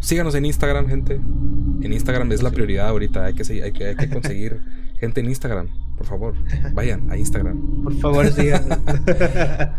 Síganos 0.00 0.34
en 0.34 0.46
Instagram, 0.46 0.88
gente. 0.88 1.14
En 1.14 1.92
Instagram 1.92 2.32
es 2.32 2.42
la 2.42 2.50
prioridad 2.50 2.88
ahorita. 2.88 3.24
Hay 3.24 3.34
que, 3.34 3.44
hay 3.62 3.72
que, 3.72 3.86
hay 3.86 3.96
que 3.96 4.08
conseguir 4.08 4.58
gente 4.98 5.20
en 5.20 5.28
Instagram. 5.28 5.68
Por 6.02 6.08
favor, 6.08 6.34
vayan 6.74 7.08
a 7.12 7.16
Instagram. 7.16 7.60
Por 7.84 7.94
favor, 7.98 8.26
sigan. 8.32 8.66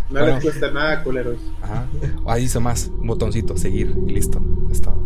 No 0.10 0.20
Bueno. 0.20 0.36
les 0.36 0.44
cuesta 0.44 0.72
nada, 0.72 1.04
culeros. 1.04 1.38
Ajá. 1.62 1.86
Ahí 2.28 2.44
dice 2.44 2.60
más. 2.62 2.90
Un 2.98 3.08
botoncito, 3.08 3.58
seguir 3.58 3.94
y 4.08 4.12
listo. 4.14 4.42
Es 4.72 4.82
todo. 4.82 5.04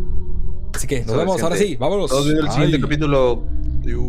Así 0.75 0.85
que 0.85 1.03
nos 1.05 1.17
vemos. 1.17 1.41
Ahora 1.41 1.55
sí, 1.55 1.75
vámonos. 1.75 2.11
Nos 2.11 2.25
vemos 2.27 2.39
en 2.39 2.45
el 2.45 2.51
siguiente 2.51 2.75
Ay. 2.77 2.81
capítulo. 2.83 3.43
Adiós. 3.81 4.01